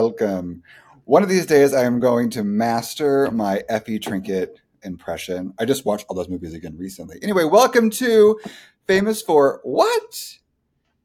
welcome. 0.00 0.62
One 1.04 1.22
of 1.22 1.28
these 1.28 1.44
days, 1.44 1.74
I 1.74 1.84
am 1.84 2.00
going 2.00 2.30
to 2.30 2.42
master 2.42 3.30
my 3.30 3.62
Effie 3.68 3.98
Trinket 3.98 4.58
impression. 4.82 5.52
I 5.58 5.66
just 5.66 5.84
watched 5.84 6.06
all 6.08 6.16
those 6.16 6.30
movies 6.30 6.54
again 6.54 6.74
recently. 6.78 7.18
Anyway, 7.22 7.44
welcome 7.44 7.90
to 7.90 8.40
Famous 8.86 9.20
for 9.20 9.60
What? 9.62 10.38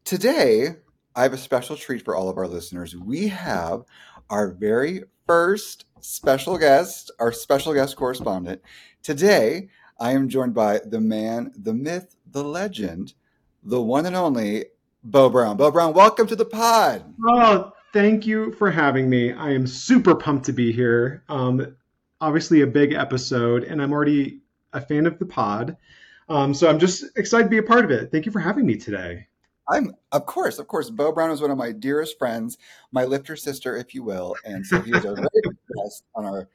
Today, 0.05 0.77
I 1.13 1.23
have 1.23 1.33
a 1.33 1.37
special 1.37 1.75
treat 1.75 2.05
for 2.05 2.15
all 2.15 2.29
of 2.29 2.37
our 2.37 2.47
listeners. 2.47 2.95
We 2.95 3.27
have 3.27 3.83
our 4.29 4.53
very 4.53 5.03
first 5.27 5.83
special 5.99 6.57
guest, 6.57 7.11
our 7.19 7.33
special 7.33 7.73
guest 7.73 7.97
correspondent. 7.97 8.61
Today, 9.03 9.67
I 9.99 10.13
am 10.13 10.29
joined 10.29 10.53
by 10.53 10.79
the 10.85 11.01
man, 11.01 11.51
the 11.53 11.73
myth, 11.73 12.15
the 12.31 12.45
legend, 12.45 13.13
the 13.61 13.81
one 13.81 14.05
and 14.05 14.15
only 14.15 14.67
Beau 15.03 15.29
Brown. 15.29 15.57
Beau 15.57 15.69
Brown, 15.69 15.93
welcome 15.93 16.27
to 16.27 16.35
the 16.37 16.45
pod. 16.45 17.13
Oh, 17.27 17.73
thank 17.95 18.27
you 18.27 18.51
for 18.51 18.69
having 18.69 19.09
me. 19.09 19.31
I 19.31 19.51
am 19.51 19.65
super 19.65 20.15
pumped 20.15 20.45
to 20.47 20.51
be 20.51 20.73
here. 20.73 21.23
Um, 21.29 21.77
obviously, 22.19 22.59
a 22.59 22.67
big 22.67 22.91
episode, 22.91 23.63
and 23.63 23.81
I'm 23.81 23.93
already 23.93 24.41
a 24.73 24.81
fan 24.81 25.05
of 25.05 25.17
the 25.17 25.25
pod. 25.25 25.77
Um, 26.27 26.53
so 26.53 26.69
I'm 26.69 26.77
just 26.77 27.05
excited 27.15 27.45
to 27.45 27.49
be 27.49 27.59
a 27.59 27.63
part 27.63 27.85
of 27.85 27.91
it. 27.91 28.11
Thank 28.11 28.25
you 28.25 28.33
for 28.33 28.41
having 28.41 28.65
me 28.65 28.75
today. 28.75 29.27
I'm, 29.69 29.95
of 30.11 30.25
course, 30.25 30.59
of 30.59 30.67
course. 30.67 30.89
Beau 30.89 31.13
Brown 31.13 31.31
is 31.31 31.39
one 31.39 31.51
of 31.51 31.57
my 31.57 31.71
dearest 31.71 32.19
friends, 32.19 32.57
my 32.91 33.05
lifter 33.05 33.37
sister, 33.37 33.77
if 33.77 33.95
you 33.95 34.03
will, 34.03 34.35
and 34.43 34.65
so 34.65 34.81
he 34.81 34.91
is 34.91 35.05
our 35.05 35.15
guest 35.15 36.03
on 36.15 36.25
our 36.25 36.49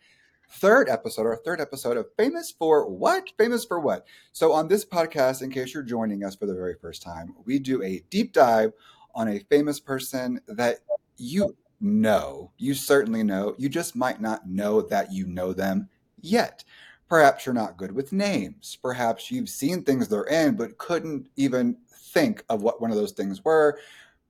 third 0.51 0.91
episode, 0.91 1.25
our 1.25 1.37
third 1.37 1.59
episode 1.59 1.97
of 1.97 2.07
Famous 2.19 2.51
for 2.51 2.87
What? 2.87 3.31
Famous 3.39 3.65
for 3.65 3.81
What? 3.81 4.07
So, 4.33 4.53
on 4.53 4.69
this 4.69 4.85
podcast, 4.85 5.41
in 5.41 5.51
case 5.51 5.73
you're 5.73 5.83
joining 5.85 6.23
us 6.23 6.37
for 6.37 6.45
the 6.45 6.55
very 6.55 6.75
first 6.75 7.01
time, 7.01 7.35
we 7.47 7.59
do 7.59 7.83
a 7.83 8.03
deep 8.11 8.35
dive 8.35 8.73
on 9.15 9.29
a 9.29 9.41
famous 9.51 9.81
person 9.81 10.39
that 10.47 10.81
you 11.21 11.57
know, 11.81 12.51
you 12.59 12.75
certainly 12.75 13.23
know, 13.23 13.55
you 13.59 13.69
just 13.69 13.95
might 13.95 14.21
not 14.21 14.49
know 14.49 14.83
that 14.83 15.13
you 15.13 15.27
know 15.27 15.53
them 15.53 15.89
yet. 16.21 16.65
Perhaps 17.09 17.45
you're 17.45 17.55
not 17.55 17.77
good 17.77 17.93
with 17.93 18.13
names. 18.13 18.79
Perhaps 18.83 19.31
you've 19.31 19.49
seen 19.49 19.83
things 19.83 20.09
they're 20.09 20.25
in, 20.25 20.57
but 20.57 20.79
couldn't 20.79 21.29
even 21.37 21.77
think 21.93 22.45
of 22.49 22.63
what 22.63 22.81
one 22.81 22.91
of 22.91 22.97
those 22.97 23.13
things 23.13 23.45
were. 23.45 23.79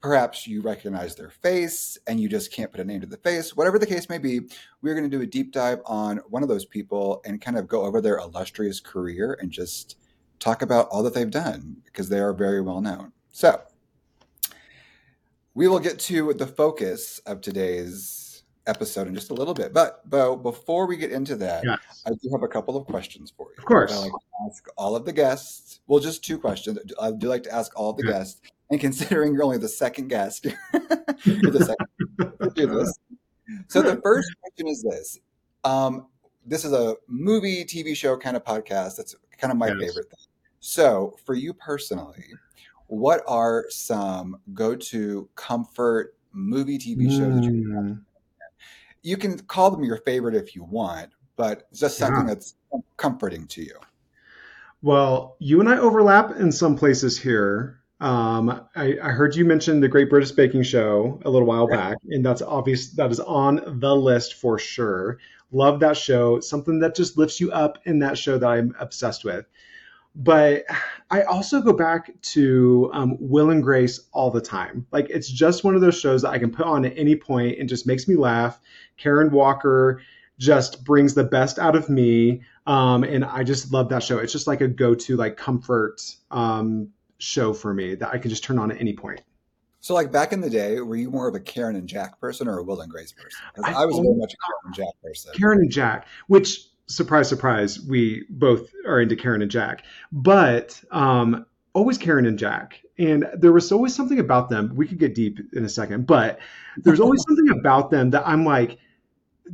Perhaps 0.00 0.46
you 0.46 0.62
recognize 0.62 1.14
their 1.14 1.28
face 1.28 1.98
and 2.06 2.18
you 2.18 2.28
just 2.28 2.50
can't 2.50 2.70
put 2.70 2.80
a 2.80 2.84
name 2.84 3.02
to 3.02 3.06
the 3.06 3.18
face. 3.18 3.54
Whatever 3.54 3.78
the 3.78 3.86
case 3.86 4.08
may 4.08 4.16
be, 4.16 4.40
we're 4.80 4.94
going 4.94 5.08
to 5.08 5.14
do 5.14 5.22
a 5.22 5.26
deep 5.26 5.52
dive 5.52 5.80
on 5.84 6.18
one 6.28 6.42
of 6.42 6.48
those 6.48 6.64
people 6.64 7.20
and 7.26 7.40
kind 7.40 7.58
of 7.58 7.68
go 7.68 7.82
over 7.82 8.00
their 8.00 8.16
illustrious 8.18 8.80
career 8.80 9.36
and 9.40 9.50
just 9.50 9.98
talk 10.38 10.62
about 10.62 10.88
all 10.88 11.02
that 11.02 11.12
they've 11.12 11.30
done 11.30 11.76
because 11.84 12.08
they 12.08 12.18
are 12.18 12.32
very 12.32 12.62
well 12.62 12.80
known. 12.80 13.12
So, 13.30 13.60
we 15.54 15.68
will 15.68 15.80
get 15.80 15.98
to 15.98 16.32
the 16.34 16.46
focus 16.46 17.18
of 17.26 17.40
today's 17.40 18.42
episode 18.66 19.08
in 19.08 19.14
just 19.14 19.30
a 19.30 19.34
little 19.34 19.54
bit. 19.54 19.72
But, 19.72 20.08
Beau, 20.08 20.36
before 20.36 20.86
we 20.86 20.96
get 20.96 21.12
into 21.12 21.36
that, 21.36 21.64
yes. 21.64 22.02
I 22.06 22.10
do 22.10 22.30
have 22.32 22.42
a 22.42 22.48
couple 22.48 22.76
of 22.76 22.86
questions 22.86 23.32
for 23.36 23.48
you. 23.50 23.54
Of 23.58 23.64
course. 23.64 23.92
I 23.92 23.96
like 23.96 24.12
to 24.12 24.18
ask 24.46 24.68
all 24.76 24.94
of 24.96 25.04
the 25.04 25.12
guests, 25.12 25.80
well, 25.86 25.98
just 25.98 26.24
two 26.24 26.38
questions. 26.38 26.78
I 27.00 27.10
do 27.10 27.28
like 27.28 27.42
to 27.44 27.54
ask 27.54 27.78
all 27.78 27.90
of 27.90 27.96
the 27.96 28.04
yeah. 28.06 28.12
guests. 28.12 28.40
And 28.70 28.78
considering 28.78 29.34
you're 29.34 29.42
only 29.42 29.58
the 29.58 29.68
second 29.68 30.08
guest, 30.08 30.44
you're 31.24 31.50
the 31.50 31.64
second 31.66 32.54
do 32.54 32.66
this. 32.66 32.98
So 33.66 33.82
the 33.82 34.00
first 34.02 34.30
question 34.40 34.68
is 34.68 34.82
this. 34.82 35.18
Um, 35.64 36.06
this 36.46 36.64
is 36.64 36.72
a 36.72 36.96
movie, 37.08 37.64
TV 37.64 37.96
show 37.96 38.16
kind 38.16 38.36
of 38.36 38.44
podcast. 38.44 38.96
That's 38.96 39.16
kind 39.38 39.50
of 39.50 39.58
my 39.58 39.68
yes. 39.68 39.78
favorite 39.78 40.10
thing. 40.10 40.26
So 40.60 41.16
for 41.24 41.34
you 41.34 41.52
personally, 41.54 42.24
what 42.90 43.22
are 43.28 43.66
some 43.68 44.40
go-to 44.52 45.28
comfort 45.36 46.12
movie 46.32 46.76
TV 46.76 47.08
shows 47.08 47.40
mm. 47.40 47.44
you 47.44 47.98
You 49.02 49.16
can 49.16 49.38
call 49.38 49.70
them 49.70 49.84
your 49.84 49.98
favorite 49.98 50.34
if 50.34 50.56
you 50.56 50.64
want, 50.64 51.10
but 51.36 51.72
just 51.72 51.98
something 51.98 52.26
yeah. 52.26 52.34
that's 52.34 52.56
comforting 52.96 53.46
to 53.48 53.62
you. 53.62 53.76
Well, 54.82 55.36
you 55.38 55.60
and 55.60 55.68
I 55.68 55.78
overlap 55.78 56.32
in 56.32 56.50
some 56.50 56.76
places 56.76 57.16
here. 57.16 57.78
Um, 58.00 58.66
I, 58.74 58.96
I, 59.00 59.10
heard 59.10 59.36
you 59.36 59.44
mention 59.44 59.80
the 59.80 59.88
Great 59.88 60.08
British 60.08 60.32
Baking 60.32 60.62
Show 60.62 61.20
a 61.24 61.30
little 61.30 61.46
while 61.46 61.68
back, 61.68 61.98
and 62.08 62.24
that's 62.24 62.40
obvious. 62.40 62.92
That 62.92 63.10
is 63.10 63.20
on 63.20 63.78
the 63.78 63.94
list 63.94 64.34
for 64.34 64.58
sure. 64.58 65.18
Love 65.52 65.80
that 65.80 65.98
show. 65.98 66.40
Something 66.40 66.80
that 66.80 66.96
just 66.96 67.18
lifts 67.18 67.40
you 67.40 67.52
up 67.52 67.78
in 67.84 67.98
that 67.98 68.16
show 68.16 68.38
that 68.38 68.46
I'm 68.48 68.74
obsessed 68.80 69.22
with. 69.22 69.44
But 70.14 70.64
I 71.10 71.22
also 71.22 71.60
go 71.60 71.72
back 71.72 72.10
to 72.20 72.90
um, 72.92 73.16
Will 73.20 73.50
and 73.50 73.62
Grace 73.62 74.00
all 74.12 74.30
the 74.30 74.40
time. 74.40 74.86
Like 74.90 75.08
it's 75.10 75.28
just 75.28 75.64
one 75.64 75.74
of 75.74 75.80
those 75.80 75.98
shows 75.98 76.22
that 76.22 76.30
I 76.30 76.38
can 76.38 76.50
put 76.50 76.66
on 76.66 76.84
at 76.84 76.96
any 76.96 77.16
point 77.16 77.58
and 77.58 77.68
just 77.68 77.86
makes 77.86 78.08
me 78.08 78.16
laugh. 78.16 78.60
Karen 78.96 79.30
Walker 79.30 80.02
just 80.38 80.84
brings 80.84 81.14
the 81.14 81.24
best 81.24 81.58
out 81.58 81.76
of 81.76 81.88
me, 81.88 82.42
um, 82.66 83.04
and 83.04 83.24
I 83.24 83.44
just 83.44 83.72
love 83.72 83.90
that 83.90 84.02
show. 84.02 84.18
It's 84.18 84.32
just 84.32 84.46
like 84.46 84.62
a 84.62 84.68
go-to 84.68 85.16
like 85.16 85.36
comfort 85.36 86.00
um, 86.30 86.88
show 87.18 87.52
for 87.52 87.74
me 87.74 87.94
that 87.96 88.08
I 88.08 88.18
can 88.18 88.30
just 88.30 88.42
turn 88.42 88.58
on 88.58 88.70
at 88.72 88.80
any 88.80 88.94
point. 88.94 89.20
So, 89.80 89.94
like 89.94 90.10
back 90.12 90.32
in 90.32 90.40
the 90.40 90.50
day, 90.50 90.80
were 90.80 90.96
you 90.96 91.10
more 91.10 91.28
of 91.28 91.34
a 91.34 91.40
Karen 91.40 91.76
and 91.76 91.88
Jack 91.88 92.20
person 92.20 92.48
or 92.48 92.58
a 92.58 92.62
Will 92.62 92.80
and 92.80 92.90
Grace 92.90 93.12
person? 93.12 93.40
I, 93.64 93.82
I, 93.82 93.86
was 93.86 93.96
very 93.96 94.14
much 94.14 94.34
a 94.34 94.36
Karen 94.36 94.60
and 94.64 94.74
Jack 94.74 95.02
person. 95.02 95.32
Karen 95.34 95.58
and 95.58 95.70
Jack, 95.70 96.06
which 96.26 96.66
surprise, 96.90 97.28
surprise, 97.28 97.80
we 97.80 98.24
both 98.30 98.70
are 98.86 99.00
into 99.00 99.16
Karen 99.16 99.42
and 99.42 99.50
Jack, 99.50 99.84
but 100.12 100.80
um, 100.90 101.46
always 101.72 101.98
Karen 101.98 102.26
and 102.26 102.38
Jack. 102.38 102.82
And 102.98 103.26
there 103.34 103.52
was 103.52 103.72
always 103.72 103.94
something 103.94 104.18
about 104.18 104.50
them. 104.50 104.74
We 104.74 104.86
could 104.86 104.98
get 104.98 105.14
deep 105.14 105.38
in 105.54 105.64
a 105.64 105.68
second, 105.68 106.06
but 106.06 106.38
there's 106.76 107.00
always 107.00 107.22
something 107.26 107.58
about 107.58 107.90
them 107.90 108.10
that 108.10 108.26
I'm 108.26 108.44
like, 108.44 108.78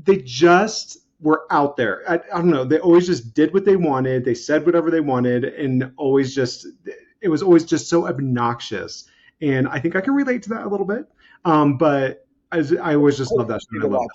they 0.04 0.16
just 0.19 0.98
were 1.20 1.46
out 1.50 1.76
there. 1.76 2.02
I, 2.10 2.14
I, 2.14 2.38
don't 2.38 2.50
know. 2.50 2.64
They 2.64 2.78
always 2.80 3.06
just 3.06 3.34
did 3.34 3.54
what 3.54 3.64
they 3.64 3.76
wanted. 3.76 4.25
They 4.25 4.34
said 4.34 4.66
whatever 4.66 4.91
they 4.91 5.00
wanted, 5.00 5.44
and 5.44 5.92
always 5.96 6.34
just 6.34 6.66
it 7.20 7.28
was 7.28 7.42
always 7.42 7.64
just 7.64 7.88
so 7.88 8.08
obnoxious. 8.08 9.04
And 9.41 9.69
I 9.69 9.78
think 9.78 9.96
I 9.96 10.00
can 10.00 10.14
relate 10.14 10.42
to 10.44 10.48
that 10.50 10.64
a 10.64 10.69
little 10.69 10.86
bit. 10.86 11.06
Um, 11.44 11.78
but 11.78 12.26
I, 12.52 12.64
I 12.82 12.94
always 12.94 13.16
just 13.16 13.32
love 13.32 13.48
that 13.48 13.60
show 13.62 14.08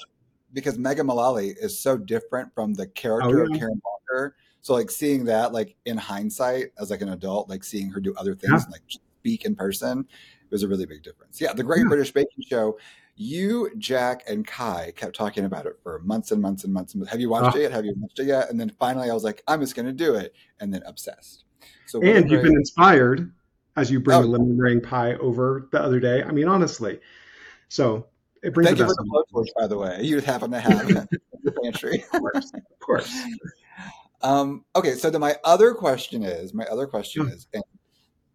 because 0.53 0.77
Megan 0.77 1.05
Mullally 1.05 1.49
is 1.49 1.77
so 1.77 1.97
different 1.97 2.53
from 2.53 2.73
the 2.73 2.83
oh, 2.83 2.91
character 2.95 3.43
oh, 3.43 3.47
yeah. 3.47 3.53
of 3.53 3.59
Karen 3.59 3.81
Walker. 3.83 4.35
So 4.61 4.73
like 4.73 4.91
seeing 4.91 5.25
that 5.25 5.53
like 5.53 5.75
in 5.85 5.97
hindsight 5.97 6.71
as 6.79 6.91
like 6.91 7.01
an 7.01 7.09
adult, 7.09 7.49
like 7.49 7.63
seeing 7.63 7.89
her 7.89 7.99
do 7.99 8.13
other 8.15 8.35
things, 8.35 8.65
yeah. 8.67 8.71
like 8.71 8.81
speak 8.87 9.45
in 9.45 9.55
person, 9.55 9.99
it 9.99 10.51
was 10.51 10.63
a 10.63 10.67
really 10.67 10.85
big 10.85 11.03
difference. 11.03 11.41
Yeah, 11.41 11.53
the 11.53 11.63
Great 11.63 11.83
yeah. 11.83 11.87
British 11.89 12.11
Baking 12.11 12.43
Show. 12.47 12.77
You, 13.15 13.69
Jack, 13.77 14.23
and 14.27 14.47
Kai 14.47 14.93
kept 14.95 15.15
talking 15.15 15.45
about 15.45 15.65
it 15.65 15.77
for 15.83 15.99
months 15.99 16.31
and 16.31 16.41
months 16.41 16.63
and 16.63 16.73
months. 16.73 16.95
Have 17.09 17.19
you 17.19 17.33
ah. 17.33 17.41
watched 17.41 17.55
oh. 17.55 17.59
it 17.59 17.63
yet? 17.63 17.71
Have 17.71 17.85
you 17.85 17.93
watched 17.99 18.19
it 18.19 18.25
yet? 18.25 18.49
And 18.49 18.59
then 18.59 18.69
finally, 18.79 19.11
I 19.11 19.13
was 19.13 19.23
like, 19.23 19.43
I'm 19.47 19.59
just 19.59 19.75
going 19.75 19.85
to 19.85 19.93
do 19.93 20.15
it, 20.15 20.33
and 20.59 20.73
then 20.73 20.81
obsessed. 20.85 21.43
So 21.85 22.01
and 22.01 22.31
you've 22.31 22.41
been 22.41 22.55
inspired 22.55 23.31
as 23.75 23.91
you 23.91 23.99
bring 23.99 24.17
oh. 24.17 24.21
the 24.21 24.27
lemon 24.27 24.57
meringue 24.57 24.81
pie 24.81 25.15
over 25.15 25.67
the 25.71 25.81
other 25.81 25.99
day. 25.99 26.23
I 26.23 26.31
mean, 26.31 26.47
honestly. 26.47 26.99
So 27.69 28.07
it 28.43 28.53
brings 28.53 28.69
Thank 28.69 28.79
you 28.79 28.85
for 28.85 28.95
the 28.95 29.23
blowtorch, 29.33 29.47
by 29.57 29.67
the 29.67 29.77
way. 29.77 29.99
You 30.01 30.15
just 30.15 30.25
happen 30.27 30.51
to 30.51 30.59
have 30.59 30.89
in 30.89 30.95
the 31.43 31.51
pantry. 31.63 32.03
of 32.13 32.19
course. 32.19 32.51
Of 32.53 32.79
course. 32.79 33.21
Um, 34.23 34.65
okay, 34.75 34.93
so 34.95 35.09
then 35.09 35.21
my 35.21 35.35
other 35.43 35.73
question 35.73 36.23
is, 36.23 36.53
my 36.53 36.65
other 36.65 36.87
question 36.87 37.27
is, 37.27 37.47
and, 37.53 37.63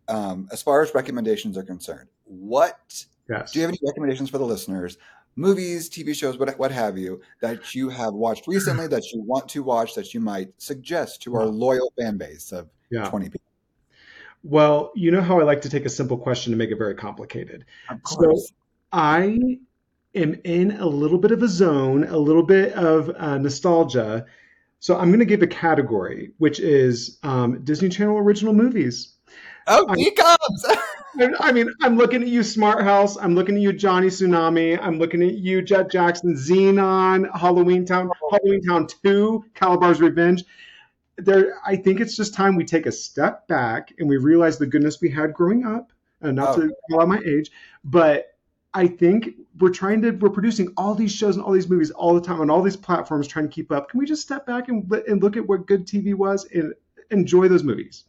um, 0.08 0.48
as 0.52 0.62
far 0.62 0.82
as 0.82 0.94
recommendations 0.94 1.56
are 1.56 1.62
concerned, 1.62 2.08
what 2.24 3.04
yes. 3.28 3.52
do 3.52 3.58
you 3.58 3.62
have 3.64 3.70
any 3.70 3.78
recommendations 3.84 4.30
for 4.30 4.38
the 4.38 4.44
listeners? 4.44 4.98
Movies, 5.36 5.90
TV 5.90 6.14
shows, 6.14 6.38
what 6.38 6.58
what 6.58 6.72
have 6.72 6.96
you 6.96 7.20
that 7.42 7.74
you 7.74 7.90
have 7.90 8.14
watched 8.14 8.46
recently 8.46 8.86
that 8.88 9.12
you 9.12 9.20
want 9.22 9.48
to 9.50 9.62
watch 9.62 9.94
that 9.94 10.14
you 10.14 10.20
might 10.20 10.48
suggest 10.56 11.22
to 11.22 11.34
our 11.36 11.44
loyal 11.44 11.92
fan 11.98 12.16
base 12.16 12.52
of 12.52 12.70
yeah. 12.90 13.08
twenty 13.08 13.28
people? 13.28 13.42
Well, 14.42 14.92
you 14.94 15.10
know 15.10 15.20
how 15.20 15.40
I 15.40 15.42
like 15.42 15.62
to 15.62 15.68
take 15.68 15.84
a 15.84 15.90
simple 15.90 16.16
question 16.16 16.52
and 16.52 16.58
make 16.58 16.70
it 16.70 16.78
very 16.78 16.94
complicated. 16.94 17.64
So 18.06 18.32
I 18.92 19.58
am 20.16 20.40
in 20.44 20.72
a 20.72 20.86
little 20.86 21.18
bit 21.18 21.30
of 21.30 21.42
a 21.42 21.48
zone, 21.48 22.04
a 22.04 22.16
little 22.16 22.42
bit 22.42 22.72
of 22.72 23.10
uh, 23.16 23.38
nostalgia. 23.38 24.26
So 24.80 24.96
I'm 24.96 25.08
going 25.08 25.20
to 25.20 25.26
give 25.26 25.42
a 25.42 25.46
category, 25.46 26.32
which 26.38 26.60
is 26.60 27.18
um, 27.22 27.64
Disney 27.64 27.88
Channel 27.88 28.18
original 28.18 28.52
movies. 28.52 29.14
Oh, 29.66 29.92
he 29.94 30.10
comes. 30.10 30.66
I 31.40 31.50
mean, 31.52 31.72
I'm 31.82 31.96
looking 31.96 32.22
at 32.22 32.28
you, 32.28 32.42
Smart 32.42 32.84
House. 32.84 33.16
I'm 33.16 33.34
looking 33.34 33.56
at 33.56 33.62
you, 33.62 33.72
Johnny 33.72 34.08
Tsunami. 34.08 34.78
I'm 34.80 34.98
looking 34.98 35.22
at 35.22 35.34
you, 35.34 35.62
Jet 35.62 35.90
Jackson, 35.90 36.34
Zenon, 36.34 37.28
Halloween 37.34 37.86
Town, 37.86 38.10
Halloween 38.30 38.62
Town 38.62 38.86
2, 39.02 39.44
Kalabar's 39.54 40.00
Revenge. 40.00 40.44
There, 41.16 41.58
I 41.64 41.76
think 41.76 42.00
it's 42.00 42.16
just 42.16 42.34
time 42.34 42.56
we 42.56 42.64
take 42.64 42.84
a 42.84 42.92
step 42.92 43.48
back 43.48 43.92
and 43.98 44.08
we 44.08 44.18
realize 44.18 44.58
the 44.58 44.66
goodness 44.66 45.00
we 45.00 45.10
had 45.10 45.32
growing 45.32 45.64
up. 45.64 45.90
And 46.20 46.36
not 46.36 46.58
oh. 46.58 46.62
to 46.62 46.74
call 46.90 47.02
out 47.02 47.08
my 47.08 47.20
age, 47.26 47.50
but 47.84 48.35
I 48.76 48.86
think 48.86 49.30
we're 49.58 49.70
trying 49.70 50.02
to 50.02 50.10
we're 50.10 50.28
producing 50.28 50.68
all 50.76 50.94
these 50.94 51.10
shows 51.10 51.34
and 51.36 51.42
all 51.44 51.52
these 51.52 51.68
movies 51.68 51.90
all 51.92 52.12
the 52.14 52.20
time 52.20 52.42
on 52.42 52.50
all 52.50 52.60
these 52.60 52.76
platforms 52.76 53.26
trying 53.26 53.48
to 53.48 53.52
keep 53.52 53.72
up. 53.72 53.88
Can 53.88 53.98
we 53.98 54.04
just 54.04 54.20
step 54.20 54.44
back 54.46 54.68
and 54.68 54.90
and 55.08 55.22
look 55.22 55.36
at 55.38 55.46
what 55.48 55.66
good 55.66 55.86
TV 55.86 56.14
was 56.14 56.46
and 56.54 56.74
enjoy 57.10 57.48
those 57.48 57.62
movies? 57.62 58.04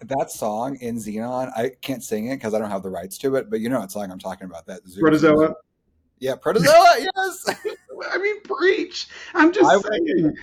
That 0.00 0.30
song 0.32 0.76
in 0.80 0.96
Zenon, 0.96 1.52
I 1.56 1.70
can't 1.82 2.02
sing 2.02 2.26
it 2.26 2.36
because 2.36 2.52
I 2.52 2.58
don't 2.58 2.70
have 2.70 2.82
the 2.82 2.90
rights 2.90 3.16
to 3.18 3.36
it, 3.36 3.48
but 3.48 3.60
you 3.60 3.68
know 3.68 3.78
what 3.78 3.92
song 3.92 4.10
I'm 4.10 4.18
talking 4.18 4.46
about. 4.46 4.66
That 4.66 4.80
Protozoa. 4.98 5.54
Yeah, 6.18 6.34
Protozoa. 6.34 6.96
yes. 7.16 7.46
I 8.12 8.18
mean, 8.18 8.40
preach. 8.42 9.06
I'm 9.34 9.52
just 9.52 9.70
I- 9.70 9.80
saying. 9.80 10.36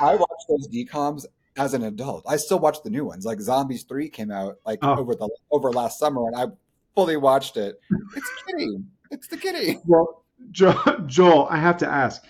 I 0.00 0.14
watched 0.14 0.46
those 0.48 0.68
decoms 0.68 1.26
as 1.56 1.74
an 1.74 1.82
adult. 1.84 2.24
I 2.28 2.36
still 2.36 2.60
watch 2.60 2.82
the 2.84 2.90
new 2.90 3.04
ones. 3.04 3.24
Like 3.26 3.40
Zombies 3.40 3.82
Three 3.82 4.08
came 4.08 4.30
out 4.30 4.58
like 4.64 4.78
Oh. 4.82 4.96
over 4.96 5.16
the 5.16 5.28
over 5.50 5.72
last 5.72 5.98
summer, 5.98 6.24
and 6.28 6.36
I 6.36 6.46
fully 6.94 7.16
watched 7.16 7.56
it. 7.56 7.80
It's 8.16 8.30
kitty. 8.46 8.78
It's 9.10 9.28
the 9.28 9.36
kitty. 9.36 9.78
Well, 9.86 10.24
jo- 10.50 11.02
Joel, 11.06 11.46
I 11.50 11.56
have 11.58 11.78
to 11.78 11.86
ask. 11.88 12.22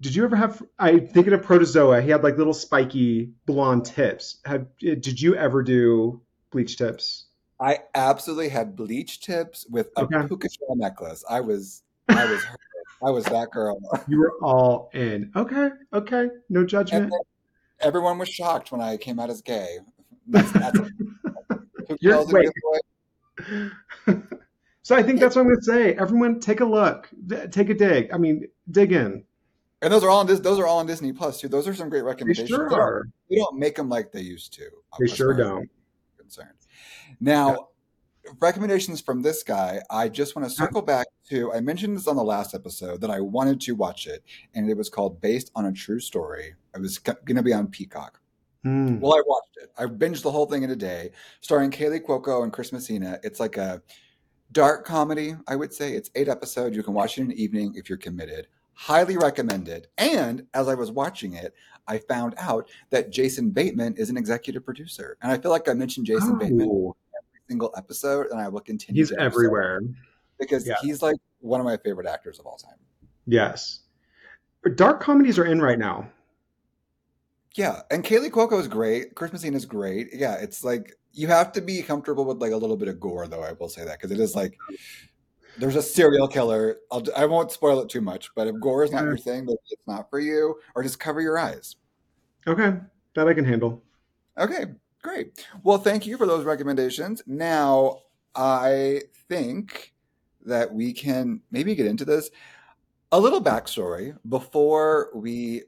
Did 0.00 0.14
you 0.14 0.24
ever 0.24 0.36
have? 0.36 0.62
I 0.78 0.98
thinking 1.00 1.32
of 1.32 1.42
Protozoa. 1.42 2.00
He 2.02 2.10
had 2.10 2.22
like 2.22 2.38
little 2.38 2.54
spiky 2.54 3.32
blonde 3.46 3.84
tips. 3.86 4.38
Have 4.44 4.66
did 4.78 5.20
you 5.20 5.34
ever 5.34 5.62
do 5.62 6.20
bleach 6.50 6.76
tips? 6.76 7.24
I 7.60 7.80
absolutely 7.96 8.48
had 8.50 8.76
bleach 8.76 9.18
tips 9.20 9.66
with 9.68 9.90
a 9.96 10.02
Okay. 10.02 10.26
puka 10.28 10.48
shell 10.48 10.76
necklace. 10.76 11.24
I 11.28 11.40
was, 11.40 11.82
I 12.08 12.30
was, 12.30 12.44
her. 12.44 12.56
I 13.04 13.10
was 13.10 13.24
that 13.24 13.50
girl. 13.50 13.76
You 14.06 14.20
were 14.20 14.34
all 14.40 14.90
in. 14.94 15.32
Okay, 15.34 15.70
okay, 15.92 16.28
no 16.48 16.64
judgment. 16.64 17.10
then 17.10 17.20
everyone 17.80 18.18
was 18.18 18.28
shocked 18.28 18.70
when 18.70 18.80
I 18.80 18.96
came 18.96 19.18
out 19.18 19.30
as 19.30 19.42
gay. 19.42 19.78
That's, 20.28 20.52
that's 20.52 20.78
who 21.88 21.96
You're- 22.00 22.24
wait. 22.28 22.50
so 24.88 24.96
I 24.96 25.02
think 25.02 25.20
that's 25.20 25.36
what 25.36 25.42
I'm 25.42 25.48
going 25.48 25.58
to 25.58 25.64
say. 25.64 25.92
Everyone, 25.96 26.40
take 26.40 26.60
a 26.60 26.64
look, 26.64 27.10
take 27.50 27.68
a 27.68 27.74
dig. 27.74 28.10
I 28.10 28.16
mean, 28.16 28.46
dig 28.70 28.92
in. 28.92 29.22
And 29.82 29.92
those 29.92 30.02
are 30.02 30.08
all 30.08 30.20
on 30.20 30.26
this. 30.26 30.40
Those 30.40 30.58
are 30.58 30.66
all 30.66 30.78
on 30.78 30.86
Disney 30.86 31.12
Plus 31.12 31.38
too. 31.42 31.48
Those 31.48 31.68
are 31.68 31.74
some 31.74 31.90
great 31.90 32.04
recommendations. 32.04 32.48
sure 32.48 32.70
They 32.70 32.74
don't- 32.74 32.80
are. 32.80 33.08
They 33.28 33.36
don't 33.36 33.58
make 33.58 33.76
them 33.76 33.90
like 33.90 34.12
they 34.12 34.22
used 34.22 34.54
to. 34.54 34.64
They 34.98 35.06
sure 35.08 35.34
don't. 35.34 35.68
Concerned. 36.16 36.48
Now, 37.20 37.68
recommendations 38.40 39.02
from 39.02 39.20
this 39.20 39.42
guy. 39.42 39.80
I 39.90 40.08
just 40.08 40.34
want 40.34 40.48
to 40.48 40.54
circle 40.54 40.80
back 40.80 41.06
to. 41.28 41.52
I 41.52 41.60
mentioned 41.60 41.94
this 41.94 42.08
on 42.08 42.16
the 42.16 42.24
last 42.24 42.54
episode 42.54 43.02
that 43.02 43.10
I 43.10 43.20
wanted 43.20 43.60
to 43.60 43.74
watch 43.74 44.06
it, 44.06 44.24
and 44.54 44.70
it 44.70 44.76
was 44.76 44.88
called 44.88 45.20
"Based 45.20 45.50
on 45.54 45.66
a 45.66 45.72
True 45.72 46.00
Story." 46.00 46.54
It 46.74 46.80
was 46.80 46.96
going 46.98 47.36
to 47.36 47.42
be 47.42 47.52
on 47.52 47.66
Peacock. 47.68 48.20
Hmm. 48.64 48.98
Well, 48.98 49.14
I 49.14 49.22
watched 49.26 49.56
it. 49.62 49.70
I 49.78 49.84
binged 49.84 50.22
the 50.22 50.30
whole 50.30 50.46
thing 50.46 50.62
in 50.64 50.70
a 50.70 50.76
day, 50.76 51.10
starring 51.40 51.70
Kaley 51.70 52.00
Cuoco 52.00 52.42
and 52.42 52.52
Chris 52.52 52.72
Messina. 52.72 53.20
It's 53.22 53.38
like 53.38 53.56
a 53.56 53.80
dark 54.52 54.84
comedy, 54.84 55.34
I 55.46 55.56
would 55.56 55.72
say. 55.72 55.92
It's 55.94 56.10
eight 56.14 56.28
episodes. 56.28 56.76
You 56.76 56.82
can 56.82 56.94
watch 56.94 57.18
it 57.18 57.22
in 57.22 57.30
an 57.30 57.36
evening 57.38 57.74
if 57.76 57.88
you're 57.88 57.98
committed. 57.98 58.46
Highly 58.74 59.16
recommended. 59.16 59.88
And 59.98 60.46
as 60.54 60.68
I 60.68 60.74
was 60.74 60.90
watching 60.90 61.34
it, 61.34 61.54
I 61.86 61.98
found 61.98 62.34
out 62.38 62.68
that 62.90 63.10
Jason 63.10 63.50
Bateman 63.50 63.94
is 63.96 64.10
an 64.10 64.16
executive 64.16 64.64
producer. 64.64 65.16
And 65.22 65.32
I 65.32 65.38
feel 65.38 65.50
like 65.50 65.68
I 65.68 65.72
mentioned 65.74 66.06
Jason 66.06 66.38
Bateman 66.38 66.68
Oh, 66.70 66.96
every 67.16 67.40
single 67.48 67.72
episode, 67.76 68.26
and 68.30 68.40
I 68.40 68.48
will 68.48 68.60
continue. 68.60 69.00
he's 69.00 69.08
to 69.08 69.14
do 69.14 69.18
so 69.20 69.24
everywhere. 69.24 69.80
because 70.38 70.66
Yeah. 70.66 70.74
he's 70.82 71.02
like 71.02 71.16
one 71.40 71.60
of 71.60 71.64
my 71.66 71.76
favorite 71.78 72.06
actors 72.06 72.38
of 72.38 72.46
all 72.46 72.56
time. 72.56 72.76
Yes. 73.26 73.80
Dark 74.76 75.00
comedies 75.00 75.38
are 75.38 75.44
in 75.46 75.60
right 75.60 75.78
now. 75.78 76.08
Yeah, 77.54 77.80
and 77.90 78.04
Kaley 78.04 78.30
Cuoco 78.30 78.60
is 78.60 78.68
great. 78.68 79.14
Chris 79.14 79.32
Messina 79.32 79.56
is 79.56 79.64
great. 79.64 80.08
Yeah, 80.12 80.34
it's 80.34 80.62
like 80.62 80.94
you 81.18 81.26
have 81.26 81.50
to 81.50 81.60
be 81.60 81.82
comfortable 81.82 82.24
with 82.24 82.40
like 82.40 82.52
a 82.52 82.56
little 82.56 82.76
bit 82.76 82.86
of 82.86 83.00
gore, 83.00 83.26
though. 83.26 83.42
I 83.42 83.52
will 83.52 83.68
say 83.68 83.84
that 83.84 83.98
because 83.98 84.12
it 84.12 84.20
is 84.20 84.36
like 84.36 84.56
there's 85.58 85.74
a 85.74 85.82
serial 85.82 86.28
killer. 86.28 86.76
I'll, 86.92 87.02
I 87.16 87.26
won't 87.26 87.50
spoil 87.50 87.80
it 87.80 87.88
too 87.88 88.00
much, 88.00 88.30
but 88.36 88.46
if 88.46 88.54
gore 88.60 88.84
is 88.84 88.92
not 88.92 89.02
your 89.02 89.16
thing, 89.16 89.44
then 89.44 89.56
it's 89.68 89.82
not 89.88 90.08
for 90.10 90.20
you, 90.20 90.54
or 90.76 90.84
just 90.84 91.00
cover 91.00 91.20
your 91.20 91.36
eyes. 91.36 91.74
Okay, 92.46 92.74
that 93.16 93.26
I 93.26 93.34
can 93.34 93.44
handle. 93.44 93.82
Okay, 94.38 94.66
great. 95.02 95.44
Well, 95.64 95.78
thank 95.78 96.06
you 96.06 96.16
for 96.16 96.26
those 96.26 96.44
recommendations. 96.44 97.20
Now, 97.26 98.02
I 98.36 99.02
think 99.28 99.92
that 100.46 100.72
we 100.72 100.92
can 100.92 101.40
maybe 101.50 101.74
get 101.74 101.86
into 101.86 102.04
this. 102.04 102.30
A 103.10 103.18
little 103.18 103.42
backstory 103.42 104.16
before 104.28 105.10
we 105.14 105.64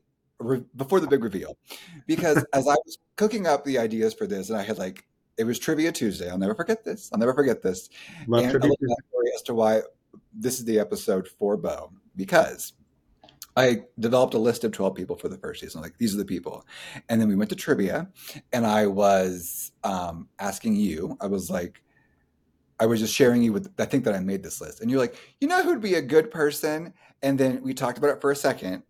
before 0.76 1.00
the 1.00 1.08
big 1.08 1.24
reveal, 1.24 1.58
because 2.06 2.36
as 2.52 2.68
I 2.68 2.76
was 2.84 2.98
cooking 3.16 3.48
up 3.48 3.64
the 3.64 3.78
ideas 3.78 4.14
for 4.14 4.28
this, 4.28 4.48
and 4.48 4.56
I 4.56 4.62
had 4.62 4.78
like 4.78 5.04
it 5.38 5.44
was 5.44 5.58
Trivia 5.58 5.92
Tuesday. 5.92 6.30
I'll 6.30 6.38
never 6.38 6.54
forget 6.54 6.84
this. 6.84 7.10
I'll 7.12 7.18
never 7.18 7.34
forget 7.34 7.62
this. 7.62 7.88
Love 8.26 8.42
and 8.42 8.50
a 8.50 8.52
tribute. 8.52 8.76
little 8.80 8.96
backstory 8.96 9.34
as 9.34 9.42
to 9.42 9.54
why 9.54 9.82
this 10.32 10.58
is 10.58 10.64
the 10.64 10.78
episode 10.78 11.28
for 11.28 11.56
Beau, 11.56 11.92
because 12.16 12.72
I 13.56 13.82
developed 13.98 14.34
a 14.34 14.38
list 14.38 14.64
of 14.64 14.72
12 14.72 14.94
people 14.94 15.16
for 15.16 15.28
the 15.28 15.36
first 15.36 15.60
season. 15.60 15.82
Like, 15.82 15.98
these 15.98 16.14
are 16.14 16.18
the 16.18 16.24
people. 16.24 16.66
And 17.08 17.20
then 17.20 17.28
we 17.28 17.36
went 17.36 17.50
to 17.50 17.56
trivia, 17.56 18.08
and 18.52 18.66
I 18.66 18.86
was 18.86 19.72
um, 19.84 20.28
asking 20.38 20.76
you, 20.76 21.16
I 21.20 21.26
was 21.26 21.50
like, 21.50 21.82
I 22.78 22.86
was 22.86 23.00
just 23.00 23.14
sharing 23.14 23.42
you 23.42 23.52
with, 23.52 23.70
I 23.78 23.84
think 23.84 24.04
that 24.04 24.14
I 24.14 24.20
made 24.20 24.42
this 24.42 24.60
list. 24.60 24.80
And 24.80 24.90
you're 24.90 25.00
like, 25.00 25.14
you 25.40 25.48
know 25.48 25.62
who'd 25.62 25.82
be 25.82 25.94
a 25.94 26.02
good 26.02 26.30
person? 26.30 26.94
And 27.22 27.38
then 27.38 27.62
we 27.62 27.74
talked 27.74 27.98
about 27.98 28.10
it 28.10 28.20
for 28.20 28.30
a 28.30 28.36
second, 28.36 28.82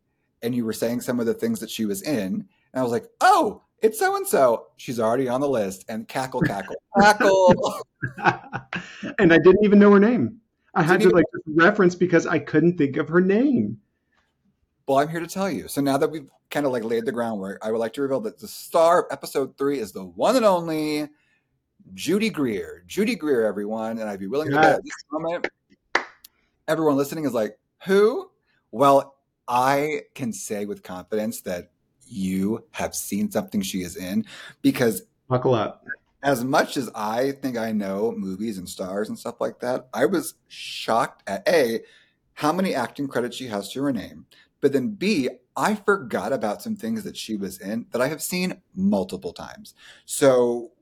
and 0.43 0.55
you 0.55 0.65
were 0.65 0.73
saying 0.73 1.01
some 1.01 1.19
of 1.19 1.27
the 1.27 1.35
things 1.35 1.59
that 1.61 1.71
she 1.71 1.87
was 1.87 2.03
in. 2.03 2.47
And 2.73 2.81
I 2.81 2.83
was 2.83 2.93
like, 2.93 3.07
oh, 3.21 3.63
it's 3.83 3.99
so 3.99 4.17
and 4.17 4.27
so. 4.27 4.69
She's 4.77 5.01
already 5.01 5.29
on 5.29 5.41
the 5.41 5.49
list. 5.49 5.85
And 5.89 6.07
cackle, 6.07 6.41
cackle, 6.41 6.77
cackle. 7.01 7.55
and 9.19 9.33
I 9.33 9.39
didn't 9.39 9.65
even 9.65 9.79
know 9.79 9.93
her 9.93 10.01
name. 10.01 10.41
I 10.75 10.83
had 10.83 11.01
Didn't 11.01 11.11
to 11.11 11.17
like 11.17 11.27
reference 11.47 11.95
because 11.95 12.27
I 12.27 12.39
couldn't 12.39 12.79
think 12.79 12.97
of 12.97 13.09
her 13.09 13.21
name. 13.21 13.79
Well, 14.87 14.99
I'm 14.99 15.09
here 15.09 15.21
to 15.21 15.27
tell 15.27 15.51
you. 15.51 15.69
So 15.69 15.81
now 15.81 15.97
that 15.97 16.11
we've 16.11 16.29
kind 16.51 16.67
of 16.67 16.73
like 16.73 16.85
laid 16.85 17.07
the 17.07 17.13
groundwork, 17.13 17.59
I 17.63 17.71
would 17.71 17.79
like 17.79 17.93
to 17.95 18.03
reveal 18.03 18.21
that 18.21 18.39
the 18.39 18.49
star 18.49 19.03
of 19.03 19.07
episode 19.13 19.57
three 19.57 19.79
is 19.79 19.93
the 19.93 20.05
one 20.05 20.37
and 20.37 20.45
only 20.45 21.09
Judy 21.95 22.31
Greer. 22.31 22.85
Judy 22.87 23.17
Greer, 23.17 23.47
everyone. 23.47 23.99
And 23.99 24.09
I'd 24.09 24.21
be 24.21 24.27
willing 24.27 24.51
to 24.51 24.57
bet 24.57 24.75
at 24.77 24.85
this 24.85 25.05
moment, 25.11 25.49
everyone 26.69 26.97
listening 26.97 27.25
is 27.25 27.33
like, 27.33 27.59
who? 27.85 28.31
Well, 28.71 29.17
I 29.49 30.03
can 30.15 30.33
say 30.33 30.67
with 30.67 30.83
confidence 30.83 31.41
that 31.43 31.73
you 32.11 32.65
have 32.73 32.95
seen 32.95 33.31
something 33.31 33.63
she 33.63 33.83
is 33.83 33.97
in 33.97 34.25
because 34.63 35.03
Buckle 35.29 35.55
up. 35.55 35.85
as 36.23 36.45
much 36.45 36.77
as 36.77 36.91
I 36.95 37.33
think 37.33 37.57
I 37.57 37.73
know 37.73 38.13
movies 38.17 38.59
and 38.59 38.69
stars 38.69 39.09
and 39.09 39.19
stuff 39.19 39.41
like 39.41 39.61
that, 39.61 39.89
I 39.95 40.07
was 40.07 40.35
shocked 40.49 41.23
at 41.29 41.47
A, 41.49 41.81
how 42.35 42.53
many 42.53 42.75
acting 42.75 43.09
credits 43.09 43.37
she 43.37 43.47
has 43.47 43.73
to 43.73 43.83
her 43.83 43.93
name. 43.93 44.27
But 44.61 44.73
then 44.73 44.89
B, 44.89 45.29
I 45.57 45.75
forgot 45.75 46.33
about 46.33 46.63
some 46.63 46.77
things 46.77 47.03
that 47.05 47.17
she 47.17 47.37
was 47.37 47.61
in 47.61 47.87
that 47.93 48.03
I 48.03 48.09
have 48.09 48.23
seen 48.23 48.61
multiple 48.75 49.33
times. 49.33 49.75
So 50.05 50.73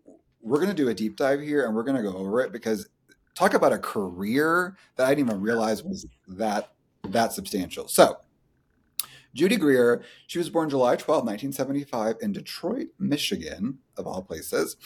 we're 0.40 0.58
going 0.58 0.70
to 0.70 0.74
do 0.74 0.88
a 0.88 0.94
deep 0.94 1.16
dive 1.16 1.40
here 1.40 1.66
and 1.66 1.74
we're 1.74 1.82
going 1.82 1.96
to 1.96 2.02
go 2.02 2.16
over 2.16 2.40
it 2.40 2.52
because 2.52 2.88
talk 3.34 3.54
about 3.54 3.72
a 3.72 3.78
career 3.78 4.76
that 4.96 5.06
I 5.06 5.14
didn't 5.14 5.28
even 5.28 5.40
realize 5.40 5.84
was 5.84 6.06
that 6.26 6.72
that 7.04 7.32
substantial. 7.32 7.88
So 7.88 8.18
Judy 9.38 9.56
Greer, 9.56 10.02
she 10.26 10.38
was 10.38 10.50
born 10.50 10.68
July 10.68 10.96
12, 10.96 11.22
1975 11.22 12.16
in 12.20 12.32
Detroit, 12.32 12.88
Michigan, 12.98 13.78
of 13.96 14.04
all 14.04 14.20
places. 14.20 14.76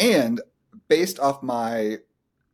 And 0.00 0.40
based 0.88 1.20
off 1.20 1.42
my 1.42 1.98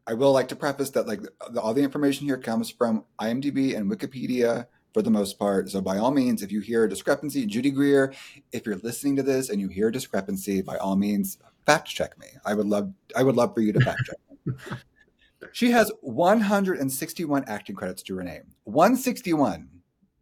I 0.07 0.15
will 0.15 0.33
like 0.33 0.49
to 0.49 0.57
preface 0.57 0.91
that 0.91 1.07
like 1.07 1.21
the, 1.23 1.61
all 1.61 1.75
the 1.75 1.83
information 1.83 2.27
here 2.27 2.39
comes 2.39 2.71
from 2.71 3.05
IMDb 3.21 3.77
and 3.77 3.91
Wikipedia 3.91 4.67
for 4.95 5.03
the 5.03 5.11
most 5.11 5.39
part. 5.39 5.69
So 5.71 5.83
by 5.83 5.99
all 5.99 6.11
means, 6.11 6.43
if 6.43 6.51
you 6.51 6.61
hear 6.61 6.85
a 6.85 6.89
discrepancy, 6.89 7.45
Judy 7.45 7.71
Greer, 7.71 8.15
if 8.53 8.65
you're 8.65 8.77
listening 8.77 9.17
to 9.17 9.23
this 9.23 9.51
and 9.51 9.61
you 9.61 9.69
hear 9.69 9.89
a 9.89 9.93
discrepancy, 9.93 10.63
by 10.63 10.77
all 10.77 10.97
means, 10.97 11.39
fact 11.67 11.89
check 11.89 12.19
me. 12.19 12.29
I 12.45 12.55
would 12.55 12.67
love 12.67 12.93
I 13.17 13.23
would 13.23 13.37
love 13.37 13.55
for 13.55 13.61
you 13.63 13.73
to 13.73 13.81
fact 13.81 14.01
check. 14.05 14.55
She 15.53 15.71
has 15.71 15.91
161 16.01 17.45
acting 17.47 17.77
credits 17.77 18.03
to 18.03 18.17
her 18.17 18.25
name. 18.25 18.43
161. 18.65 19.78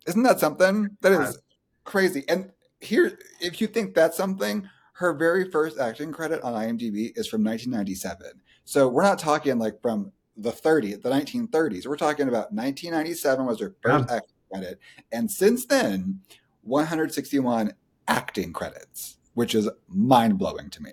Isn't 0.06 0.22
that 0.22 0.40
something? 0.40 0.96
That 1.00 1.12
is 1.12 1.38
crazy. 1.84 2.24
And 2.28 2.50
here, 2.80 3.18
if 3.40 3.60
you 3.60 3.66
think 3.66 3.94
that's 3.94 4.16
something, 4.16 4.68
her 4.94 5.12
very 5.12 5.50
first 5.50 5.78
acting 5.78 6.12
credit 6.12 6.42
on 6.42 6.54
IMDb 6.54 7.12
is 7.16 7.26
from 7.26 7.44
1997. 7.44 8.40
So 8.64 8.88
we're 8.88 9.02
not 9.02 9.18
talking 9.18 9.58
like 9.58 9.80
from 9.82 10.12
the 10.36 10.52
30s, 10.52 11.02
the 11.02 11.10
1930s. 11.10 11.86
We're 11.86 11.96
talking 11.96 12.28
about 12.28 12.52
1997 12.52 13.46
was 13.46 13.60
her 13.60 13.74
first 13.82 14.10
acting 14.10 14.34
credit. 14.52 14.78
And 15.12 15.30
since 15.30 15.66
then, 15.66 16.20
161 16.62 17.72
acting 18.08 18.52
credits, 18.52 19.18
which 19.34 19.54
is 19.54 19.68
mind 19.88 20.38
blowing 20.38 20.70
to 20.70 20.82
me. 20.82 20.92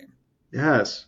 Yes. 0.52 1.06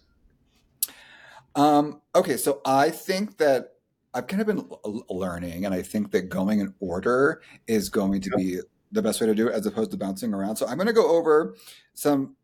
Um, 1.54 2.02
okay, 2.14 2.36
so 2.36 2.60
I 2.66 2.90
think 2.90 3.38
that 3.38 3.75
I've 4.16 4.26
kind 4.26 4.40
of 4.40 4.46
been 4.46 4.66
learning, 5.10 5.66
and 5.66 5.74
I 5.74 5.82
think 5.82 6.10
that 6.12 6.30
going 6.30 6.60
in 6.60 6.72
order 6.80 7.42
is 7.66 7.90
going 7.90 8.22
to 8.22 8.30
be 8.30 8.58
the 8.90 9.02
best 9.02 9.20
way 9.20 9.26
to 9.26 9.34
do 9.34 9.48
it 9.48 9.54
as 9.54 9.66
opposed 9.66 9.90
to 9.90 9.98
bouncing 9.98 10.32
around. 10.32 10.56
So 10.56 10.66
I'm 10.66 10.76
going 10.76 10.86
to 10.86 10.94
go 10.94 11.06
over 11.06 11.54
some. 11.92 12.34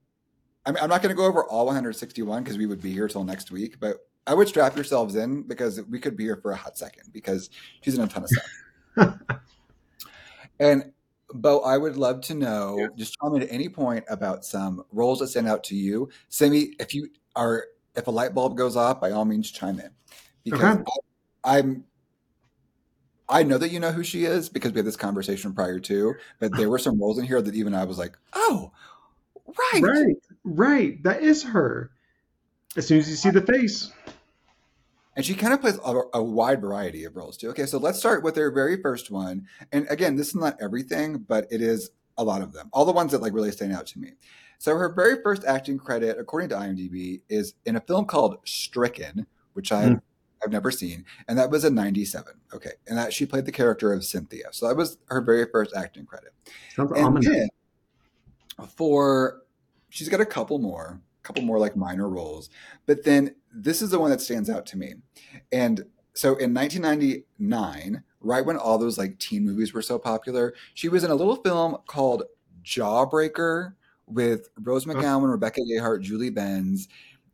I'm, 0.66 0.76
I'm 0.76 0.90
not 0.90 1.02
going 1.02 1.14
to 1.14 1.16
go 1.16 1.24
over 1.24 1.44
all 1.44 1.64
161 1.64 2.44
because 2.44 2.58
we 2.58 2.66
would 2.66 2.82
be 2.82 2.92
here 2.92 3.08
till 3.08 3.24
next 3.24 3.50
week, 3.50 3.80
but 3.80 4.06
I 4.26 4.34
would 4.34 4.48
strap 4.48 4.76
yourselves 4.76 5.16
in 5.16 5.42
because 5.44 5.80
we 5.90 5.98
could 5.98 6.14
be 6.14 6.24
here 6.24 6.36
for 6.36 6.52
a 6.52 6.56
hot 6.56 6.76
second 6.76 7.04
because 7.10 7.48
she's 7.80 7.96
in 7.96 8.02
a 8.02 8.06
ton 8.06 8.24
of 8.24 8.28
stuff. 8.28 9.18
and 10.60 10.92
Beau, 11.34 11.60
I 11.60 11.78
would 11.78 11.96
love 11.96 12.20
to 12.22 12.34
know, 12.34 12.76
Yeah. 12.78 12.86
just 12.96 13.16
tell 13.18 13.30
me 13.30 13.40
at 13.40 13.50
any 13.50 13.70
point 13.70 14.04
about 14.08 14.44
some 14.44 14.84
roles 14.92 15.20
that 15.20 15.28
stand 15.28 15.48
out 15.48 15.64
to 15.64 15.74
you. 15.74 16.10
Sammy, 16.28 16.74
if 16.78 16.94
you 16.94 17.08
are, 17.34 17.64
if 17.96 18.06
a 18.06 18.10
light 18.10 18.34
bulb 18.34 18.56
goes 18.56 18.76
off, 18.76 19.00
by 19.00 19.10
all 19.10 19.24
means 19.24 19.50
chime 19.50 19.80
in 19.80 19.90
because 20.44 20.76
Okay. 20.76 20.84
I, 21.44 21.58
I'm, 21.58 21.84
I 23.28 23.42
know 23.44 23.58
that 23.58 23.70
you 23.70 23.80
know 23.80 23.92
who 23.92 24.04
she 24.04 24.24
is 24.24 24.48
because 24.48 24.72
we 24.72 24.78
had 24.78 24.86
this 24.86 24.96
conversation 24.96 25.54
prior 25.54 25.80
to, 25.80 26.14
but 26.38 26.54
there 26.56 26.68
were 26.68 26.78
some 26.78 27.00
roles 27.00 27.18
in 27.18 27.24
here 27.24 27.40
that 27.40 27.54
even 27.54 27.74
I 27.74 27.84
was 27.84 27.98
like, 27.98 28.18
oh, 28.34 28.72
right. 29.46 29.82
Right, 29.82 30.16
right. 30.44 31.02
That 31.02 31.22
is 31.22 31.42
her. 31.44 31.90
As 32.76 32.86
soon 32.86 32.98
as 32.98 33.08
you 33.08 33.16
see 33.16 33.30
the 33.30 33.40
face. 33.40 33.90
And 35.14 35.24
she 35.24 35.34
kind 35.34 35.52
of 35.52 35.60
plays 35.60 35.78
a, 35.84 36.00
a, 36.14 36.22
wide 36.22 36.60
variety 36.62 37.04
of 37.04 37.16
roles 37.16 37.36
too. 37.36 37.50
Okay, 37.50 37.66
so 37.66 37.78
let's 37.78 37.98
start 37.98 38.22
with 38.22 38.34
her 38.36 38.50
very 38.50 38.80
first 38.80 39.10
one. 39.10 39.46
And 39.70 39.86
again, 39.90 40.16
this 40.16 40.28
is 40.28 40.34
not 40.34 40.56
everything, 40.60 41.18
but 41.18 41.46
it 41.50 41.60
is 41.60 41.90
a 42.16 42.24
lot 42.24 42.40
of 42.40 42.52
them. 42.52 42.70
All 42.72 42.86
the 42.86 42.92
ones 42.92 43.12
that 43.12 43.20
like 43.20 43.34
really 43.34 43.52
stand 43.52 43.72
out 43.72 43.86
to 43.88 43.98
me. 43.98 44.12
So 44.58 44.76
her 44.76 44.88
very 44.88 45.22
first 45.22 45.44
acting 45.44 45.76
credit, 45.76 46.18
according 46.18 46.48
to 46.50 46.54
IMDb, 46.54 47.20
is 47.28 47.54
in 47.66 47.76
a 47.76 47.80
film 47.80 48.06
called 48.06 48.36
Stricken, 48.44 49.26
which 49.52 49.72
I 49.72 49.84
mm. 49.84 50.02
I've 50.44 50.52
never 50.52 50.70
seen, 50.70 51.04
and 51.28 51.38
that 51.38 51.50
was 51.50 51.64
in 51.64 51.74
'97. 51.74 52.32
Okay, 52.54 52.72
and 52.86 52.98
that 52.98 53.12
she 53.12 53.26
played 53.26 53.44
the 53.44 53.52
character 53.52 53.92
of 53.92 54.04
Cynthia. 54.04 54.46
So 54.52 54.68
that 54.68 54.76
was 54.76 54.98
her 55.06 55.20
very 55.20 55.46
first 55.50 55.74
acting 55.76 56.06
credit. 56.06 56.32
Sounds 56.74 56.92
and 56.92 57.04
ominous. 57.04 57.28
Then 57.28 57.48
for 58.76 59.42
she's 59.88 60.08
got 60.08 60.20
a 60.20 60.26
couple 60.26 60.58
more, 60.58 61.00
a 61.22 61.26
couple 61.26 61.42
more 61.42 61.58
like 61.58 61.76
minor 61.76 62.08
roles, 62.08 62.50
but 62.86 63.04
then 63.04 63.34
this 63.54 63.82
is 63.82 63.90
the 63.90 63.98
one 63.98 64.10
that 64.10 64.20
stands 64.20 64.48
out 64.48 64.66
to 64.66 64.78
me. 64.78 64.94
And 65.52 65.84
so 66.14 66.36
in 66.36 66.54
1999, 66.54 68.02
right 68.20 68.44
when 68.44 68.56
all 68.56 68.78
those 68.78 68.98
like 68.98 69.18
teen 69.18 69.44
movies 69.44 69.72
were 69.72 69.82
so 69.82 69.98
popular, 69.98 70.54
she 70.74 70.88
was 70.88 71.04
in 71.04 71.10
a 71.10 71.14
little 71.14 71.36
film 71.36 71.76
called 71.86 72.24
Jawbreaker 72.64 73.74
with 74.06 74.48
Rose 74.60 74.84
McGowan, 74.84 75.30
Rebecca 75.30 75.60
Gayheart, 75.60 76.02
Julie 76.02 76.30
Benz. 76.30 76.88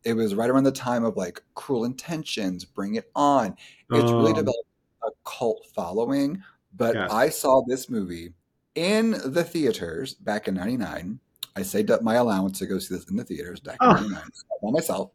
It 0.05 0.15
was 0.15 0.35
right 0.35 0.49
around 0.49 0.65
the 0.65 0.73
time 0.73 1.05
of 1.05 1.17
like 1.17 1.43
Cruel 1.55 1.85
Intentions, 1.85 2.65
Bring 2.65 2.95
It 2.95 3.11
On. 3.15 3.57
It's 3.91 4.13
really 4.13 4.33
oh. 4.33 4.35
developed 4.35 4.69
a 5.05 5.11
cult 5.25 5.67
following. 5.75 6.43
But 6.77 6.95
yeah. 6.95 7.09
I 7.11 7.29
saw 7.29 7.63
this 7.67 7.91
movie 7.91 8.33
in 8.75 9.17
the 9.25 9.45
theaters 9.45 10.15
back 10.15 10.49
in 10.49 10.55
99. 10.55 11.19
I 11.57 11.63
saved 11.63 11.91
up 11.91 12.03
my 12.03 12.15
allowance 12.15 12.59
to 12.61 12.67
go 12.67 12.79
see 12.79 12.95
this 12.95 13.09
in 13.11 13.17
the 13.17 13.25
theaters 13.25 13.61
back 13.61 13.79
in 13.81 13.89
oh. 13.89 13.93
99 13.95 14.23
by 14.63 14.71
myself. 14.71 15.11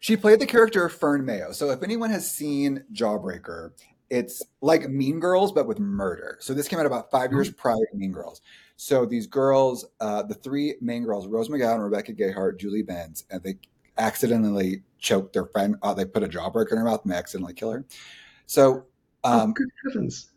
she 0.00 0.16
played 0.16 0.40
the 0.40 0.46
character 0.46 0.84
of 0.84 0.92
Fern 0.92 1.24
Mayo. 1.24 1.52
So 1.52 1.70
if 1.70 1.82
anyone 1.82 2.10
has 2.10 2.30
seen 2.30 2.84
Jawbreaker, 2.92 3.70
it's 4.10 4.42
like 4.60 4.90
Mean 4.90 5.20
Girls, 5.20 5.52
but 5.52 5.66
with 5.66 5.78
murder. 5.78 6.36
So 6.40 6.52
this 6.52 6.68
came 6.68 6.78
out 6.78 6.86
about 6.86 7.10
five 7.10 7.32
years 7.32 7.48
mm-hmm. 7.48 7.60
prior 7.60 7.86
to 7.90 7.96
Mean 7.96 8.12
Girls. 8.12 8.42
So 8.76 9.06
these 9.06 9.26
girls, 9.26 9.86
uh, 10.00 10.22
the 10.22 10.34
three 10.34 10.74
main 10.80 11.04
girls, 11.04 11.26
Rose 11.26 11.48
McGowan, 11.48 11.82
Rebecca 11.82 12.12
Gayheart, 12.12 12.58
Julie 12.58 12.82
Benz, 12.82 13.24
and 13.30 13.42
they 13.42 13.56
accidentally 13.98 14.82
choked 14.98 15.32
their 15.32 15.46
friend. 15.46 15.76
Uh, 15.82 15.94
they 15.94 16.04
put 16.04 16.22
a 16.22 16.28
jawbreaker 16.28 16.72
in 16.72 16.78
her 16.78 16.84
mouth 16.84 17.02
and 17.04 17.12
they 17.12 17.16
accidentally 17.16 17.54
kill 17.54 17.70
her. 17.70 17.84
So, 18.46 18.86
oh, 19.22 19.40
um, 19.40 19.50
oh, 19.50 19.52
good 19.52 19.68
heavens. 19.86 20.32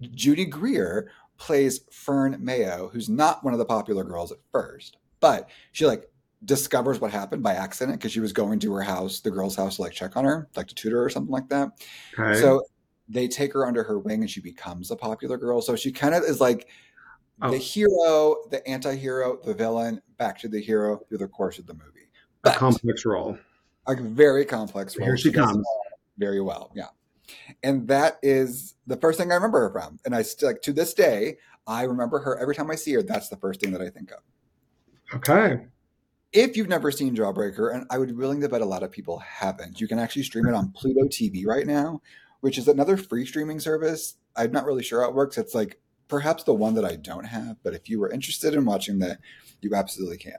Judy 0.14 0.44
Greer 0.44 1.10
plays 1.36 1.80
Fern 1.90 2.36
Mayo, 2.40 2.90
who's 2.92 3.08
not 3.08 3.44
one 3.44 3.52
of 3.52 3.58
the 3.58 3.64
popular 3.64 4.04
girls 4.04 4.32
at 4.32 4.38
first, 4.52 4.96
but 5.20 5.50
she 5.72 5.86
like 5.86 6.10
discovers 6.44 7.00
what 7.00 7.10
happened 7.10 7.42
by 7.42 7.54
accident 7.54 7.98
because 7.98 8.12
she 8.12 8.20
was 8.20 8.32
going 8.32 8.58
to 8.60 8.72
her 8.74 8.82
house, 8.82 9.20
the 9.20 9.30
girl's 9.30 9.56
house, 9.56 9.76
to 9.76 9.82
like 9.82 9.92
check 9.92 10.16
on 10.16 10.24
her, 10.24 10.48
like 10.56 10.68
to 10.68 10.74
tutor 10.74 11.02
or 11.02 11.10
something 11.10 11.32
like 11.32 11.48
that. 11.48 11.70
Okay. 12.18 12.40
So 12.40 12.62
they 13.08 13.26
take 13.26 13.52
her 13.52 13.66
under 13.66 13.82
her 13.82 13.98
wing 13.98 14.20
and 14.20 14.30
she 14.30 14.40
becomes 14.40 14.90
a 14.90 14.96
popular 14.96 15.36
girl. 15.36 15.60
So 15.62 15.74
she 15.74 15.90
kind 15.90 16.14
of 16.14 16.22
is 16.22 16.40
like 16.40 16.68
oh. 17.42 17.50
the 17.50 17.58
hero, 17.58 18.36
the 18.50 18.66
anti-hero, 18.66 19.38
the 19.44 19.54
villain, 19.54 20.00
back 20.16 20.38
to 20.40 20.48
the 20.48 20.60
hero 20.60 21.00
through 21.08 21.18
the 21.18 21.28
course 21.28 21.58
of 21.58 21.66
the 21.66 21.74
movie. 21.74 22.08
But 22.42 22.56
a 22.56 22.58
complex 22.58 23.04
role. 23.04 23.38
A 23.86 23.94
very 23.94 24.44
complex 24.44 24.96
role. 24.96 25.06
Here 25.06 25.16
she, 25.16 25.30
she 25.30 25.34
comes. 25.34 25.66
Very 26.18 26.40
well, 26.40 26.70
yeah. 26.74 26.88
And 27.62 27.88
that 27.88 28.18
is 28.22 28.74
the 28.86 28.96
first 28.96 29.18
thing 29.18 29.30
I 29.30 29.34
remember 29.34 29.60
her 29.60 29.70
from. 29.70 29.98
And 30.04 30.14
I 30.14 30.22
still 30.22 30.48
like 30.48 30.62
to 30.62 30.72
this 30.72 30.94
day, 30.94 31.36
I 31.66 31.82
remember 31.82 32.18
her 32.20 32.38
every 32.38 32.54
time 32.54 32.70
I 32.70 32.74
see 32.74 32.94
her. 32.94 33.02
That's 33.02 33.28
the 33.28 33.36
first 33.36 33.60
thing 33.60 33.72
that 33.72 33.82
I 33.82 33.90
think 33.90 34.10
of. 34.12 34.18
Okay. 35.14 35.66
If 36.32 36.56
you've 36.56 36.68
never 36.68 36.90
seen 36.90 37.16
Jawbreaker, 37.16 37.74
and 37.74 37.86
I 37.90 37.98
would 37.98 38.08
be 38.08 38.14
willing 38.14 38.40
to 38.42 38.48
bet 38.48 38.60
a 38.60 38.66
lot 38.66 38.82
of 38.82 38.90
people 38.90 39.18
haven't, 39.18 39.80
you 39.80 39.88
can 39.88 39.98
actually 39.98 40.24
stream 40.24 40.46
it 40.46 40.54
on 40.54 40.72
Pluto 40.72 41.04
TV 41.08 41.46
right 41.46 41.66
now, 41.66 42.02
which 42.40 42.58
is 42.58 42.68
another 42.68 42.96
free 42.96 43.24
streaming 43.24 43.60
service. 43.60 44.16
I'm 44.36 44.52
not 44.52 44.66
really 44.66 44.82
sure 44.82 45.02
how 45.02 45.08
it 45.08 45.14
works. 45.14 45.38
It's 45.38 45.54
like 45.54 45.80
perhaps 46.08 46.44
the 46.44 46.54
one 46.54 46.74
that 46.74 46.84
I 46.84 46.96
don't 46.96 47.26
have, 47.26 47.56
but 47.62 47.74
if 47.74 47.88
you 47.88 48.00
were 48.00 48.10
interested 48.10 48.54
in 48.54 48.64
watching 48.64 48.98
that, 49.00 49.18
you 49.60 49.74
absolutely 49.74 50.16
can. 50.16 50.38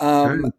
Um, 0.00 0.44
okay. 0.46 0.56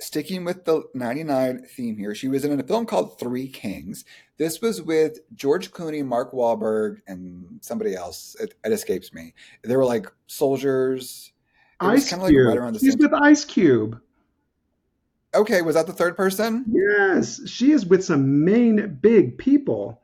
Sticking 0.00 0.44
with 0.44 0.64
the 0.64 0.84
99 0.94 1.64
theme 1.74 1.96
here, 1.96 2.14
she 2.14 2.28
was 2.28 2.44
in 2.44 2.58
a 2.58 2.62
film 2.62 2.86
called 2.86 3.18
Three 3.18 3.48
Kings. 3.48 4.04
This 4.36 4.60
was 4.60 4.80
with 4.80 5.18
George 5.34 5.72
Clooney, 5.72 6.04
Mark 6.04 6.32
Wahlberg, 6.32 6.98
and 7.08 7.58
somebody 7.62 7.96
else. 7.96 8.36
It, 8.38 8.54
it 8.64 8.72
escapes 8.72 9.12
me. 9.12 9.34
They 9.64 9.76
were 9.76 9.84
like 9.84 10.06
soldiers. 10.28 11.32
It 11.80 11.86
Ice 11.86 12.08
Cube. 12.08 12.20
Like 12.20 12.60
right 12.60 12.76
She's 12.78 12.96
with 12.96 13.10
time. 13.10 13.22
Ice 13.24 13.44
Cube. 13.44 14.00
Okay, 15.34 15.62
was 15.62 15.74
that 15.74 15.86
the 15.86 15.92
third 15.92 16.16
person? 16.16 16.64
Yes, 16.68 17.40
she 17.48 17.72
is 17.72 17.84
with 17.84 18.04
some 18.04 18.44
main 18.44 18.98
big 19.00 19.36
people. 19.36 20.00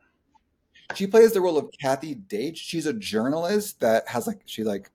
She 0.94 1.06
plays 1.06 1.32
the 1.32 1.40
role 1.40 1.58
of 1.58 1.70
Kathy 1.80 2.14
Daitch. 2.14 2.56
She's 2.56 2.86
a 2.86 2.92
journalist 2.92 3.80
that 3.80 4.06
has 4.08 4.26
like 4.26 4.42
she 4.44 4.64
like 4.64 4.90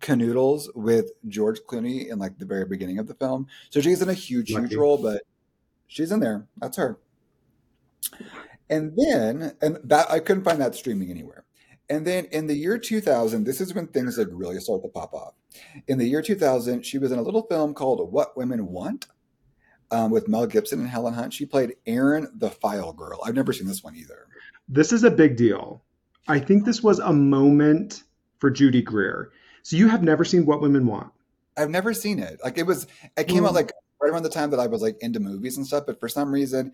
canoodles 0.00 0.68
with 0.74 1.10
George 1.28 1.60
Clooney 1.66 2.10
in 2.10 2.18
like 2.18 2.38
the 2.38 2.44
very 2.44 2.64
beginning 2.64 2.98
of 2.98 3.06
the 3.06 3.14
film. 3.14 3.46
So 3.70 3.80
she's 3.80 4.02
in 4.02 4.08
a 4.08 4.14
huge, 4.14 4.52
Lucky. 4.52 4.68
huge 4.68 4.76
role, 4.76 4.98
but 4.98 5.22
she's 5.86 6.12
in 6.12 6.20
there. 6.20 6.46
That's 6.58 6.76
her. 6.76 6.98
And 8.70 8.96
then, 8.96 9.56
and 9.60 9.78
that 9.84 10.10
I 10.10 10.20
couldn't 10.20 10.44
find 10.44 10.60
that 10.60 10.74
streaming 10.74 11.10
anywhere. 11.10 11.44
And 11.90 12.06
then 12.06 12.26
in 12.32 12.46
the 12.46 12.54
year 12.54 12.78
2000, 12.78 13.44
this 13.44 13.60
is 13.60 13.74
when 13.74 13.86
things 13.88 14.16
like 14.16 14.28
really 14.30 14.58
start 14.60 14.82
to 14.82 14.88
pop 14.88 15.12
off. 15.12 15.34
In 15.86 15.98
the 15.98 16.06
year 16.06 16.22
2000, 16.22 16.84
she 16.84 16.98
was 16.98 17.12
in 17.12 17.18
a 17.18 17.22
little 17.22 17.42
film 17.42 17.74
called 17.74 18.10
What 18.10 18.36
Women 18.36 18.66
Want 18.68 19.06
um, 19.90 20.10
with 20.10 20.28
Mel 20.28 20.46
Gibson 20.46 20.80
and 20.80 20.88
Helen 20.88 21.14
Hunt. 21.14 21.32
She 21.32 21.44
played 21.44 21.76
Erin 21.86 22.28
the 22.36 22.50
File 22.50 22.92
Girl. 22.92 23.20
I've 23.24 23.34
never 23.34 23.52
seen 23.52 23.66
this 23.66 23.84
one 23.84 23.96
either. 23.96 24.26
This 24.68 24.92
is 24.92 25.04
a 25.04 25.10
big 25.10 25.36
deal. 25.36 25.82
I 26.28 26.38
think 26.38 26.64
this 26.64 26.82
was 26.82 26.98
a 26.98 27.12
moment 27.12 28.02
for 28.38 28.50
Judy 28.50 28.82
Greer. 28.82 29.30
So 29.62 29.76
you 29.76 29.88
have 29.88 30.02
never 30.02 30.24
seen 30.24 30.46
What 30.46 30.60
Women 30.60 30.86
Want? 30.86 31.10
I've 31.56 31.70
never 31.70 31.94
seen 31.94 32.18
it. 32.18 32.40
Like 32.42 32.58
it 32.58 32.66
was, 32.66 32.86
it 33.16 33.28
came 33.28 33.42
mm. 33.42 33.48
out 33.48 33.54
like 33.54 33.72
right 34.00 34.10
around 34.10 34.22
the 34.22 34.28
time 34.28 34.50
that 34.50 34.60
I 34.60 34.66
was 34.66 34.82
like 34.82 34.96
into 35.00 35.20
movies 35.20 35.56
and 35.56 35.66
stuff. 35.66 35.84
But 35.86 36.00
for 36.00 36.08
some 36.08 36.32
reason, 36.32 36.72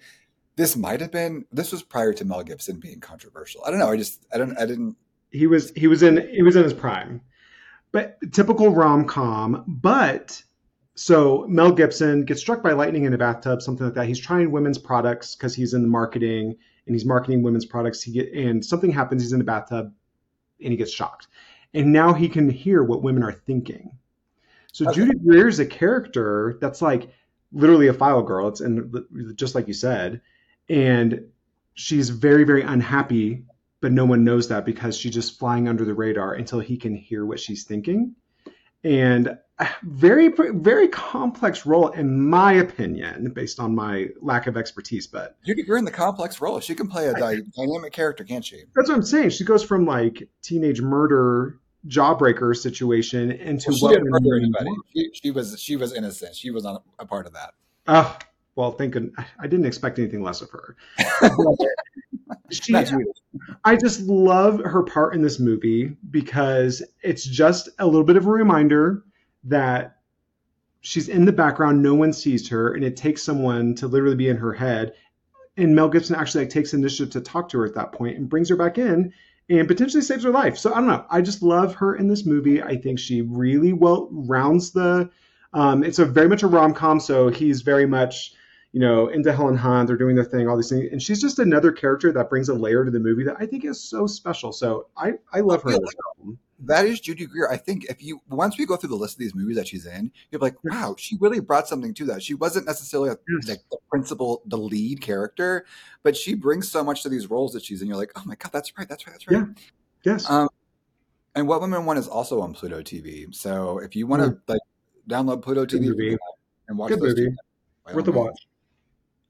this 0.57 0.77
might 0.77 1.01
have 1.01 1.11
been. 1.11 1.45
This 1.53 1.73
was 1.73 1.83
prior 1.83 2.13
to 2.15 2.25
Mel 2.25 2.43
Gibson 2.43 2.81
being 2.81 3.01
controversial. 3.01 3.63
I 3.65 3.71
don't 3.71 3.79
know. 3.79 3.91
I 3.91 3.97
just, 3.97 4.27
I 4.33 4.39
don't, 4.39 4.59
I 4.59 4.67
didn't. 4.67 4.97
He 5.31 5.47
was, 5.47 5.71
he 5.77 5.87
was 5.87 6.03
in, 6.03 6.29
he 6.33 6.43
was 6.43 6.57
in 6.57 6.65
his 6.65 6.75
prime, 6.75 7.21
but 7.93 8.19
typical 8.33 8.71
rom 8.71 9.07
com. 9.07 9.65
But 9.67 10.43
so 10.95 11.47
Mel 11.49 11.73
Gibson 11.73 12.25
gets 12.25 12.41
struck 12.41 12.63
by 12.63 12.73
lightning 12.73 13.05
in 13.05 13.15
a 13.15 13.19
bathtub, 13.19 13.63
something 13.63 13.87
like 13.87 13.95
that. 13.95 14.07
He's 14.07 14.19
trying 14.19 14.51
women's 14.51 14.79
products 14.79 15.35
because 15.35 15.55
he's 15.55 15.73
in 15.73 15.83
the 15.83 15.89
marketing 15.89 16.57
and 16.87 16.95
he's 16.95 17.05
marketing 17.05 17.43
women's 17.43 17.67
products. 17.67 18.03
He 18.03 18.13
get 18.13 18.33
and 18.33 18.65
something 18.65 18.91
happens. 18.91 19.23
He's 19.23 19.33
in 19.33 19.39
the 19.39 19.45
bathtub 19.45 19.93
and 20.63 20.71
he 20.71 20.77
gets 20.77 20.93
shocked, 20.93 21.29
and 21.75 21.93
now 21.93 22.13
he 22.13 22.29
can 22.29 22.49
hear 22.49 22.83
what 22.83 23.03
women 23.03 23.23
are 23.23 23.33
thinking. 23.33 23.97
So 24.73 24.87
okay. 24.87 24.97
Judy 24.97 25.19
Greer 25.19 25.49
is 25.49 25.59
a 25.59 25.67
character 25.67 26.59
that's 26.61 26.83
like 26.83 27.11
literally 27.53 27.89
a 27.89 27.95
file 27.95 28.23
girl. 28.23 28.49
It's 28.49 28.61
and 28.61 28.95
just 29.35 29.55
like 29.55 29.69
you 29.69 29.75
said, 29.75 30.21
and 30.69 31.27
she's 31.75 32.11
very 32.11 32.45
very 32.45 32.63
unhappy, 32.63 33.45
but 33.81 33.93
no 33.93 34.05
one 34.05 34.25
knows 34.25 34.49
that 34.49 34.65
because 34.65 34.97
she's 34.97 35.15
just 35.15 35.39
flying 35.39 35.69
under 35.69 35.85
the 35.85 35.95
radar 35.95 36.35
until 36.35 36.61
he 36.61 36.77
can 36.77 36.95
hear 36.95 37.25
what 37.27 37.41
she's 37.41 37.65
thinking. 37.65 38.15
And 38.85 39.39
very 39.83 40.29
very 40.29 40.89
complex 40.89 41.67
role 41.67 41.89
in 41.89 42.29
my 42.29 42.55
opinion 42.55 43.31
based 43.35 43.61
on 43.61 43.75
my 43.75 44.07
lack 44.23 44.47
of 44.47 44.57
expertise 44.57 45.07
but 45.07 45.37
you're 45.45 45.77
in 45.77 45.85
the 45.85 45.91
complex 45.91 46.41
role. 46.41 46.61
She 46.61 46.75
can 46.75 46.89
play 46.89 47.09
a 47.09 47.13
I, 47.13 47.37
dynamic 47.57 47.93
character 47.93 48.25
can't 48.25 48.45
she? 48.45 48.63
That's 48.75 48.89
what 48.89 48.95
i'm 48.95 49.03
saying. 49.03 49.31
She 49.31 49.45
goes 49.45 49.63
from 49.63 49.85
like 49.85 50.29
teenage 50.43 50.81
murder 50.81 51.61
jawbreaker 51.87 52.57
situation 52.57 53.31
into 53.31 53.71
well, 53.83 53.91
she 53.91 53.97
didn't 53.97 54.11
murder 54.11 54.37
anybody. 54.37 54.71
she, 54.95 55.11
she, 55.13 55.31
was 55.31 55.61
she 55.61 55.77
was 55.77 55.93
innocent. 55.93 56.35
She 56.35 56.51
was 56.51 56.65
not 56.65 56.83
a 56.99 57.05
part 57.05 57.27
of 57.27 57.35
that. 57.35 57.53
Oh 57.87 58.17
well 58.57 58.73
thank 58.73 58.95
thinking 58.95 59.15
i 59.39 59.47
didn't 59.47 59.67
expect 59.67 59.99
anything 59.99 60.23
less 60.23 60.41
of 60.41 60.51
her 60.51 60.77
she, 62.51 62.75
I 63.65 63.77
just 63.77 64.01
love 64.03 64.61
her 64.65 64.83
part 64.83 65.15
in 65.15 65.23
this 65.23 65.39
movie 65.39 65.97
because 66.11 66.83
it's 67.03 67.25
just 67.25 67.69
a 67.79 67.87
little 67.87 68.05
bit 68.05 68.17
of 68.17 68.27
a 68.27 68.31
reminder 68.31 69.05
that 69.45 70.01
she's 70.81 71.09
in 71.09 71.25
the 71.25 71.33
background, 71.33 71.83
no 71.83 71.95
one 71.95 72.13
sees 72.13 72.49
her, 72.49 72.75
and 72.75 72.85
it 72.85 72.97
takes 72.97 73.23
someone 73.23 73.75
to 73.77 73.87
literally 73.87 74.17
be 74.17 74.29
in 74.29 74.37
her 74.37 74.53
head. 74.53 74.95
And 75.57 75.75
Mel 75.75 75.89
Gibson 75.89 76.17
actually 76.17 76.45
like 76.45 76.53
takes 76.53 76.75
initiative 76.75 77.13
to 77.13 77.21
talk 77.21 77.49
to 77.51 77.59
her 77.59 77.67
at 77.67 77.75
that 77.75 77.93
point 77.93 78.17
and 78.17 78.29
brings 78.29 78.49
her 78.49 78.57
back 78.57 78.79
in 78.79 79.13
and 79.49 79.69
potentially 79.69 80.03
saves 80.03 80.25
her 80.25 80.31
life. 80.31 80.57
So 80.57 80.73
I 80.73 80.77
don't 80.77 80.87
know. 80.87 81.05
I 81.11 81.21
just 81.21 81.43
love 81.43 81.75
her 81.75 81.97
in 81.97 82.09
this 82.09 82.25
movie. 82.25 82.63
I 82.63 82.77
think 82.77 82.99
she 82.99 83.23
really 83.23 83.73
well 83.73 84.09
rounds 84.11 84.71
the. 84.71 85.11
Um, 85.53 85.83
it's 85.83 85.99
a 85.99 86.07
very 86.07 86.29
much 86.29 86.45
a 86.45 86.47
rom 86.47 86.73
com, 86.73 87.01
so 87.01 87.29
he's 87.29 87.63
very 87.63 87.85
much, 87.85 88.35
you 88.73 88.81
know, 88.81 89.09
into 89.09 89.33
Helen 89.33 89.57
Hunt, 89.57 89.89
they're 89.89 89.97
doing 89.97 90.15
their 90.15 90.25
thing, 90.25 90.49
all 90.49 90.57
these 90.57 90.69
things, 90.71 90.89
and 90.93 91.03
she's 91.03 91.21
just 91.21 91.39
another 91.39 91.73
character 91.73 92.13
that 92.13 92.31
brings 92.31 92.49
a 92.49 92.55
layer 92.55 92.85
to 92.85 92.91
the 92.91 93.01
movie 93.01 93.25
that 93.25 93.37
I 93.39 93.47
think 93.47 93.65
is 93.65 93.81
so 93.83 94.07
special. 94.07 94.53
So 94.53 94.87
I 94.97 95.15
I 95.33 95.41
love 95.41 95.63
her. 95.65 95.77
That 96.65 96.85
is 96.85 97.01
Judy 97.01 97.25
Greer. 97.25 97.49
I 97.51 97.57
think 97.57 97.87
if 97.87 98.03
you 98.03 98.21
once 98.29 98.59
we 98.59 98.67
go 98.67 98.77
through 98.77 98.91
the 98.91 98.95
list 98.97 99.15
of 99.15 99.19
these 99.19 99.35
movies 99.35 99.57
that 99.57 99.67
she's 99.67 99.87
in, 99.87 100.13
you're 100.31 100.41
like, 100.43 100.57
wow, 100.63 100.95
she 100.99 101.17
really 101.19 101.41
brought 101.41 101.67
something 101.67 101.95
to 101.95 102.05
that. 102.07 102.23
She 102.23 102.35
wasn't 102.35 102.67
necessarily 102.67 103.09
a, 103.11 103.17
Yes. 103.29 103.49
like 103.49 103.61
the 103.71 103.79
principal, 103.91 104.43
the 104.47 104.59
lead 104.59 105.01
character, 105.01 105.65
but 106.03 106.15
she 106.17 106.35
brings 106.35 106.71
so 106.71 106.85
much 106.85 107.03
to 107.03 107.09
these 107.09 107.29
roles 107.31 107.55
that 107.55 107.65
she's 107.65 107.81
in. 107.81 107.89
You're 107.89 107.97
like, 107.97 108.13
oh 108.15 108.23
my 108.27 108.35
god, 108.35 108.53
that's 108.53 108.77
right, 108.79 108.87
that's 108.89 109.07
right, 109.07 109.15
that's 109.15 109.27
right. 109.27 109.39
Yeah. 110.05 110.13
Yes. 110.13 110.29
Um, 110.31 110.49
and 111.35 111.49
What 111.49 111.61
Women 111.63 111.87
Want 111.87 111.99
is 111.99 112.09
also 112.09 112.41
on 112.43 112.53
Pluto 112.53 112.83
TV. 112.83 113.35
So 113.35 113.79
if 113.79 113.97
you 113.97 114.07
want 114.07 114.23
to 114.23 114.39
like 114.47 114.61
download 115.09 115.43
Pluto 115.43 115.65
Good 115.65 115.81
TV 115.81 115.87
movie. 115.89 116.19
and 116.69 116.77
watch 116.77 116.91
Good 116.91 117.01
those 117.01 117.17
movie. 117.17 117.31
two, 117.31 117.95
Worth 117.97 118.09
a 118.09 118.13
watch. 118.13 118.47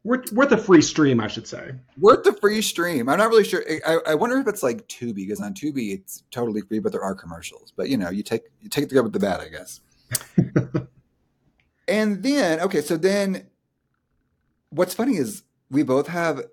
Worth, 0.02 0.32
worth 0.32 0.50
a 0.52 0.56
free 0.56 0.80
stream, 0.80 1.20
I 1.20 1.28
should 1.28 1.46
say. 1.46 1.72
Worth 1.98 2.24
the 2.24 2.32
free 2.32 2.62
stream. 2.62 3.08
I'm 3.08 3.18
not 3.18 3.28
really 3.28 3.44
sure. 3.44 3.62
I, 3.86 3.98
I 4.06 4.14
wonder 4.14 4.38
if 4.38 4.48
it's 4.48 4.62
like 4.62 4.88
Tubi 4.88 5.14
because 5.14 5.40
on 5.40 5.52
Tubi 5.52 5.92
it's 5.92 6.22
totally 6.30 6.62
free, 6.62 6.78
but 6.78 6.90
there 6.90 7.02
are 7.02 7.14
commercials. 7.14 7.72
But 7.76 7.90
you 7.90 7.98
know, 7.98 8.08
you 8.08 8.22
take 8.22 8.44
you 8.62 8.70
take 8.70 8.88
the 8.88 8.94
good 8.94 9.04
with 9.04 9.12
the 9.12 9.20
bad, 9.20 9.40
I 9.40 9.48
guess. 9.48 9.80
and 11.88 12.22
then 12.22 12.60
okay, 12.60 12.80
so 12.80 12.96
then 12.96 13.46
what's 14.70 14.94
funny 14.94 15.16
is 15.16 15.42
we 15.70 15.82
both 15.82 16.06
have 16.06 16.44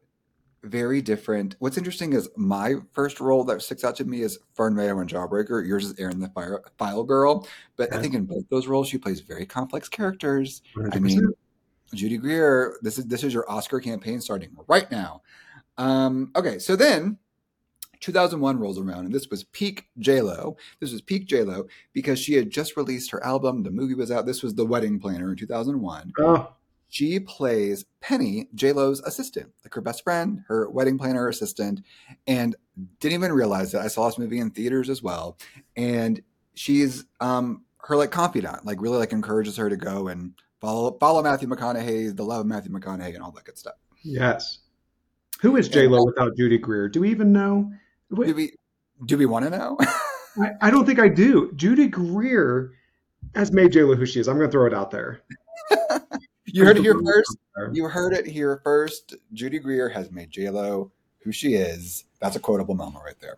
very 0.64 1.02
different. 1.02 1.56
What's 1.60 1.78
interesting 1.78 2.14
is 2.14 2.30
my 2.36 2.76
first 2.92 3.20
role 3.20 3.44
that 3.46 3.62
sticks 3.62 3.84
out 3.84 3.96
to 3.98 4.06
me 4.06 4.22
is 4.22 4.40
Fern 4.56 4.76
Mayo 4.76 5.00
in 5.00 5.08
Jawbreaker. 5.08 5.66
Yours 5.66 5.86
is 5.86 5.98
Erin 5.98 6.20
the 6.20 6.30
Fire, 6.30 6.62
File 6.78 7.04
Girl. 7.04 7.48
But 7.76 7.94
I 7.94 8.02
think 8.02 8.14
in 8.14 8.26
both 8.26 8.44
those 8.50 8.68
roles, 8.68 8.90
she 8.90 8.98
plays 8.98 9.22
very 9.22 9.46
complex 9.46 9.88
characters. 9.88 10.62
100%. 10.76 10.96
I 10.96 11.00
mean, 11.00 11.34
Judy 11.94 12.18
Greer, 12.18 12.78
this 12.82 12.98
is 12.98 13.06
this 13.06 13.24
is 13.24 13.34
your 13.34 13.50
Oscar 13.50 13.80
campaign 13.80 14.20
starting 14.22 14.50
right 14.68 14.90
now. 14.92 15.22
Um, 15.78 16.32
okay, 16.36 16.60
so 16.60 16.76
then 16.76 17.18
2001 18.00 18.60
rolls 18.60 18.80
around, 18.80 19.06
and 19.06 19.14
this 19.14 19.30
was 19.30 19.44
peak 19.46 19.86
J 20.00 20.22
Lo. 20.22 20.58
This 20.80 20.92
was 20.92 21.02
peak 21.02 21.26
J 21.28 21.44
Lo 21.44 21.68
because 21.94 22.20
she 22.20 22.34
had 22.34 22.50
just 22.50 22.78
released 22.78 23.12
her 23.12 23.24
album. 23.26 23.64
The 23.64 23.72
movie 23.72 23.94
was 23.96 24.12
out. 24.12 24.26
This 24.26 24.44
was 24.44 24.56
The 24.56 24.66
Wedding 24.66 25.00
Planner 25.00 25.32
in 25.32 25.38
2001. 25.38 26.14
oh, 26.20 26.54
She 26.90 27.20
plays 27.20 27.86
Penny, 28.02 28.48
J 28.54 28.72
Lo's 28.74 29.02
assistant, 29.02 29.52
like 29.64 29.74
her 29.74 29.82
best 29.82 30.04
friend, 30.04 30.44
her 30.48 30.70
wedding 30.70 30.98
planner 30.98 31.28
assistant, 31.28 31.82
and 32.28 32.56
didn't 33.00 33.16
even 33.16 33.32
realize 33.32 33.72
that 33.72 33.82
I 33.82 33.88
saw 33.88 34.08
this 34.08 34.18
movie 34.18 34.40
in 34.40 34.52
theaters 34.52 34.90
as 34.90 35.02
well. 35.02 35.38
And 35.76 36.22
she's 36.54 37.06
um 37.20 37.64
her 37.80 37.96
like 37.96 38.12
confidant, 38.12 38.66
like 38.66 38.82
really 38.82 38.98
like 38.98 39.12
encourages 39.14 39.58
her 39.58 39.70
to 39.70 39.78
go 39.78 40.08
and 40.10 40.34
follow 40.62 40.98
follow 41.00 41.22
Matthew 41.24 41.48
McConaughey, 41.48 42.16
the 42.16 42.24
love 42.24 42.42
of 42.42 42.46
Matthew 42.48 42.72
McConaughey, 42.72 43.14
and 43.16 43.24
all 43.24 43.32
that 43.32 43.44
good 43.46 43.58
stuff. 43.58 43.76
yes. 44.04 44.60
Who 45.42 45.56
is 45.56 45.70
J 45.70 45.88
Lo 45.88 46.04
without 46.04 46.36
Judy 46.36 46.58
Greer? 46.58 46.90
Do 46.90 47.02
we 47.02 47.12
even 47.12 47.32
know? 47.32 47.72
Do 48.14 48.34
we 48.34 48.54
do 49.06 49.18
we 49.18 49.26
want 49.28 49.46
to 49.46 49.52
know? 49.52 49.78
I, 50.42 50.52
I 50.62 50.72
don't 50.72 50.86
think 50.86 51.00
I 51.00 51.08
do. 51.10 51.52
Judy 51.56 51.88
Greer 51.88 52.72
has 53.36 53.52
made 53.52 53.72
J 53.72 53.84
Lo 53.84 53.96
who 53.96 54.06
she 54.06 54.20
is. 54.20 54.28
I'm 54.28 54.38
going 54.38 54.48
to 54.48 54.52
throw 54.52 54.66
it 54.66 54.74
out 54.74 54.90
there. 54.90 55.22
you 56.46 56.66
heard 56.66 56.78
it 56.78 56.82
here 56.84 57.00
first. 57.04 57.38
You 57.74 57.88
heard 57.88 58.14
it 58.14 58.26
here 58.26 58.62
first. 58.64 59.16
Judy 59.34 59.60
Greer 59.60 59.90
has 59.90 60.10
made 60.12 60.32
J 60.32 60.50
Lo 60.50 60.92
who 61.20 61.32
she 61.32 61.54
is. 61.54 62.06
That's 62.20 62.36
a 62.36 62.40
quotable 62.40 62.74
moment 62.74 63.04
right 63.06 63.20
there. 63.20 63.38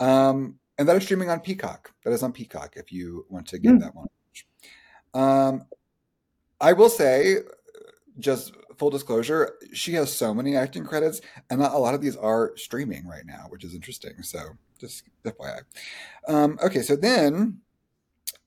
Um, 0.00 0.58
and 0.78 0.88
that 0.88 0.96
is 0.96 1.04
streaming 1.04 1.30
on 1.30 1.38
Peacock. 1.40 1.92
That 2.04 2.10
is 2.12 2.22
on 2.24 2.32
Peacock 2.32 2.74
if 2.76 2.90
you 2.90 3.26
want 3.28 3.46
to 3.48 3.58
give 3.60 3.72
Hmm. 3.72 3.78
that 3.78 3.94
one. 3.94 4.08
Um, 5.14 5.66
I 6.60 6.72
will 6.72 6.88
say, 6.88 7.38
just 8.18 8.52
full 8.76 8.90
disclosure, 8.90 9.52
she 9.72 9.94
has 9.94 10.12
so 10.12 10.34
many 10.34 10.56
acting 10.56 10.84
credits, 10.84 11.20
and 11.48 11.62
a 11.62 11.78
lot 11.78 11.94
of 11.94 12.00
these 12.00 12.16
are 12.16 12.52
streaming 12.56 13.06
right 13.06 13.26
now, 13.26 13.46
which 13.48 13.64
is 13.64 13.74
interesting. 13.74 14.22
So 14.22 14.40
just 14.78 15.04
FYI. 15.24 15.60
Um, 16.28 16.58
okay, 16.62 16.82
so 16.82 16.96
then 16.96 17.60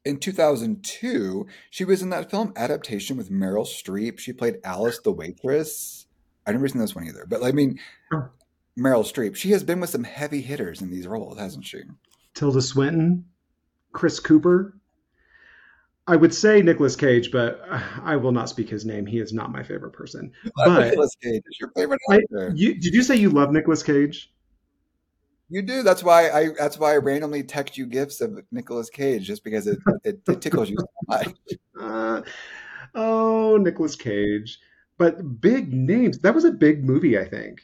in 0.06 0.18
2002, 0.18 1.48
she 1.70 1.86
was 1.86 2.02
in 2.02 2.10
that 2.10 2.30
film 2.30 2.54
adaptation 2.56 3.18
with 3.18 3.32
Meryl 3.32 3.66
Streep. 3.66 4.20
She 4.20 4.34
played 4.34 4.58
Alice 4.64 5.00
the 5.00 5.12
waitress. 5.12 6.08
I've 6.46 6.56
never 6.56 6.68
seen 6.68 6.82
this 6.82 6.96
one 6.96 7.08
either, 7.08 7.26
but 7.28 7.44
I 7.44 7.52
mean. 7.52 7.80
Meryl 8.78 9.04
Streep. 9.04 9.36
She 9.36 9.52
has 9.52 9.64
been 9.64 9.80
with 9.80 9.92
some 9.92 10.04
heavy 10.04 10.42
hitters 10.42 10.82
in 10.82 10.90
these 10.90 11.08
roles, 11.08 11.38
hasn't 11.38 11.66
she? 11.66 11.82
Tilda 12.34 12.62
Swinton, 12.62 13.26
Chris 13.92 14.20
Cooper. 14.20 14.76
I 16.06 16.18
would 16.18 16.34
say 16.34 16.62
Nicolas 16.62 16.96
Cage, 16.96 17.32
but 17.32 17.62
I 18.04 18.16
will 18.16 18.34
not 18.34 18.50
speak 18.50 18.70
his 18.70 18.86
name. 18.86 19.06
He 19.06 19.20
is 19.20 19.32
not 19.32 19.52
my 19.52 19.64
favorite 19.64 19.92
person. 19.92 20.32
But- 20.56 20.90
Nicolas 20.90 21.16
Cage 21.22 21.42
is 21.46 21.60
your 21.60 21.72
favorite 21.76 22.02
I- 22.10 22.18
actor. 22.18 22.52
You, 22.56 22.74
did 22.74 22.94
you 22.94 23.04
say 23.04 23.16
you 23.16 23.30
love 23.30 23.52
Nicolas 23.52 23.84
Cage? 23.84 24.30
You 25.50 25.62
do. 25.62 25.84
That's 25.84 26.04
why 26.04 26.32
I. 26.32 26.50
That's 26.58 26.80
why 26.80 26.94
I 26.94 26.98
randomly 26.98 27.44
text 27.44 27.78
you 27.78 27.86
gifts 27.86 28.22
of 28.22 28.40
Nicolas 28.52 28.90
Cage, 28.90 29.24
just 29.24 29.44
because 29.44 29.68
it 29.68 29.78
it, 30.04 30.20
it 30.28 30.42
tickles 30.42 30.70
you 30.70 30.78
so 30.80 30.88
much. 31.08 31.34
Uh, 31.80 32.22
oh, 32.96 33.58
Nicolas 33.58 33.96
Cage. 33.96 34.58
But 34.98 35.42
big 35.42 35.72
names. 35.72 36.18
That 36.20 36.34
was 36.34 36.46
a 36.46 36.52
big 36.52 36.84
movie, 36.84 37.20
I 37.20 37.26
think. 37.26 37.62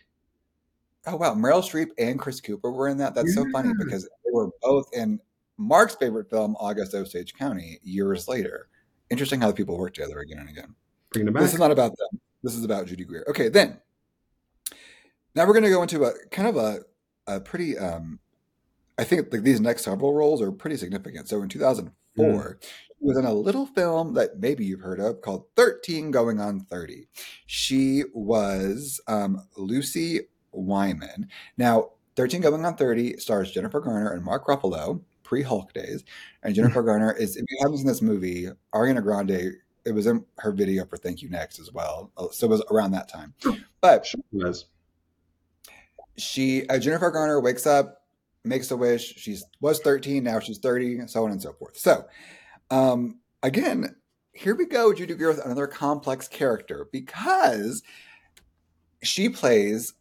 Oh 1.07 1.15
wow, 1.15 1.33
Meryl 1.33 1.63
Streep 1.63 1.87
and 1.97 2.19
Chris 2.19 2.41
Cooper 2.41 2.69
were 2.69 2.89
in 2.89 2.97
that. 2.97 3.15
That's 3.15 3.33
so 3.33 3.45
funny 3.51 3.71
because 3.79 4.03
they 4.03 4.31
were 4.31 4.49
both 4.61 4.85
in 4.93 5.19
Mark's 5.59 5.95
favorite 5.95 6.29
film, 6.29 6.55
August 6.57 6.95
Osage 6.95 7.33
County, 7.33 7.79
years 7.83 8.27
later. 8.29 8.69
Interesting 9.09 9.41
how 9.41 9.47
the 9.47 9.53
people 9.53 9.77
work 9.77 9.93
together 9.93 10.19
again 10.19 10.39
and 10.39 10.49
again. 10.49 10.73
Bringing 11.11 11.35
it 11.35 11.39
This 11.39 11.53
is 11.53 11.59
not 11.59 11.71
about 11.71 11.97
them. 11.97 12.19
This 12.41 12.55
is 12.55 12.63
about 12.63 12.87
Judy 12.87 13.03
Greer. 13.03 13.25
Okay, 13.29 13.49
then. 13.49 13.77
Now 15.35 15.45
we're 15.45 15.53
going 15.53 15.65
to 15.65 15.69
go 15.69 15.81
into 15.81 16.05
a 16.05 16.13
kind 16.31 16.47
of 16.47 16.55
a, 16.55 16.79
a 17.27 17.41
pretty. 17.41 17.77
Um, 17.77 18.19
I 18.97 19.03
think 19.03 19.31
like 19.31 19.43
these 19.43 19.59
next 19.59 19.83
several 19.83 20.13
roles 20.13 20.41
are 20.41 20.51
pretty 20.51 20.77
significant. 20.77 21.27
So 21.27 21.41
in 21.41 21.49
2004, 21.49 22.59
she 22.61 22.93
was 23.01 23.17
in 23.17 23.25
a 23.25 23.33
little 23.33 23.65
film 23.65 24.13
that 24.13 24.39
maybe 24.39 24.65
you've 24.65 24.81
heard 24.81 24.99
of 24.99 25.21
called 25.21 25.45
13 25.55 26.11
Going 26.11 26.39
on 26.39 26.61
30. 26.61 27.07
She 27.45 28.03
was 28.13 29.01
um, 29.07 29.45
Lucy 29.57 30.21
Wyman. 30.51 31.27
Now, 31.57 31.91
13 32.15 32.41
Going 32.41 32.65
on 32.65 32.75
30 32.75 33.17
stars 33.17 33.51
Jennifer 33.51 33.79
Garner 33.79 34.11
and 34.11 34.23
Mark 34.23 34.47
Ruffalo, 34.47 35.01
pre 35.29 35.43
Hulk 35.43 35.71
days. 35.73 36.03
And 36.41 36.55
Jennifer 36.55 36.81
Garner 36.81 37.13
is, 37.13 37.37
if 37.37 37.45
you 37.47 37.57
haven't 37.61 37.77
seen 37.77 37.85
this 37.85 38.01
movie, 38.01 38.47
Ariana 38.73 39.03
Grande 39.03 39.53
it 39.85 39.91
was 39.93 40.07
in 40.07 40.25
her 40.39 40.51
video 40.51 40.85
for 40.85 40.97
Thank 40.97 41.21
You 41.21 41.29
Next 41.29 41.59
as 41.59 41.71
well. 41.71 42.11
Uh, 42.17 42.27
So 42.31 42.47
it 42.47 42.49
was 42.49 42.63
around 42.69 42.91
that 42.91 43.07
time. 43.09 43.33
But 43.79 44.05
Sure 44.07 44.21
was. 44.31 44.65
she 46.17 46.67
uh, 46.67 46.79
Jennifer 46.79 47.11
Garner 47.11 47.39
wakes 47.39 47.67
up, 47.67 48.01
makes 48.43 48.71
a 48.71 48.75
wish. 48.77 49.15
She's 49.17 49.45
was 49.61 49.79
13, 49.79 50.23
now 50.23 50.39
she's 50.39 50.57
30, 50.57 51.07
so 51.07 51.23
on 51.23 51.31
and 51.31 51.41
so 51.41 51.53
forth. 51.53 51.77
So 51.77 52.05
um 52.71 53.19
again, 53.43 53.95
here 54.33 54.55
we 54.55 54.65
go, 54.65 54.93
Judy 54.93 55.13
Greer 55.13 55.29
with 55.29 55.45
another 55.45 55.67
complex 55.67 56.27
character 56.27 56.87
because 56.91 57.83
she 59.03 59.29
plays 59.29 59.93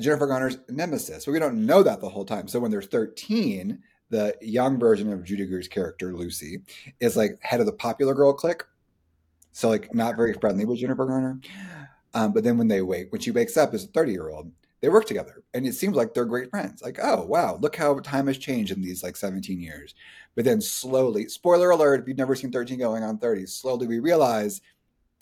Jennifer 0.00 0.26
Garner's 0.26 0.58
nemesis. 0.68 1.24
But 1.24 1.32
we 1.32 1.38
don't 1.38 1.66
know 1.66 1.84
that 1.84 2.00
the 2.00 2.08
whole 2.08 2.24
time. 2.24 2.48
So 2.48 2.58
when 2.60 2.70
they're 2.72 2.82
13, 2.82 3.78
the 4.12 4.36
young 4.42 4.78
version 4.78 5.10
of 5.10 5.24
Judy 5.24 5.46
Greer's 5.46 5.68
character, 5.68 6.14
Lucy, 6.14 6.60
is 7.00 7.16
like 7.16 7.38
head 7.40 7.60
of 7.60 7.66
the 7.66 7.72
popular 7.72 8.12
girl 8.12 8.34
clique. 8.34 8.62
So 9.52 9.70
like 9.70 9.94
not 9.94 10.16
very 10.16 10.34
friendly 10.34 10.66
with 10.66 10.78
Jennifer 10.78 11.06
Garner. 11.06 11.40
Um, 12.12 12.34
but 12.34 12.44
then 12.44 12.58
when 12.58 12.68
they 12.68 12.82
wake, 12.82 13.10
when 13.10 13.22
she 13.22 13.30
wakes 13.30 13.56
up 13.56 13.72
as 13.72 13.84
a 13.84 13.88
30 13.88 14.12
year 14.12 14.28
old, 14.28 14.52
they 14.82 14.90
work 14.90 15.06
together 15.06 15.42
and 15.54 15.66
it 15.66 15.74
seems 15.74 15.96
like 15.96 16.12
they're 16.12 16.26
great 16.26 16.50
friends. 16.50 16.82
Like, 16.82 16.98
oh 17.02 17.24
wow, 17.24 17.56
look 17.58 17.74
how 17.74 17.98
time 18.00 18.26
has 18.26 18.36
changed 18.36 18.70
in 18.70 18.82
these 18.82 19.02
like 19.02 19.16
17 19.16 19.58
years. 19.58 19.94
But 20.36 20.44
then 20.44 20.60
slowly, 20.60 21.28
spoiler 21.28 21.70
alert, 21.70 22.00
if 22.00 22.08
you've 22.08 22.18
never 22.18 22.34
seen 22.34 22.52
13 22.52 22.78
going 22.78 23.02
on 23.02 23.16
30, 23.16 23.46
slowly 23.46 23.86
we 23.86 23.98
realize 23.98 24.60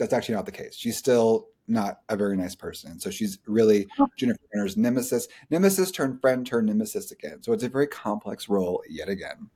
that's 0.01 0.13
actually 0.13 0.35
not 0.35 0.47
the 0.47 0.53
case. 0.53 0.75
She's 0.75 0.97
still 0.97 1.47
not 1.71 2.01
a 2.09 2.17
very 2.17 2.37
nice 2.37 2.55
person. 2.55 2.99
So 2.99 3.11
she's 3.11 3.39
really 3.47 3.87
Jennifer 4.19 4.41
Garner's 4.53 4.77
nemesis. 4.77 5.29
Nemesis 5.51 5.91
turned 5.91 6.21
friend 6.21 6.47
turned 6.47 6.67
nemesis 6.69 7.11
again. 7.13 7.43
So 7.43 7.53
it's 7.53 7.65
a 7.65 7.69
very 7.69 7.87
complex 7.87 8.49
role 8.49 8.83
yet 8.89 9.09
again. 9.09 9.51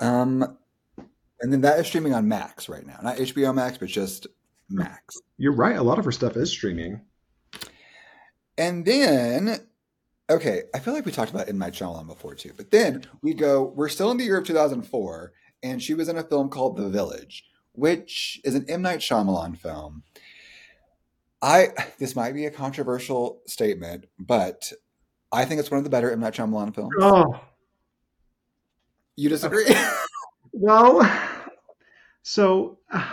Um, 0.00 0.58
and 1.40 1.52
then 1.52 1.60
that 1.62 1.78
is 1.78 1.86
streaming 1.86 2.14
on 2.14 2.28
Max 2.28 2.68
right 2.68 2.86
now, 2.86 2.98
not 3.02 3.16
HBO 3.16 3.54
Max, 3.54 3.78
but 3.78 3.88
just 3.88 4.26
Max. 4.68 5.16
You're 5.36 5.52
right. 5.52 5.76
A 5.76 5.82
lot 5.82 5.98
of 5.98 6.04
her 6.04 6.12
stuff 6.12 6.36
is 6.36 6.50
streaming. 6.50 7.00
And 8.56 8.84
then, 8.84 9.60
okay, 10.28 10.62
I 10.74 10.80
feel 10.80 10.94
like 10.94 11.06
we 11.06 11.12
talked 11.12 11.30
about 11.30 11.48
M 11.48 11.58
Night 11.58 11.74
Shyamalan 11.74 12.08
before 12.08 12.34
too. 12.34 12.52
But 12.56 12.70
then 12.70 13.04
we 13.22 13.34
go, 13.34 13.62
we're 13.62 13.88
still 13.88 14.10
in 14.10 14.16
the 14.16 14.24
year 14.24 14.38
of 14.38 14.46
2004, 14.46 15.32
and 15.62 15.82
she 15.82 15.94
was 15.94 16.08
in 16.08 16.18
a 16.18 16.24
film 16.24 16.48
called 16.48 16.76
The 16.76 16.88
Village, 16.88 17.44
which 17.78 18.40
is 18.44 18.54
an 18.54 18.64
M 18.68 18.82
Night 18.82 19.00
Shyamalan 19.00 19.56
film. 19.56 20.02
I 21.40 21.68
this 21.98 22.16
might 22.16 22.32
be 22.32 22.46
a 22.46 22.50
controversial 22.50 23.40
statement, 23.46 24.06
but 24.18 24.72
I 25.30 25.44
think 25.44 25.60
it's 25.60 25.70
one 25.70 25.78
of 25.78 25.84
the 25.84 25.90
better 25.90 26.10
M 26.10 26.20
Night 26.20 26.34
Shyamalan 26.34 26.74
films. 26.74 26.94
Oh, 27.00 27.40
You 29.16 29.28
disagree? 29.28 29.66
well. 30.52 31.00
So 32.22 32.78
uh, 32.92 33.10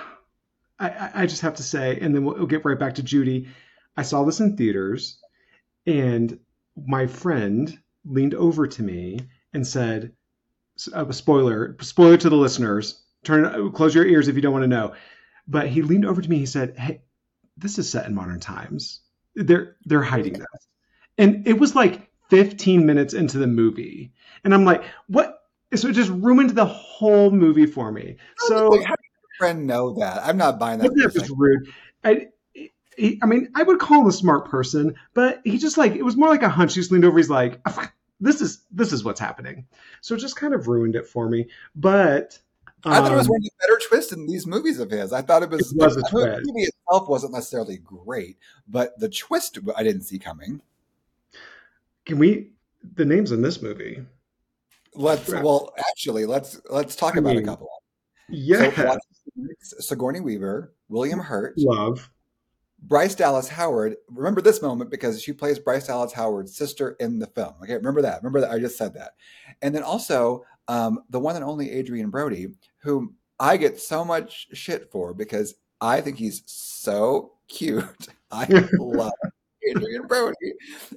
I, 0.80 1.12
I 1.14 1.26
just 1.26 1.42
have 1.42 1.56
to 1.56 1.64
say, 1.64 1.98
and 2.02 2.14
then 2.14 2.26
we'll, 2.26 2.36
we'll 2.36 2.48
get 2.48 2.66
right 2.66 2.78
back 2.78 2.96
to 2.96 3.04
Judy. 3.04 3.48
I 3.96 4.02
saw 4.02 4.24
this 4.26 4.42
in 4.42 4.58
theaters, 4.58 5.20
and 5.88 6.38
my 6.86 7.08
friend 7.08 7.80
leaned 8.04 8.34
over 8.34 8.68
to 8.68 8.84
me 8.84 9.22
and 9.54 9.66
said, 9.66 10.12
a 10.94 11.14
spoiler, 11.14 11.78
spoiler 11.80 12.18
to 12.18 12.30
the 12.30 12.36
listeners. 12.36 13.05
Turn, 13.26 13.72
close 13.72 13.94
your 13.94 14.06
ears 14.06 14.28
if 14.28 14.36
you 14.36 14.42
don't 14.42 14.54
want 14.54 14.64
to 14.64 14.68
know. 14.68 14.94
But 15.48 15.68
he 15.68 15.82
leaned 15.82 16.06
over 16.06 16.22
to 16.22 16.30
me. 16.30 16.38
He 16.38 16.46
said, 16.46 16.78
"Hey, 16.78 17.02
this 17.58 17.78
is 17.78 17.90
set 17.90 18.06
in 18.06 18.16
modern 18.16 18.40
times. 18.40 19.02
They're 19.36 19.76
they're 19.86 20.02
hiding 20.02 20.34
this." 20.34 20.68
And 21.18 21.48
it 21.48 21.60
was 21.60 21.76
like 21.76 22.10
15 22.30 22.86
minutes 22.86 23.14
into 23.14 23.38
the 23.38 23.48
movie, 23.48 24.14
and 24.44 24.54
I'm 24.54 24.66
like, 24.66 24.84
"What?" 25.08 25.40
So 25.74 25.90
it 25.90 25.94
just 25.94 26.10
ruined 26.10 26.52
the 26.52 26.66
whole 26.66 27.32
movie 27.32 27.66
for 27.66 27.92
me. 27.92 28.18
So 28.38 28.70
Like, 28.70 28.86
how 28.86 28.96
does 28.96 29.06
your 29.22 29.30
friend 29.38 29.68
know 29.68 29.94
that? 30.00 30.24
I'm 30.24 30.38
not 30.38 30.58
buying 30.58 30.80
that. 30.80 30.94
that 30.96 31.14
was 31.14 31.30
rude. 31.30 31.68
I, 32.04 32.28
he, 32.98 33.20
I 33.22 33.26
mean, 33.26 33.50
I 33.56 33.64
would 33.64 33.80
call 33.80 34.02
him 34.02 34.08
a 34.08 34.12
smart 34.12 34.50
person, 34.50 34.96
but 35.14 35.42
he 35.44 35.58
just 35.58 35.78
like 35.78 35.96
it 35.96 36.04
was 36.04 36.16
more 36.16 36.30
like 36.30 36.44
a 36.44 36.50
hunch. 36.50 36.76
He 36.76 36.82
just 36.82 36.92
leaned 36.92 37.06
over. 37.06 37.18
He's 37.18 37.30
like, 37.30 37.62
"This 38.20 38.42
is 38.42 38.64
this 38.72 38.94
is 38.94 39.04
what's 39.04 39.20
happening." 39.20 39.68
So 40.02 40.16
it 40.16 40.20
just 40.20 40.36
kind 40.38 40.54
of 40.54 40.68
ruined 40.68 40.96
it 40.96 41.08
for 41.08 41.28
me. 41.28 41.50
But 41.76 42.40
I 42.86 43.00
thought 43.00 43.12
it 43.12 43.16
was 43.16 43.28
um, 43.28 43.32
one 43.32 43.40
of 43.40 43.44
the 43.44 43.52
better 43.62 43.80
twists 43.88 44.12
in 44.12 44.28
these 44.28 44.46
movies 44.46 44.80
of 44.80 44.92
his. 44.92 45.12
I 45.12 45.22
thought 45.22 45.44
it 45.44 45.50
was, 45.50 45.72
It 45.72 45.78
was 45.78 45.98
a 45.98 46.00
I 46.00 46.02
thought 46.02 46.10
twist. 46.12 46.42
The 46.44 46.54
movie 46.54 46.68
itself 46.68 47.10
wasn't 47.10 47.34
necessarily 47.34 47.78
great, 47.78 48.38
but 48.68 48.98
the 49.00 49.10
twist 49.10 49.58
I 49.76 49.84
didn't 49.84 50.04
see 50.04 50.20
coming. 50.20 50.62
can 52.06 52.20
we 52.20 52.52
the 52.96 53.06
names 53.06 53.32
in 53.32 53.42
this 53.42 53.62
movie? 53.62 54.04
Let's 54.94 55.28
well, 55.30 55.74
actually, 55.90 56.26
let's 56.26 56.62
let's 56.70 56.96
talk 56.96 57.16
I 57.16 57.20
about 57.20 57.36
mean, 57.36 57.44
a 57.44 57.46
couple. 57.46 57.68
Yeah, 58.30 58.72
So, 59.62 59.78
Sigourney 59.80 60.20
Weaver, 60.20 60.74
William 60.90 61.20
Hurt, 61.20 61.56
love. 61.58 62.10
Bryce 62.82 63.16
Dallas 63.16 63.48
Howard. 63.48 63.98
Remember 64.10 64.42
this 64.42 64.62
moment 64.62 64.90
because 64.92 65.22
she 65.22 65.34
plays 65.34 65.60
Bryce 65.60 65.88
Dallas 65.88 66.14
Howard's 66.14 66.56
sister 66.56 66.96
in 67.00 67.20
the 67.20 67.28
film. 67.28 67.54
Okay, 67.64 67.74
remember 67.76 68.02
that. 68.04 68.22
Remember 68.22 68.42
that. 68.42 68.52
I 68.52 68.60
just 68.60 68.78
said 68.78 68.94
that. 68.94 69.14
And 69.62 69.74
then 69.76 69.84
also 69.84 70.44
um, 70.68 71.04
the 71.10 71.20
one 71.20 71.36
and 71.36 71.44
only 71.44 71.78
Adrien 71.78 72.10
Brody, 72.10 72.48
whom 72.86 73.16
I 73.40 73.58
get 73.58 73.80
so 73.80 74.06
much 74.06 74.48
shit 74.54 74.90
for 74.92 75.14
because 75.14 75.56
I 75.82 76.00
think 76.00 76.18
he's 76.18 76.44
so 76.46 77.34
cute. 77.50 77.84
I 78.32 78.46
love 78.80 79.12
Adrien 79.70 80.08
Brody, 80.08 80.54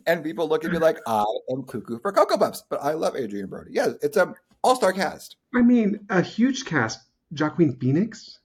and 0.07 0.23
people 0.23 0.49
look 0.49 0.65
at 0.65 0.71
me 0.71 0.79
like 0.79 0.99
I 1.07 1.25
am 1.51 1.65
cuckoo 1.65 1.99
for 1.99 2.13
Cocoa 2.13 2.39
Puffs, 2.39 2.63
but 2.69 2.83
I 2.83 2.93
love 2.93 3.17
Adrien 3.17 3.47
Brody. 3.47 3.71
Yeah, 3.73 3.89
it's 4.03 4.17
a 4.17 4.35
all 4.63 4.77
star 4.77 4.93
cast. 4.93 5.37
I 5.55 5.63
mean, 5.63 5.99
a 6.11 6.23
huge 6.23 6.65
cast. 6.65 7.01
Joaquin 7.37 7.77
Phoenix. 7.77 8.39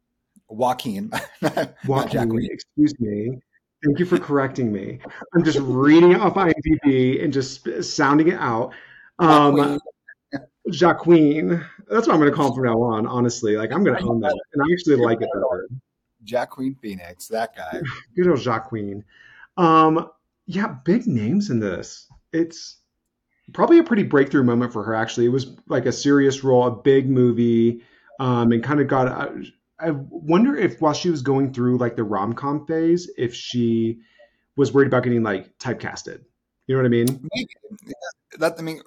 Joaquin, 0.50 1.12
Joaquin, 1.86 2.48
excuse 2.50 2.98
me. 2.98 3.38
Thank 3.84 3.98
you 3.98 4.06
for 4.06 4.18
correcting 4.18 4.72
me. 4.72 4.98
I'm 5.34 5.44
just 5.44 5.58
reading 5.60 6.12
it 6.12 6.20
off 6.20 6.34
IMDb 6.34 7.22
and 7.22 7.32
just 7.32 7.68
sounding 7.84 8.28
it 8.28 8.38
out. 8.38 8.72
Um. 9.18 9.78
Jacqueline. 10.70 11.64
That's 11.90 12.06
what 12.06 12.14
I'm 12.14 12.20
going 12.20 12.30
to 12.30 12.36
call 12.36 12.48
him 12.48 12.54
from 12.54 12.64
now 12.64 12.80
on. 12.82 13.06
Honestly, 13.06 13.56
like 13.56 13.72
I'm 13.72 13.84
going 13.84 13.96
to 13.96 14.04
own 14.04 14.20
that, 14.20 14.38
and 14.52 14.62
I 14.62 14.66
actually 14.72 14.96
like 14.96 15.20
it 15.20 15.28
better. 15.32 15.68
Jacqueline 16.24 16.76
Phoenix, 16.80 17.28
that 17.28 17.56
guy. 17.56 17.80
Good 18.16 18.28
old 18.28 18.40
Jacqueline. 18.40 19.04
Um, 19.56 20.10
yeah, 20.46 20.76
big 20.84 21.06
names 21.06 21.50
in 21.50 21.60
this. 21.60 22.08
It's 22.32 22.76
probably 23.52 23.78
a 23.78 23.84
pretty 23.84 24.02
breakthrough 24.02 24.44
moment 24.44 24.72
for 24.72 24.82
her. 24.84 24.94
Actually, 24.94 25.26
it 25.26 25.30
was 25.30 25.56
like 25.68 25.86
a 25.86 25.92
serious 25.92 26.44
role, 26.44 26.66
a 26.66 26.70
big 26.70 27.08
movie, 27.08 27.82
um, 28.20 28.52
and 28.52 28.62
kind 28.62 28.80
of 28.80 28.88
got. 28.88 29.08
I, 29.08 29.28
I 29.80 29.90
wonder 29.90 30.56
if 30.56 30.80
while 30.80 30.92
she 30.92 31.08
was 31.08 31.22
going 31.22 31.52
through 31.52 31.78
like 31.78 31.96
the 31.96 32.04
rom 32.04 32.32
com 32.32 32.66
phase, 32.66 33.10
if 33.16 33.34
she 33.34 34.00
was 34.56 34.72
worried 34.72 34.88
about 34.88 35.04
getting 35.04 35.22
like 35.22 35.56
typecasted. 35.58 36.24
You 36.68 36.76
know 36.76 36.82
what 36.82 36.86
I 36.86 36.90
mean? 36.90 37.28
Maybe. 37.34 37.50
That 38.38 38.56
I 38.58 38.62
mean, 38.62 38.82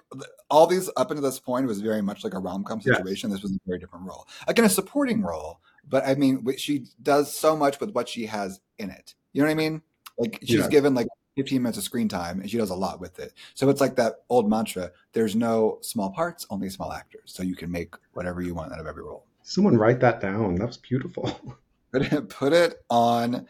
all 0.50 0.68
these 0.68 0.90
up 0.96 1.10
until 1.10 1.24
this 1.24 1.40
point 1.40 1.66
was 1.66 1.82
very 1.82 2.02
much 2.02 2.24
like 2.24 2.36
a 2.36 2.40
rom 2.40 2.64
com 2.64 2.80
situation. 2.80 3.32
This 3.32 3.42
was 3.42 3.52
a 3.52 3.60
very 3.66 3.80
different 3.80 4.06
role, 4.06 4.28
again, 4.48 4.66
a 4.66 4.70
supporting 4.70 5.22
role. 5.22 5.60
But 5.90 6.08
I 6.08 6.14
mean, 6.14 6.46
she 6.58 6.86
does 7.02 7.36
so 7.36 7.58
much 7.58 7.80
with 7.80 7.92
what 7.92 8.08
she 8.08 8.28
has 8.28 8.62
in 8.78 8.92
it. 8.92 9.16
You 9.34 9.42
know 9.42 9.48
what 9.48 9.52
I 9.52 9.56
mean? 9.56 9.82
Like 10.20 10.38
she's 10.44 10.60
Yeah. 10.60 10.68
given 10.68 10.94
like 10.94 11.08
15 11.38 11.64
minutes 11.64 11.80
of 11.80 11.84
screen 11.84 12.08
time, 12.08 12.40
and 12.40 12.50
she 12.52 12.58
does 12.58 12.70
a 12.70 12.76
lot 12.76 13.00
with 13.00 13.18
it. 13.20 13.34
So 13.56 13.68
it's 13.70 13.82
like 13.82 13.96
that 13.96 14.24
old 14.30 14.48
mantra: 14.48 14.92
"There's 15.14 15.36
no 15.36 15.80
small 15.82 16.12
parts, 16.12 16.46
only 16.52 16.70
small 16.70 16.94
actors." 16.94 17.34
So 17.34 17.42
you 17.42 17.56
can 17.56 17.72
make 17.72 17.96
whatever 18.14 18.44
you 18.44 18.54
want 18.54 18.74
out 18.74 18.80
of 18.80 18.86
every 18.86 19.04
role. 19.04 19.26
Someone 19.42 19.76
write 19.76 20.00
that 20.02 20.22
down. 20.22 20.56
That 20.56 20.68
was 20.68 20.78
beautiful. 20.78 21.58
Put 21.92 22.14
it, 22.14 22.30
put 22.30 22.54
it 22.54 22.86
on 22.90 23.48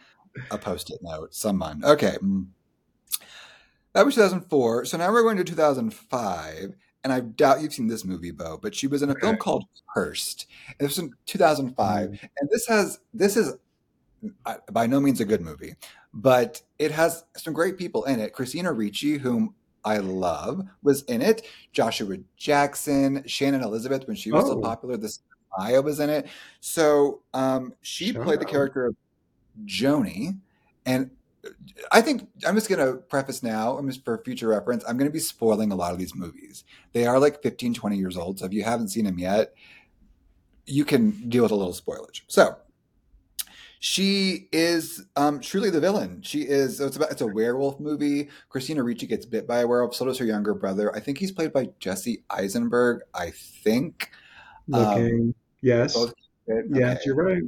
a 0.50 0.58
post-it 0.58 1.00
note. 1.04 1.36
Someone. 1.36 1.84
Okay. 1.84 2.16
Mm. 2.24 2.48
Mm. 3.92 3.94
That 3.94 4.06
was 4.06 4.16
2004. 4.16 4.86
So 4.86 4.98
now 4.98 5.12
we're 5.12 5.24
going 5.24 5.38
to 5.38 5.44
2005. 5.44 6.76
And 7.04 7.12
I 7.12 7.20
doubt 7.20 7.62
you've 7.62 7.74
seen 7.74 7.88
this 7.88 8.06
movie, 8.06 8.30
Beau, 8.32 8.60
but 8.62 8.76
she 8.76 8.86
was 8.88 9.02
in 9.02 9.10
a 9.10 9.16
film 9.16 9.38
called 9.38 9.66
Cursed. 9.94 10.46
And 10.68 10.88
this 10.88 10.98
was 10.98 11.06
in 11.06 11.14
2005. 11.26 12.30
And 12.40 12.50
this 12.52 12.68
has, 12.68 13.00
this 13.14 13.36
is 13.36 13.54
by 14.72 14.86
no 14.86 15.00
means 15.00 15.20
a 15.20 15.26
good 15.26 15.42
movie, 15.42 15.74
but 16.14 16.62
it 16.78 16.92
has 16.92 17.24
some 17.36 17.54
great 17.54 17.76
people 17.76 18.04
in 18.04 18.20
it. 18.20 18.34
Christina 18.34 18.72
Ricci, 18.72 19.18
whom 19.18 19.56
I 19.84 19.98
love, 19.98 20.62
was 20.84 21.02
in 21.06 21.24
it. 21.24 21.48
Joshua 21.74 22.18
Jackson, 22.38 23.24
Shannon 23.26 23.64
Elizabeth, 23.64 24.06
when 24.06 24.16
she 24.16 24.32
was 24.32 24.46
so 24.46 24.60
Oh. 24.60 24.62
popular, 24.62 24.96
this 24.96 25.22
Maya 25.58 25.82
was 25.82 26.00
in 26.00 26.12
it. 26.12 26.28
So 26.60 27.22
um, 27.34 27.74
she 27.82 28.14
Shout 28.14 28.24
played 28.24 28.40
the 28.40 28.46
character 28.46 28.86
of 28.86 28.96
Joni. 29.66 30.38
And 30.86 31.10
I 31.92 32.02
think 32.02 32.28
I'm 32.46 32.56
just 32.56 32.70
going 32.70 32.86
to 32.86 32.98
preface 32.98 33.42
now, 33.42 33.78
I'm 33.78 33.88
just 33.88 34.06
for 34.06 34.22
future 34.24 34.48
reference, 34.50 34.84
I'm 34.88 34.98
going 34.98 35.10
to 35.10 35.14
be 35.14 35.20
spoiling 35.20 35.72
a 35.72 35.76
lot 35.76 35.92
of 35.92 35.98
these 36.00 36.16
movies. 36.16 36.64
They 36.94 37.06
are 37.08 37.20
like 37.20 37.42
15, 37.42 37.74
20 37.74 37.98
years 37.98 38.16
old. 38.18 38.40
So 38.40 38.46
if 38.46 38.54
you 38.54 38.64
haven't 38.64 38.90
seen 38.90 39.06
them 39.06 39.18
yet, 39.18 39.54
you 40.66 40.86
can 40.86 41.12
deal 41.30 41.44
with 41.44 41.52
a 41.52 41.56
little 41.56 41.74
spoilage. 41.74 42.22
So 42.28 42.58
she 43.80 44.48
is 44.52 45.04
um, 45.16 45.40
truly 45.40 45.72
the 45.72 45.80
villain. 45.80 46.22
She 46.22 46.42
is. 46.42 46.80
It's 46.80 46.96
about. 46.98 47.12
It's 47.12 47.22
a 47.22 47.28
werewolf 47.28 47.80
movie. 47.80 48.30
Christina 48.50 48.84
Ricci 48.84 49.08
gets 49.08 49.26
bit 49.26 49.48
by 49.48 49.62
a 49.62 49.68
werewolf. 49.68 49.96
So 49.96 50.06
does 50.06 50.20
her 50.20 50.26
younger 50.26 50.54
brother. 50.54 50.96
I 50.96 51.00
think 51.00 51.18
he's 51.18 51.32
played 51.32 51.52
by 51.52 51.70
Jesse 51.80 52.24
Eisenberg. 52.30 53.02
I 53.16 53.32
think. 53.32 54.12
Looking. 54.68 55.34
yes. 55.62 55.96
Both. 55.96 56.14
Yes, 56.48 56.98
Okay. 56.98 57.02
you're 57.06 57.16
right. 57.16 57.42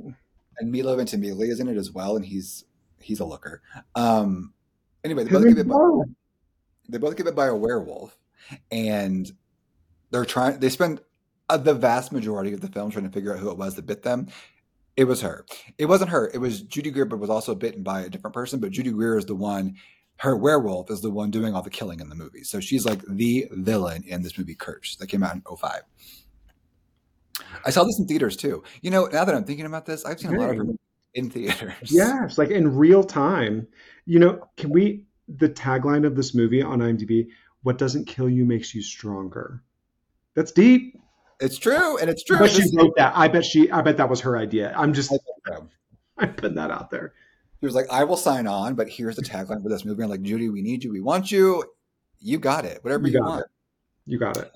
And 0.57 0.71
Milo 0.71 0.95
Ventimiglia 0.95 1.51
is 1.51 1.59
in 1.59 1.67
it 1.67 1.77
as 1.77 1.91
well, 1.91 2.15
and 2.15 2.25
he's 2.25 2.65
he's 3.03 3.19
a 3.19 3.25
looker. 3.25 3.61
Um. 3.95 4.53
Anyway, 5.03 5.25
they 5.25 5.31
both 5.31 5.45
get 5.45 5.55
bit 5.55 5.67
by 5.67 6.03
they 6.89 6.97
both 6.97 7.15
get 7.15 7.25
bit 7.25 7.35
by 7.35 7.47
a 7.47 7.55
werewolf, 7.55 8.17
and 8.71 9.31
they're 10.11 10.25
trying. 10.25 10.59
They 10.59 10.69
spend 10.69 11.01
uh, 11.49 11.57
the 11.57 11.73
vast 11.73 12.11
majority 12.11 12.53
of 12.53 12.61
the 12.61 12.67
film 12.67 12.91
trying 12.91 13.05
to 13.05 13.11
figure 13.11 13.33
out 13.33 13.39
who 13.39 13.51
it 13.51 13.57
was 13.57 13.75
that 13.75 13.85
bit 13.85 14.03
them. 14.03 14.27
It 14.95 15.05
was 15.05 15.21
her. 15.21 15.45
It 15.77 15.85
wasn't 15.85 16.11
her. 16.11 16.29
It 16.33 16.37
was 16.37 16.61
Judy 16.61 16.91
Greer, 16.91 17.05
but 17.05 17.19
was 17.19 17.29
also 17.29 17.55
bitten 17.55 17.81
by 17.81 18.01
a 18.01 18.09
different 18.09 18.33
person. 18.33 18.59
But 18.59 18.71
Judy 18.71 18.91
Greer 18.91 19.17
is 19.17 19.25
the 19.25 19.35
one. 19.35 19.75
Her 20.17 20.37
werewolf 20.37 20.91
is 20.91 21.01
the 21.01 21.09
one 21.09 21.31
doing 21.31 21.55
all 21.55 21.63
the 21.63 21.71
killing 21.71 21.99
in 21.99 22.09
the 22.09 22.15
movie. 22.15 22.43
So 22.43 22.59
she's 22.59 22.85
like 22.85 23.01
the 23.07 23.47
villain 23.51 24.03
in 24.05 24.21
this 24.21 24.37
movie, 24.37 24.53
Curse, 24.53 24.97
that 24.97 25.07
came 25.07 25.23
out 25.23 25.33
in 25.33 25.41
05. 25.41 25.81
I 27.65 27.69
saw 27.71 27.83
this 27.83 27.97
in 27.97 28.05
theaters 28.05 28.37
too. 28.37 28.63
You 28.81 28.91
know, 28.91 29.07
now 29.07 29.25
that 29.25 29.33
I'm 29.33 29.43
thinking 29.43 29.65
about 29.65 29.87
this, 29.87 30.05
I've 30.05 30.19
seen 30.19 30.35
a 30.35 30.39
lot 30.39 30.51
of. 30.51 30.67
In 31.13 31.29
theaters. 31.29 31.73
Yes, 31.91 32.37
like 32.37 32.49
in 32.49 32.75
real 32.75 33.03
time. 33.03 33.67
You 34.05 34.19
know, 34.19 34.47
can 34.57 34.69
we 34.69 35.05
the 35.27 35.49
tagline 35.49 36.05
of 36.05 36.15
this 36.15 36.33
movie 36.33 36.61
on 36.61 36.79
IMDb, 36.79 37.27
what 37.63 37.77
doesn't 37.77 38.05
kill 38.05 38.29
you 38.29 38.45
makes 38.45 38.75
you 38.75 38.81
stronger. 38.81 39.63
That's 40.35 40.51
deep. 40.51 40.99
It's 41.39 41.57
true, 41.57 41.97
and 41.97 42.09
it's 42.09 42.23
true. 42.23 42.37
But 42.39 42.51
she 42.51 42.63
wrote 42.75 42.93
that. 42.97 43.13
I 43.15 43.27
bet 43.27 43.45
she 43.45 43.69
I 43.71 43.81
bet 43.81 43.97
that 43.97 44.09
was 44.09 44.21
her 44.21 44.37
idea. 44.37 44.73
I'm 44.75 44.93
just 44.93 45.11
I 45.11 45.17
think 45.17 45.59
so. 45.59 45.69
I'm 46.17 46.33
putting 46.33 46.55
that 46.55 46.71
out 46.71 46.89
there. 46.91 47.13
He 47.59 47.65
was 47.65 47.75
like, 47.75 47.87
I 47.89 48.03
will 48.03 48.17
sign 48.17 48.45
on, 48.45 48.75
but 48.75 48.89
here's 48.89 49.15
the 49.15 49.21
tagline 49.23 49.63
for 49.63 49.69
this 49.69 49.85
movie. 49.85 50.03
I'm 50.03 50.09
like, 50.09 50.21
Judy, 50.21 50.49
we 50.49 50.61
need 50.61 50.83
you. 50.83 50.91
We 50.91 50.99
want 50.99 51.31
you. 51.31 51.63
You 52.19 52.37
got 52.37 52.65
it. 52.65 52.83
Whatever 52.83 53.07
You 53.07 53.13
you, 53.13 53.19
got 53.19 53.25
want. 53.29 53.41
it. 53.41 53.47
You 54.05 54.19
got 54.19 54.37
it. 54.37 54.51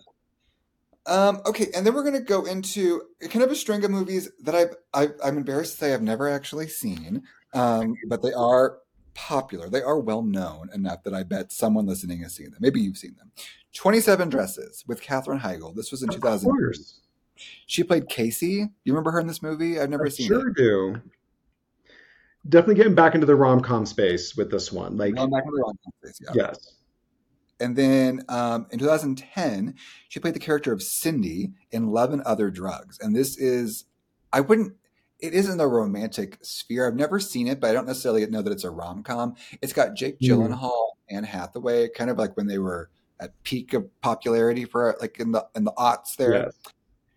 Um, 1.07 1.41
okay, 1.45 1.67
and 1.73 1.85
then 1.85 1.93
we're 1.93 2.03
gonna 2.03 2.19
go 2.19 2.45
into 2.45 3.01
kind 3.29 3.43
of 3.43 3.49
a 3.51 3.55
string 3.55 3.83
of 3.85 3.91
movies 3.91 4.29
that 4.43 4.53
I've, 4.55 4.75
I've 4.93 5.13
I'm 5.23 5.37
embarrassed 5.37 5.73
to 5.73 5.77
say 5.77 5.93
I've 5.93 6.01
never 6.01 6.27
actually 6.29 6.67
seen, 6.67 7.23
um, 7.53 7.95
but 8.07 8.21
they 8.21 8.33
are 8.33 8.79
popular. 9.13 9.69
They 9.69 9.81
are 9.81 9.99
well 9.99 10.21
known 10.21 10.69
enough 10.73 11.03
that 11.03 11.13
I 11.13 11.23
bet 11.23 11.51
someone 11.51 11.85
listening 11.85 12.21
has 12.23 12.35
seen 12.35 12.51
them. 12.51 12.57
Maybe 12.59 12.81
you've 12.81 12.97
seen 12.97 13.15
them. 13.17 13.31
Twenty 13.73 14.01
Seven 14.01 14.29
Dresses 14.29 14.83
with 14.87 15.01
Katherine 15.01 15.39
Heigl. 15.39 15.73
This 15.75 15.91
was 15.91 16.03
in 16.03 16.09
2000. 16.09 16.51
She 17.67 17.83
played 17.83 18.09
Casey. 18.09 18.69
You 18.83 18.93
remember 18.93 19.11
her 19.11 19.19
in 19.19 19.27
this 19.27 19.41
movie? 19.41 19.79
I've 19.79 19.89
never 19.89 20.07
I 20.07 20.09
seen 20.09 20.27
sure 20.27 20.49
it. 20.49 20.57
do. 20.57 21.01
Definitely 22.49 22.75
getting 22.75 22.95
back 22.95 23.13
into 23.13 23.27
the 23.27 23.35
rom 23.35 23.61
com 23.61 23.85
space 23.85 24.35
with 24.35 24.49
this 24.49 24.71
one. 24.71 24.97
Like 24.97 25.15
Going 25.15 25.29
back 25.29 25.43
to 25.43 25.51
the 25.51 25.61
wrong 25.61 25.77
place, 26.01 26.19
yeah. 26.21 26.31
yes. 26.33 26.76
And 27.59 27.75
then 27.75 28.23
um, 28.29 28.67
in 28.71 28.79
2010, 28.79 29.75
she 30.09 30.19
played 30.19 30.35
the 30.35 30.39
character 30.39 30.71
of 30.71 30.83
Cindy 30.83 31.53
in 31.71 31.87
Love 31.87 32.13
and 32.13 32.21
Other 32.21 32.51
Drugs. 32.51 32.99
And 32.99 33.15
this 33.15 33.37
is, 33.37 33.85
I 34.31 34.41
wouldn't, 34.41 34.73
it 35.19 35.33
is 35.33 35.49
in 35.49 35.57
the 35.57 35.67
romantic 35.67 36.37
sphere. 36.41 36.87
I've 36.87 36.95
never 36.95 37.19
seen 37.19 37.47
it, 37.47 37.59
but 37.59 37.71
I 37.71 37.73
don't 37.73 37.87
necessarily 37.87 38.25
know 38.27 38.43
that 38.43 38.53
it's 38.53 38.63
a 38.63 38.69
rom 38.69 39.01
com. 39.01 39.35
It's 39.61 39.73
got 39.73 39.95
Jake 39.95 40.19
Mm. 40.19 40.27
Gyllenhaal 40.27 40.89
and 41.09 41.25
Hathaway, 41.25 41.89
kind 41.89 42.09
of 42.11 42.17
like 42.17 42.37
when 42.37 42.47
they 42.47 42.59
were 42.59 42.89
at 43.19 43.31
peak 43.43 43.73
of 43.73 43.89
popularity 44.01 44.65
for 44.65 44.95
like 45.01 45.19
in 45.19 45.31
the 45.31 45.45
in 45.55 45.63
the 45.63 45.71
aughts 45.71 46.15
there. 46.17 46.33
Yes. 46.33 46.53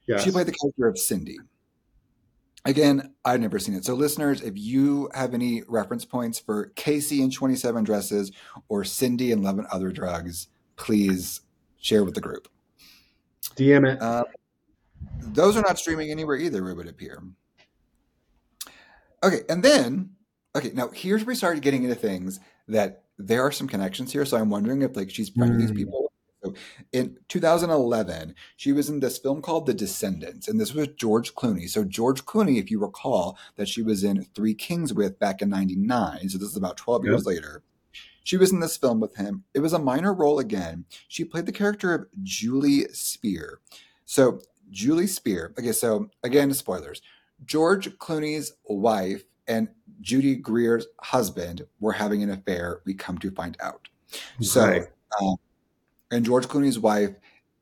Yes. 0.07 0.25
She 0.25 0.31
played 0.31 0.47
the 0.47 0.53
character 0.53 0.89
of 0.89 0.99
Cindy. 0.99 1.39
Again, 2.67 3.15
I've 3.25 3.41
never 3.41 3.59
seen 3.59 3.75
it. 3.75 3.85
So, 3.87 3.95
listeners, 3.95 4.43
if 4.43 4.53
you 4.57 5.09
have 5.15 5.33
any 5.33 5.63
reference 5.67 6.05
points 6.05 6.39
for 6.39 6.67
Casey 6.77 7.23
in 7.23 7.31
27 7.31 7.85
Dresses 7.85 8.33
or 8.69 8.85
Cindy 8.85 9.33
in 9.33 9.43
Love 9.43 9.59
and 9.59 9.67
Other 9.69 9.91
Drugs, 9.91 10.49
please 10.77 11.41
share 11.79 12.05
with 12.05 12.15
the 12.15 12.21
group. 12.21 12.49
DM 13.57 13.91
it. 13.91 14.01
Uh, 14.03 14.25
those 15.21 15.57
are 15.57 15.63
not 15.63 15.79
streaming 15.79 16.11
anywhere 16.11 16.37
either, 16.37 16.69
it 16.69 16.75
would 16.77 16.87
appear. 16.89 17.23
Okay, 19.23 19.41
and 19.49 19.63
then, 19.63 20.11
okay, 20.55 20.71
now 20.75 20.89
here's 20.89 21.23
where 21.23 21.33
we 21.33 21.35
started 21.37 21.63
getting 21.63 21.83
into 21.85 21.95
things 21.95 22.41
that 22.69 23.05
there 23.19 23.43
are 23.43 23.53
some 23.53 23.69
connections 23.69 24.13
here. 24.13 24.25
So 24.25 24.37
I'm 24.37 24.51
wondering 24.51 24.83
if 24.83 24.97
like 24.97 25.11
she's 25.11 25.29
friends 25.31 25.53
with 25.53 25.61
these 25.61 25.71
Mm. 25.73 25.77
people. 25.77 26.10
So 26.55 26.61
in 26.93 27.19
2011, 27.29 28.35
she 28.57 28.73
was 28.73 28.89
in 28.89 29.01
this 29.01 29.19
film 29.19 29.43
called 29.43 29.67
The 29.67 29.75
Descendants, 29.75 30.49
and 30.49 30.61
this 30.61 30.75
was 30.75 30.89
George 30.97 31.35
Clooney. 31.35 31.69
So 31.69 31.85
George 31.85 32.25
Clooney, 32.25 32.59
if 32.59 32.71
you 32.71 32.81
recall, 32.81 33.39
that 33.57 33.69
she 33.69 33.83
was 33.83 34.05
in 34.05 34.25
Three 34.35 34.55
Kings 34.55 34.93
with 34.93 35.19
back 35.19 35.43
in 35.43 35.51
'99. 35.51 36.29
So 36.29 36.39
this 36.39 36.49
is 36.49 36.57
about 36.57 36.77
12 36.77 37.05
Yep. 37.05 37.11
years 37.11 37.27
later. 37.27 37.63
She 38.23 38.37
was 38.37 38.53
in 38.53 38.61
this 38.61 38.77
film 38.77 39.01
with 39.01 39.17
him. 39.17 39.45
It 39.55 39.61
was 39.61 39.73
a 39.73 39.79
minor 39.79 40.13
role 40.13 40.39
again. 40.39 40.85
She 41.09 41.25
played 41.25 41.47
the 41.47 41.53
character 41.53 41.95
of 41.95 42.07
Julie 42.23 42.87
Speer. 42.93 43.61
So 44.05 44.41
Julie 44.71 45.07
Speer. 45.07 45.55
Okay, 45.59 45.73
so 45.73 46.11
again, 46.23 46.53
spoilers. 46.53 47.03
George 47.45 47.89
Clooney's 47.99 48.53
wife 48.65 49.25
and 49.49 49.69
Judy 50.01 50.37
Greer's 50.37 50.87
husband 51.01 51.67
were 51.81 51.93
having 51.93 52.23
an 52.23 52.31
affair. 52.31 52.83
We 52.85 52.95
come 52.95 53.19
to 53.19 53.31
find 53.31 53.57
out. 53.61 53.89
So, 54.41 54.85
um, 55.21 55.37
and 56.11 56.25
George 56.25 56.47
Clooney's 56.47 56.79
wife, 56.79 57.11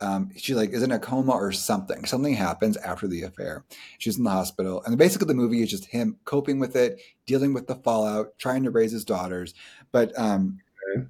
um, 0.00 0.30
she 0.36 0.54
like 0.54 0.70
is 0.70 0.82
in 0.82 0.92
a 0.92 0.98
coma 0.98 1.32
or 1.32 1.52
something. 1.52 2.04
Something 2.04 2.34
happens 2.34 2.76
after 2.76 3.08
the 3.08 3.22
affair. 3.22 3.64
She's 3.98 4.16
in 4.18 4.24
the 4.24 4.30
hospital, 4.30 4.82
and 4.84 4.96
basically 4.96 5.26
the 5.26 5.34
movie 5.34 5.62
is 5.62 5.70
just 5.70 5.86
him 5.86 6.18
coping 6.24 6.58
with 6.58 6.76
it, 6.76 7.00
dealing 7.26 7.52
with 7.52 7.66
the 7.66 7.74
fallout, 7.76 8.38
trying 8.38 8.62
to 8.64 8.70
raise 8.70 8.92
his 8.92 9.04
daughters. 9.04 9.54
But 9.92 10.16
um, 10.18 10.58
Okay. 10.96 11.06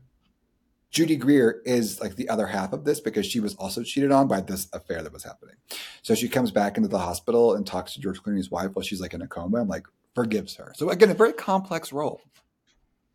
Judy 0.91 1.17
Greer 1.17 1.61
is 1.65 2.01
like 2.01 2.17
the 2.17 2.29
other 2.29 2.47
half 2.47 2.73
of 2.73 2.85
this 2.85 3.01
because 3.01 3.27
she 3.27 3.41
was 3.41 3.55
also 3.57 3.83
cheated 3.83 4.11
on 4.11 4.27
by 4.27 4.41
this 4.41 4.69
affair 4.73 5.03
that 5.03 5.13
was 5.13 5.25
happening. 5.25 5.57
So 6.03 6.15
she 6.15 6.29
comes 6.29 6.51
back 6.51 6.77
into 6.77 6.89
the 6.89 6.99
hospital 6.99 7.55
and 7.55 7.67
talks 7.67 7.93
to 7.95 8.01
George 8.01 8.23
Clooney's 8.23 8.51
wife 8.51 8.71
while 8.73 8.83
she's 8.83 9.01
like 9.01 9.13
in 9.13 9.21
a 9.23 9.27
coma 9.27 9.61
and 9.61 9.69
like 9.69 9.87
forgives 10.15 10.57
her. 10.57 10.73
So 10.77 10.89
again, 10.89 11.11
a 11.11 11.15
very 11.15 11.35
complex 11.35 11.93
role. 11.93 12.23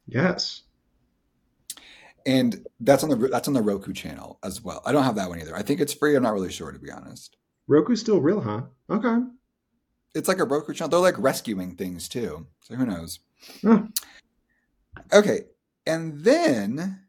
Yes. 0.05 0.61
And 2.25 2.65
that's 2.79 3.03
on 3.03 3.09
the 3.09 3.15
that's 3.27 3.47
on 3.47 3.53
the 3.53 3.61
Roku 3.61 3.93
channel 3.93 4.39
as 4.43 4.61
well. 4.61 4.81
I 4.85 4.91
don't 4.91 5.03
have 5.03 5.15
that 5.15 5.29
one 5.29 5.39
either. 5.39 5.55
I 5.55 5.61
think 5.61 5.81
it's 5.81 5.93
free. 5.93 6.15
I'm 6.15 6.23
not 6.23 6.33
really 6.33 6.51
sure 6.51 6.71
to 6.71 6.79
be 6.79 6.91
honest. 6.91 7.37
Roku's 7.67 7.99
still 7.99 8.21
real, 8.21 8.41
huh? 8.41 8.61
Okay. 8.89 9.25
It's 10.15 10.27
like 10.27 10.39
a 10.39 10.45
Roku 10.45 10.73
channel. 10.73 10.89
They're 10.89 10.99
like 10.99 11.21
rescuing 11.21 11.75
things 11.75 12.07
too. 12.07 12.47
So 12.61 12.75
who 12.75 12.85
knows? 12.85 13.19
Huh. 13.61 13.83
Okay. 15.11 15.41
And 15.85 16.21
then 16.23 17.01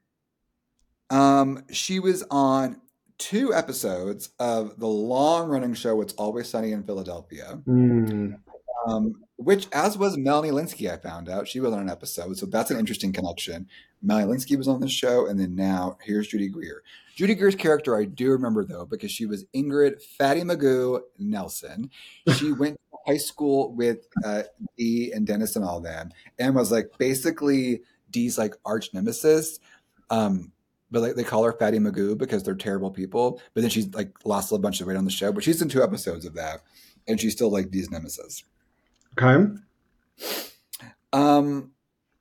um 1.11 1.65
she 1.71 2.01
was 2.01 2.25
on 2.31 2.81
two 3.19 3.55
episodes 3.55 4.31
of 4.41 4.79
the 4.79 4.89
long 4.89 5.49
running 5.49 5.75
show 5.75 6.01
It's 6.01 6.15
Always 6.15 6.49
Sunny 6.49 6.73
in 6.73 6.83
Philadelphia. 6.83 7.61
Mm. 7.67 8.39
Um, 8.87 9.25
which 9.37 9.67
as 9.73 9.99
was 9.99 10.17
Melanie 10.17 10.51
Lynskey, 10.51 10.93
I 10.93 10.97
found 10.97 11.29
out. 11.29 11.49
She 11.49 11.61
was 11.61 11.73
on 11.73 11.81
an 11.81 11.91
episode. 11.91 12.37
So 12.39 12.47
that's 12.47 12.71
an 12.71 12.79
interesting 12.79 13.13
connection. 13.13 13.69
Melanie 14.03 14.33
Lynskey 14.33 14.57
was 14.57 14.69
on 14.69 14.81
this 14.81 14.93
show, 14.93 15.27
and 15.27 15.41
then 15.41 15.55
now 15.55 15.99
here's 16.03 16.29
Judy 16.29 16.49
Greer. 16.49 16.83
Judy 17.15 17.35
Greer's 17.35 17.55
character 17.55 17.97
I 17.97 18.05
do 18.05 18.31
remember 18.31 18.65
though, 18.65 18.85
because 18.85 19.11
she 19.11 19.27
was 19.27 19.45
Ingrid 19.55 20.03
Fatty 20.03 20.43
Magoo 20.43 21.01
Nelson. 21.19 21.91
She 22.37 22.53
went 22.59 22.77
to 22.77 22.99
high 23.07 23.19
school 23.19 23.73
with 23.75 24.07
uh, 24.25 24.43
Dee 24.77 25.13
and 25.13 25.27
Dennis 25.27 25.57
and 25.57 25.65
all 25.65 25.81
them, 25.81 26.11
and 26.39 26.55
was 26.55 26.73
like 26.73 26.91
basically 26.99 27.83
Dee's 28.11 28.37
like 28.37 28.55
arch 28.65 28.93
nemesis. 28.93 29.59
Um, 30.11 30.53
but 30.91 31.03
like 31.03 31.15
they 31.17 31.25
call 31.25 31.45
her 31.45 31.53
Fatty 31.53 31.79
Magoo 31.79 32.17
because 32.17 32.43
they're 32.43 32.55
terrible 32.55 32.91
people. 32.91 33.41
But 33.55 33.63
then 33.63 33.71
she's 33.71 33.93
like 33.95 34.13
lost 34.25 34.53
a 34.53 34.59
bunch 34.59 34.81
of 34.81 34.87
weight 34.87 34.97
on 34.97 35.05
the 35.05 35.11
show. 35.11 35.33
But 35.33 35.45
she's 35.45 35.63
in 35.63 35.69
two 35.69 35.83
episodes 35.83 36.25
of 36.25 36.35
that, 36.35 36.61
and 37.09 37.21
she's 37.21 37.33
still 37.33 37.51
like 37.51 37.71
Dee's 37.71 37.91
nemesis. 37.91 38.45
Okay. 39.19 39.53
Um, 41.13 41.73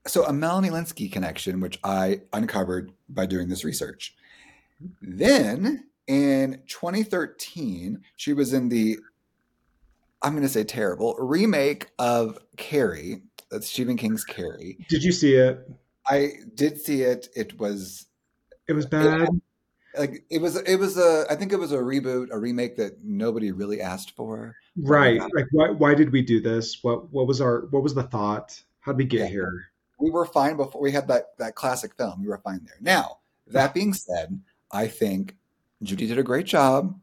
so 0.06 0.26
a 0.26 0.34
Melanie 0.34 0.70
Lynskey 0.70 1.12
connection, 1.12 1.60
which 1.60 1.80
I 1.84 2.22
uncovered 2.32 2.92
by 3.10 3.26
doing 3.26 3.50
this 3.50 3.64
research. 3.64 4.16
Then 5.02 5.86
in 6.08 6.62
2013, 6.68 8.02
she 8.16 8.34
was 8.34 8.54
in 8.54 8.70
the, 8.70 8.98
I'm 10.22 10.34
going 10.34 10.44
to 10.44 10.50
say 10.50 10.64
terrible, 10.64 11.16
remake 11.16 11.90
of 11.98 12.38
Carrie. 12.58 13.22
That's 13.50 13.68
Stephen 13.68 13.98
King's 13.98 14.24
Carrie. 14.24 14.78
Did 14.90 15.04
you 15.04 15.12
see 15.12 15.36
it? 15.36 15.70
I 16.06 16.34
did 16.54 16.80
see 16.82 17.02
it. 17.02 17.30
It 17.36 17.60
was 17.60 18.08
It 18.68 18.74
was 18.74 18.86
bad. 18.86 19.30
like 19.98 20.26
it 20.30 20.42
was 20.42 20.58
it 20.58 20.76
was 20.76 20.98
a 20.98 21.26
I 21.30 21.36
think 21.36 21.54
it 21.54 21.60
was 21.60 21.72
a 21.72 21.78
reboot, 21.78 22.28
a 22.32 22.38
remake 22.40 22.76
that 22.78 23.04
nobody 23.04 23.52
really 23.52 23.80
asked 23.80 24.16
for. 24.16 24.56
Right. 24.78 25.22
Like 25.36 25.48
why 25.52 25.70
why 25.70 25.94
did 25.94 26.12
we 26.12 26.22
do 26.22 26.42
this? 26.42 26.84
What 26.84 27.12
what 27.12 27.28
was 27.28 27.42
our 27.42 27.68
what 27.72 27.84
was 27.84 27.94
the 27.94 28.04
thought? 28.04 28.62
How'd 28.80 28.98
we 28.98 29.06
get 29.06 29.22
Yeah. 29.22 29.28
here? 29.28 29.66
we 30.00 30.10
were 30.12 30.26
fine 30.26 30.58
before 30.58 30.82
we 30.82 30.92
had 30.92 31.08
that 31.08 31.38
that 31.38 31.56
classic 31.56 31.94
film. 31.96 32.22
We 32.22 32.28
were 32.28 32.40
fine 32.44 32.62
there. 32.66 32.76
Now, 32.82 33.20
that 33.48 33.74
being 33.74 33.94
said, 33.94 34.42
I 34.72 34.88
think 34.88 35.38
Judy 35.82 36.08
did 36.08 36.18
a 36.18 36.24
great 36.24 36.46
job. 36.46 37.00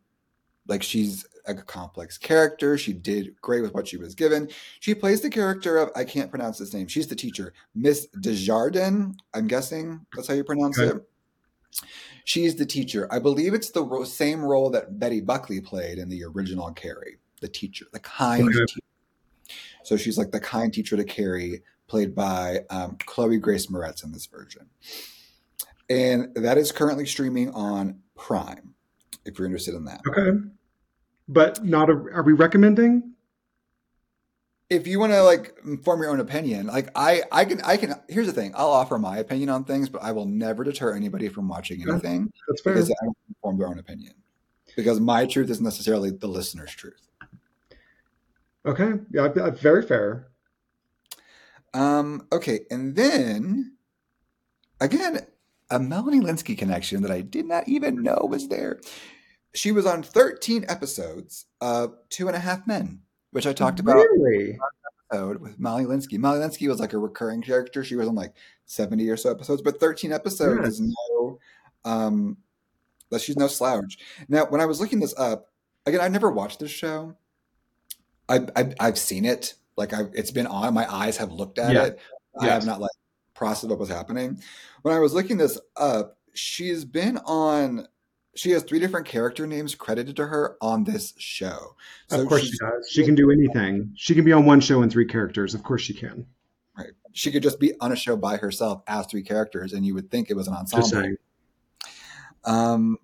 Like 0.66 0.82
she's 0.82 1.24
a 1.46 1.54
complex 1.54 2.18
character. 2.18 2.76
She 2.76 2.92
did 2.92 3.34
great 3.40 3.62
with 3.62 3.72
what 3.72 3.88
she 3.88 3.96
was 3.96 4.14
given. 4.14 4.50
She 4.80 4.94
plays 4.94 5.20
the 5.22 5.30
character 5.30 5.78
of 5.78 5.90
I 5.96 6.04
can't 6.04 6.28
pronounce 6.30 6.58
his 6.58 6.74
name. 6.74 6.88
She's 6.88 7.06
the 7.06 7.16
teacher, 7.16 7.54
Miss 7.74 8.06
Desjardins. 8.20 9.16
I'm 9.32 9.46
guessing 9.46 10.04
that's 10.14 10.28
how 10.28 10.34
you 10.34 10.44
pronounce 10.44 10.78
Okay. 10.78 10.96
it. 10.98 11.08
She's 12.24 12.56
the 12.56 12.66
teacher. 12.66 13.08
I 13.12 13.18
believe 13.20 13.54
it's 13.54 13.70
the 13.70 13.82
ro- 13.84 14.04
same 14.04 14.42
role 14.44 14.68
that 14.70 14.98
Betty 14.98 15.20
Buckley 15.20 15.60
played 15.60 15.98
in 15.98 16.08
the 16.08 16.24
original 16.24 16.70
Carrie, 16.72 17.16
the 17.40 17.48
teacher, 17.48 17.86
the 17.92 18.00
kind 18.00 18.48
teacher. 18.52 18.80
So 19.82 19.96
she's 19.96 20.18
like 20.18 20.30
the 20.30 20.40
kind 20.40 20.72
teacher 20.72 20.96
to 20.96 21.04
Carrie, 21.04 21.62
played 21.86 22.14
by 22.14 22.60
um, 22.70 22.96
Chloe 23.06 23.38
Grace 23.38 23.66
Moretz 23.66 24.04
in 24.04 24.12
this 24.12 24.26
version. 24.26 24.66
And 25.88 26.32
that 26.36 26.56
is 26.56 26.70
currently 26.70 27.04
streaming 27.04 27.50
on 27.50 28.00
Prime, 28.14 28.74
if 29.24 29.38
you're 29.38 29.46
interested 29.46 29.74
in 29.74 29.84
that. 29.86 30.00
Okay. 30.06 30.38
But 31.26 31.64
not 31.64 31.90
a 31.90 31.92
are 31.92 32.22
we 32.22 32.32
recommending? 32.32 33.14
If 34.68 34.86
you 34.86 35.00
want 35.00 35.12
to 35.12 35.22
like 35.22 35.58
form 35.82 36.00
your 36.00 36.10
own 36.10 36.20
opinion, 36.20 36.68
like 36.68 36.90
I, 36.94 37.22
I 37.32 37.44
can, 37.44 37.60
I 37.62 37.76
can. 37.76 37.94
Here's 38.08 38.28
the 38.28 38.32
thing: 38.32 38.52
I'll 38.54 38.70
offer 38.70 38.98
my 38.98 39.18
opinion 39.18 39.48
on 39.48 39.64
things, 39.64 39.88
but 39.88 40.02
I 40.02 40.12
will 40.12 40.26
never 40.26 40.62
deter 40.62 40.94
anybody 40.94 41.28
from 41.28 41.48
watching 41.48 41.82
anything 41.82 42.32
That's 42.46 42.62
fair. 42.62 42.74
because 42.74 42.90
I 42.90 43.04
don't 43.04 43.16
form 43.42 43.58
their 43.58 43.66
own 43.66 43.80
opinion. 43.80 44.14
Because 44.76 45.00
my 45.00 45.26
truth 45.26 45.50
isn't 45.50 45.64
necessarily 45.64 46.10
the 46.10 46.28
listener's 46.28 46.72
truth. 46.72 47.09
Okay. 48.66 48.92
Yeah, 49.10 49.22
I- 49.34 49.46
I- 49.46 49.50
very 49.50 49.82
fair. 49.82 50.28
Um, 51.72 52.26
okay, 52.32 52.60
and 52.70 52.96
then 52.96 53.76
again, 54.80 55.24
a 55.70 55.78
Melanie 55.78 56.20
Lynskey 56.20 56.58
connection 56.58 57.02
that 57.02 57.12
I 57.12 57.20
did 57.20 57.46
not 57.46 57.68
even 57.68 58.02
know 58.02 58.26
was 58.28 58.48
there. 58.48 58.80
She 59.54 59.70
was 59.72 59.86
on 59.86 60.02
13 60.02 60.64
episodes 60.68 61.46
of 61.60 61.94
Two 62.08 62.26
and 62.26 62.36
a 62.36 62.40
Half 62.40 62.66
Men, 62.66 63.02
which 63.30 63.46
I 63.46 63.52
talked 63.52 63.78
about 63.78 63.96
Really? 63.96 64.58
episode 65.10 65.40
with 65.40 65.58
Molly 65.60 65.84
Lynskey. 65.84 66.18
Molly 66.18 66.40
Lynskey 66.40 66.68
was 66.68 66.80
like 66.80 66.92
a 66.92 66.98
recurring 66.98 67.42
character. 67.42 67.84
She 67.84 67.94
was 67.96 68.08
on 68.08 68.14
like 68.16 68.34
70 68.66 69.08
or 69.08 69.16
so 69.16 69.30
episodes, 69.30 69.62
but 69.62 69.78
13 69.78 70.12
episodes 70.12 70.66
is 70.68 70.80
no 70.80 71.38
um 71.84 72.36
that 73.10 73.20
she's 73.20 73.36
no 73.36 73.46
slouch. 73.48 73.98
Now, 74.28 74.46
when 74.46 74.60
I 74.60 74.66
was 74.66 74.80
looking 74.80 75.00
this 75.00 75.14
up, 75.16 75.50
again, 75.86 76.00
I've 76.00 76.12
never 76.12 76.30
watched 76.30 76.58
this 76.60 76.70
show. 76.70 77.16
I, 78.30 78.46
I 78.56 78.72
I've 78.80 78.98
seen 78.98 79.24
it. 79.24 79.54
Like 79.76 79.92
I've 79.92 80.10
it's 80.14 80.30
been 80.30 80.46
on. 80.46 80.72
My 80.72 80.90
eyes 80.92 81.16
have 81.18 81.32
looked 81.32 81.58
at 81.58 81.74
Yeah. 81.74 81.84
it. 81.86 82.00
I 82.40 82.46
have 82.46 82.64
not 82.64 82.80
like 82.80 82.90
processed 83.34 83.68
what 83.68 83.78
was 83.78 83.88
happening. 83.88 84.40
When 84.82 84.94
I 84.94 85.00
was 85.00 85.12
looking 85.12 85.36
this 85.36 85.58
up, 85.76 86.18
she's 86.32 86.84
been 86.84 87.18
on 87.18 87.86
she 88.36 88.52
has 88.52 88.62
three 88.62 88.78
different 88.78 89.06
character 89.06 89.46
names 89.46 89.74
credited 89.74 90.14
to 90.16 90.26
her 90.26 90.56
on 90.60 90.84
this 90.84 91.14
show. 91.18 91.74
of 92.10 92.26
course 92.28 92.44
she 92.44 92.56
does. 92.58 92.88
She 92.88 93.04
can 93.04 93.16
do 93.16 93.30
anything. 93.30 93.92
She 93.96 94.14
can 94.14 94.24
be 94.24 94.32
on 94.32 94.46
one 94.46 94.60
show 94.60 94.82
in 94.82 94.90
three 94.90 95.06
characters. 95.06 95.52
Of 95.54 95.64
course 95.64 95.82
she 95.82 95.94
can. 95.94 96.26
Right. 96.78 96.92
She 97.12 97.32
could 97.32 97.42
just 97.42 97.58
be 97.58 97.72
on 97.80 97.90
a 97.90 97.96
show 97.96 98.16
by 98.16 98.36
herself 98.36 98.82
as 98.86 99.06
three 99.06 99.24
characters, 99.24 99.72
and 99.72 99.84
you 99.84 99.94
would 99.94 100.10
think 100.10 100.30
it 100.30 100.36
was 100.36 100.46
an 100.46 100.54
ensemble. 100.54 100.88
Just 100.88 100.94
saying. 100.94 101.16
Um, 102.44 102.98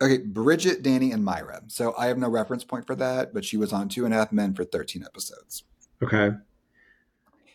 okay, 0.00 0.18
Bridget, 0.18 0.82
Danny, 0.82 1.12
and 1.12 1.24
Myra. 1.24 1.62
So 1.68 1.94
I 1.96 2.06
have 2.06 2.18
no 2.18 2.28
reference 2.28 2.64
point 2.64 2.86
for 2.86 2.94
that, 2.96 3.32
but 3.32 3.44
she 3.44 3.56
was 3.56 3.72
on 3.72 3.88
Two 3.88 4.04
and 4.04 4.14
a 4.14 4.16
Half 4.16 4.32
Men 4.32 4.54
for 4.54 4.64
13 4.64 5.04
episodes. 5.04 5.64
Okay. 6.02 6.30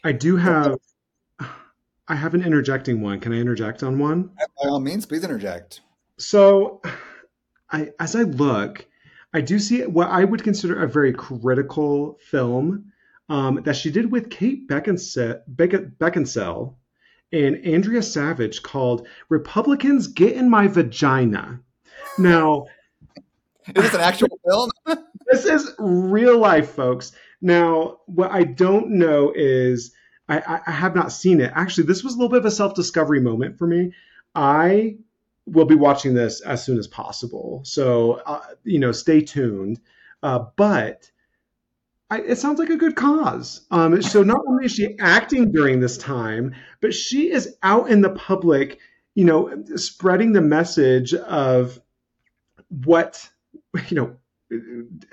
I 0.04 0.12
do 0.12 0.38
have. 0.38 0.77
I 2.08 2.15
have 2.15 2.34
an 2.34 2.43
interjecting 2.43 3.01
one. 3.01 3.19
Can 3.19 3.32
I 3.32 3.38
interject 3.38 3.84
on 3.84 3.97
one? 3.97 4.32
By 4.38 4.67
all 4.67 4.80
means, 4.80 5.06
please 5.06 5.23
interject. 5.23 5.82
So, 6.17 6.82
I 7.71 7.91
as 7.99 8.15
I 8.15 8.23
look, 8.23 8.86
I 9.34 9.41
do 9.41 9.60
see 9.60 9.86
what 9.86 10.10
I 10.10 10.25
would 10.25 10.43
consider 10.43 10.84
a 10.84 10.89
very 10.89 11.13
critical 11.13 12.17
film 12.19 12.91
um, 13.30 13.62
that 13.63 13.75
she 13.75 13.91
did 13.91 14.12
with 14.12 14.30
Kate 14.30 14.67
Beckinsale, 14.67 15.41
Beckinsale 15.56 16.75
and 17.32 17.65
Andrea 17.65 18.01
Savage 18.01 18.62
called 18.62 19.08
"Republicans 19.30 20.08
Get 20.08 20.34
in 20.36 20.49
My 20.49 20.67
Vagina." 20.67 21.62
Now, 22.17 22.65
is 23.67 23.84
this 23.84 23.93
an 23.93 24.02
actual 24.02 24.39
film? 24.45 24.71
this 25.32 25.45
is 25.45 25.74
real 25.78 26.38
life, 26.38 26.71
folks. 26.71 27.12
Now, 27.41 28.00
what 28.06 28.32
I 28.32 28.43
don't 28.43 28.91
know 28.91 29.32
is 29.36 29.91
I, 30.30 30.62
I, 30.65 30.71
have 30.71 30.95
not 30.95 31.12
seen 31.12 31.41
it. 31.41 31.52
Actually, 31.56 31.88
this 31.88 32.04
was 32.04 32.13
a 32.13 32.17
little 32.17 32.30
bit 32.30 32.39
of 32.39 32.45
a 32.45 32.52
self 32.52 32.74
discovery 32.74 33.19
moment 33.19 33.58
for 33.58 33.67
me. 33.67 33.93
I 34.36 34.97
will 35.45 35.65
be 35.65 35.76
watching 35.76 36.13
this 36.13 36.41
as 36.41 36.63
soon 36.63 36.78
as 36.78 36.88
possible. 36.88 37.62
So, 37.65 38.21
uh, 38.26 38.41
you 38.63 38.80
know, 38.80 38.91
stay 38.91 39.21
tuned. 39.21 39.80
Uh, 40.24 40.45
but 40.56 41.10
I, 42.10 42.19
it 42.19 42.38
sounds 42.38 42.60
like 42.60 42.69
a 42.69 42.78
good 42.78 42.95
cause. 42.95 43.62
Um, 43.71 44.02
so, 44.02 44.24
not 44.24 44.41
only 44.47 44.65
is 44.65 44.74
she 44.74 44.97
acting 45.00 45.52
during 45.52 45.80
this 45.80 45.97
time, 45.97 46.56
but 46.80 46.93
she 46.93 47.32
is 47.32 47.56
out 47.63 47.89
in 47.89 48.02
the 48.02 48.12
public, 48.12 48.80
you 49.15 49.26
know, 49.26 49.63
spreading 49.76 50.32
the 50.32 50.41
message 50.41 51.13
of 51.13 51.81
what, 52.72 53.30
you 53.90 53.96
know, 53.96 54.16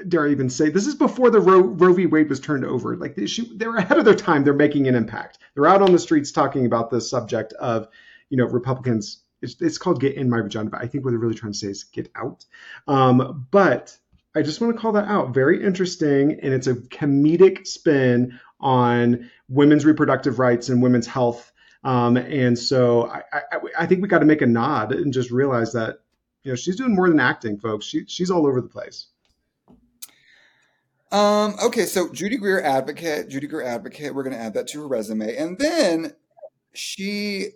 dare 0.09 0.27
I 0.27 0.31
even 0.31 0.51
say 0.51 0.68
this 0.68 0.87
is 0.87 0.94
before 0.94 1.31
the 1.31 1.40
Roe, 1.40 1.61
Roe 1.61 1.92
v. 1.92 2.07
Wade 2.07 2.29
was 2.29 2.40
turned 2.40 2.64
over. 2.64 2.97
Like 2.97 3.14
they, 3.14 3.27
she, 3.27 3.57
they're 3.57 3.77
ahead 3.77 3.99
of 3.99 4.05
their 4.05 4.14
time. 4.14 4.42
They're 4.42 4.55
making 4.55 4.88
an 4.88 4.94
impact. 4.94 5.38
They're 5.55 5.66
out 5.66 5.83
on 5.83 5.92
the 5.92 5.99
streets 5.99 6.33
talking 6.33 6.66
about 6.66 6.90
the 6.90 7.01
subject 7.01 7.53
of, 7.55 7.88
you 8.31 8.37
know, 8.37 8.47
Republicans. 8.47 9.23
It's, 9.40 9.61
it's 9.61 9.79
called 9.79 10.01
"Get 10.01 10.16
in 10.16 10.29
My 10.29 10.40
Vagina," 10.40 10.71
but 10.71 10.83
I 10.83 10.88
think 10.88 11.05
what 11.05 11.11
they're 11.11 11.21
really 11.21 11.35
trying 11.35 11.53
to 11.53 11.59
say 11.59 11.68
is 11.68 11.85
"Get 11.85 12.11
out." 12.16 12.44
Um, 12.88 13.47
but 13.53 13.97
I 14.35 14.42
just 14.42 14.61
want 14.61 14.75
to 14.75 14.81
call 14.81 14.92
that 14.92 15.07
out. 15.07 15.33
Very 15.33 15.64
interesting, 15.64 16.38
and 16.42 16.53
it's 16.53 16.66
a 16.66 16.75
comedic 16.75 17.66
spin 17.66 18.38
on 18.61 19.31
women's 19.49 19.85
reproductive 19.85 20.40
rights 20.40 20.68
and 20.68 20.83
women's 20.83 21.07
health. 21.07 21.53
Um, 21.85 22.16
and 22.16 22.59
so 22.59 23.09
I, 23.09 23.23
I, 23.33 23.42
I 23.79 23.87
think 23.87 24.03
we 24.03 24.09
got 24.09 24.18
to 24.18 24.25
make 24.25 24.42
a 24.42 24.47
nod 24.47 24.92
and 24.92 25.12
just 25.12 25.31
realize 25.31 25.73
that 25.73 25.99
you 26.42 26.53
know 26.53 26.57
she's 26.57 26.77
doing 26.77 26.94
more 26.94 27.09
than 27.09 27.20
acting, 27.20 27.59
folks. 27.59 27.87
She, 27.87 28.05
she's 28.07 28.31
all 28.31 28.46
over 28.46 28.61
the 28.61 28.68
place. 28.68 29.09
Um, 31.11 31.55
okay, 31.62 31.87
so 31.87 32.12
Judy 32.12 32.37
Greer 32.37 32.62
advocate, 32.62 33.29
Judy 33.29 33.46
Greer 33.46 33.64
advocate, 33.64 34.14
we're 34.14 34.22
going 34.22 34.37
to 34.37 34.40
add 34.42 34.55
that 34.55 34.66
to 34.68 34.83
her 34.83 34.88
resume. 34.88 35.35
And 35.37 35.59
then 35.59 36.12
she 36.74 37.48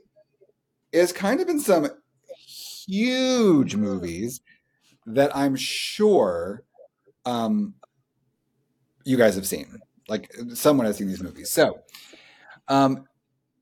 is 0.91 1.13
kind 1.13 1.41
of 1.41 1.49
in 1.49 1.61
some 1.61 1.89
huge 2.39 3.77
movies 3.77 4.41
that 5.05 5.35
I'm 5.37 5.55
sure 5.55 6.65
um, 7.27 7.75
you 9.05 9.19
guys 9.19 9.35
have 9.35 9.47
seen. 9.47 9.81
Like 10.09 10.33
someone 10.55 10.87
has 10.87 10.97
seen 10.97 11.09
these 11.09 11.23
movies. 11.23 11.51
So 11.51 11.81
um, 12.69 13.07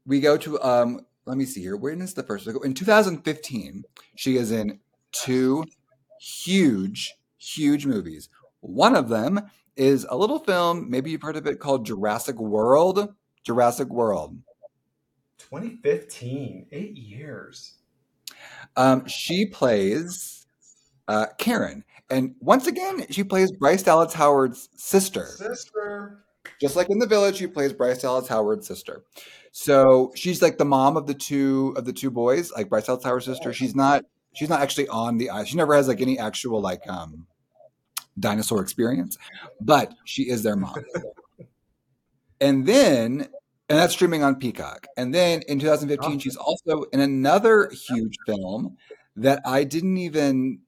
we 0.07 0.21
go 0.21 0.37
to, 0.37 0.63
um, 0.63 1.01
let 1.25 1.37
me 1.37 1.45
see 1.45 1.63
here. 1.63 1.77
When 1.77 2.01
is 2.01 2.15
the 2.15 2.23
first? 2.23 2.47
In 2.47 2.75
2015, 2.75 3.85
she 4.15 4.37
is 4.37 4.53
in 4.53 4.79
two 5.13 5.65
huge, 6.21 7.15
huge 7.39 7.87
movies. 7.87 8.29
One 8.61 8.95
of 8.95 9.09
them 9.09 9.41
is 9.77 10.07
a 10.09 10.17
little 10.17 10.39
film, 10.39 10.91
maybe 10.91 11.11
you've 11.11 11.23
heard 11.23 11.37
of 11.37 11.47
it, 11.47 11.61
called 11.61 11.87
Jurassic 11.87 12.39
World. 12.39 13.15
Jurassic 13.43 13.89
World. 13.89 14.37
2015, 15.39 16.67
eight 16.73 16.97
years. 16.97 17.79
Um, 18.77 19.07
she 19.07 19.47
plays 19.47 20.47
uh, 21.09 21.27
Karen. 21.39 21.85
And 22.11 22.35
once 22.41 22.67
again, 22.67 23.07
she 23.11 23.25
plays 23.25 23.51
Bryce 23.53 23.83
Dallas 23.83 24.13
Howard's 24.13 24.69
sister. 24.77 25.27
Sister. 25.27 26.25
Just 26.61 26.77
like 26.77 26.89
in 26.91 26.99
the 26.99 27.07
village, 27.07 27.37
she 27.37 27.47
plays 27.47 27.73
Bryce 27.73 28.03
Dallas 28.03 28.29
Howard's 28.29 28.67
sister. 28.67 29.05
So 29.53 30.13
she's 30.15 30.43
like 30.43 30.59
the 30.59 30.65
mom 30.65 30.97
of 30.97 31.07
the 31.07 31.15
two 31.15 31.75
of 31.77 31.85
the 31.85 31.93
two 31.93 32.11
boys, 32.11 32.53
like 32.53 32.69
Bryce 32.69 32.87
Dallas 32.87 33.05
Howard's 33.05 33.27
sister. 33.27 33.53
She's 33.53 33.75
not 33.75 34.05
she's 34.35 34.49
not 34.49 34.61
actually 34.61 34.89
on 34.89 35.19
the 35.19 35.31
ice. 35.31 35.49
She 35.49 35.57
never 35.57 35.75
has 35.75 35.89
like 35.89 36.01
any 36.01 36.19
actual 36.19 36.61
like 36.61 36.89
um 36.89 37.27
dinosaur 38.19 38.63
experience, 38.63 39.19
but 39.61 39.93
she 40.05 40.29
is 40.29 40.43
their 40.43 40.57
mom. 40.57 40.75
and 42.41 42.67
then, 42.67 43.29
and 43.69 43.79
that's 43.79 43.93
streaming 43.93 44.23
on 44.23 44.37
Peacock. 44.37 44.87
And 44.97 45.15
then 45.15 45.43
in 45.49 45.59
2015, 45.59 46.19
she's 46.19 46.37
also 46.37 46.83
in 46.93 47.01
another 47.01 47.71
huge 47.71 48.17
film 48.27 48.77
that 49.17 49.41
I 49.45 49.65
didn't 49.65 49.97
even, 49.97 50.61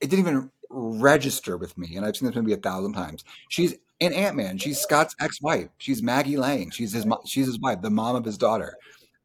it 0.00 0.08
didn't 0.10 0.26
even 0.26 0.50
register 0.70 1.56
with 1.56 1.76
me. 1.76 1.96
And 1.96 2.04
I've 2.04 2.16
seen 2.16 2.28
this 2.28 2.36
movie 2.36 2.52
a 2.52 2.56
thousand 2.56 2.94
times. 2.94 3.24
She's 3.48 3.74
in 4.00 4.12
Ant 4.12 4.36
Man. 4.36 4.58
She's 4.58 4.80
Scott's 4.80 5.14
ex-wife. 5.20 5.68
She's 5.78 6.02
Maggie 6.02 6.36
Lang. 6.36 6.70
She's 6.70 6.92
his 6.92 7.06
she's 7.26 7.46
his 7.46 7.60
wife, 7.60 7.82
the 7.82 7.90
mom 7.90 8.16
of 8.16 8.24
his 8.24 8.38
daughter. 8.38 8.76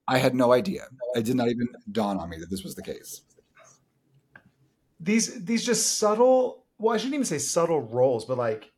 I 0.07 0.19
had 0.19 0.35
no 0.35 0.53
idea. 0.53 0.87
It 1.15 1.25
did 1.25 1.35
not 1.35 1.49
even 1.49 1.67
dawn 1.91 2.17
on 2.17 2.29
me 2.29 2.37
that 2.37 2.49
this 2.49 2.63
was 2.63 2.75
the 2.75 2.83
case. 2.83 3.21
These 4.99 5.45
these 5.45 5.65
just 5.65 5.97
subtle 5.97 6.65
well, 6.79 6.93
I 6.93 6.97
shouldn't 6.97 7.15
even 7.15 7.25
say 7.25 7.39
subtle 7.39 7.81
roles, 7.81 8.25
but 8.25 8.37
like 8.37 8.71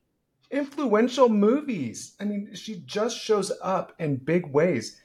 influential 0.52 1.30
movies. 1.30 2.16
I 2.20 2.26
mean, 2.26 2.54
she 2.54 2.82
just 2.86 3.18
shows 3.18 3.52
up 3.62 3.94
in 4.00 4.18
big 4.18 4.48
ways. 4.48 5.00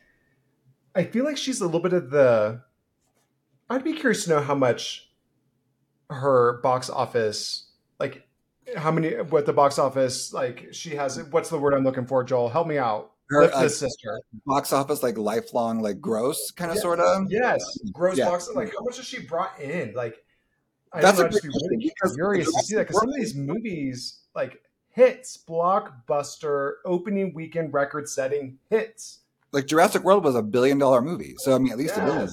I 0.94 1.04
feel 1.04 1.24
like 1.24 1.36
she's 1.36 1.60
a 1.60 1.66
little 1.66 1.80
bit 1.80 1.92
of 1.92 2.10
the. 2.10 2.62
I'd 3.68 3.84
be 3.84 3.94
curious 3.94 4.24
to 4.24 4.30
know 4.30 4.40
how 4.40 4.54
much 4.54 5.10
her 6.10 6.60
box 6.62 6.90
office, 6.90 7.70
like, 7.98 8.28
how 8.76 8.90
many, 8.90 9.10
what 9.22 9.46
the 9.46 9.52
box 9.52 9.78
office, 9.78 10.32
like, 10.32 10.68
she 10.72 10.94
has. 10.94 11.22
What's 11.30 11.48
the 11.48 11.58
word 11.58 11.74
I'm 11.74 11.82
looking 11.82 12.06
for, 12.06 12.22
Joel? 12.22 12.48
Help 12.48 12.66
me 12.66 12.78
out. 12.78 13.12
Her 13.30 13.44
uh, 13.44 13.68
sister. 13.68 14.20
Box 14.46 14.72
office, 14.72 15.02
like 15.02 15.16
lifelong, 15.16 15.80
like 15.80 16.00
gross, 16.00 16.50
kind 16.50 16.70
of, 16.70 16.76
yeah, 16.76 16.82
sort 16.82 17.00
of. 17.00 17.26
Yes, 17.30 17.78
gross 17.92 18.18
yeah. 18.18 18.26
box. 18.26 18.50
Like, 18.54 18.68
how 18.68 18.84
much 18.84 18.98
has 18.98 19.06
she 19.06 19.20
brought 19.20 19.58
in? 19.58 19.94
Like, 19.94 20.23
That's 21.00 21.18
a 21.18 21.28
be 21.28 21.38
really 21.42 21.92
curious 22.14 22.52
to 22.52 22.62
see 22.64 22.74
that 22.76 22.86
because 22.86 23.00
some 23.00 23.08
of 23.08 23.14
these 23.16 23.34
movies, 23.34 24.20
like 24.34 24.62
hits, 24.90 25.36
blockbuster, 25.36 26.74
opening 26.84 27.34
weekend 27.34 27.74
record-setting 27.74 28.58
hits. 28.70 29.20
Like 29.52 29.66
Jurassic 29.66 30.04
World 30.04 30.24
was 30.24 30.34
a 30.34 30.42
billion-dollar 30.42 31.02
movie, 31.02 31.34
so 31.38 31.54
I 31.54 31.58
mean, 31.58 31.72
at 31.72 31.78
least 31.78 31.94
yes. 31.96 32.02
a 32.02 32.12
billion. 32.12 32.30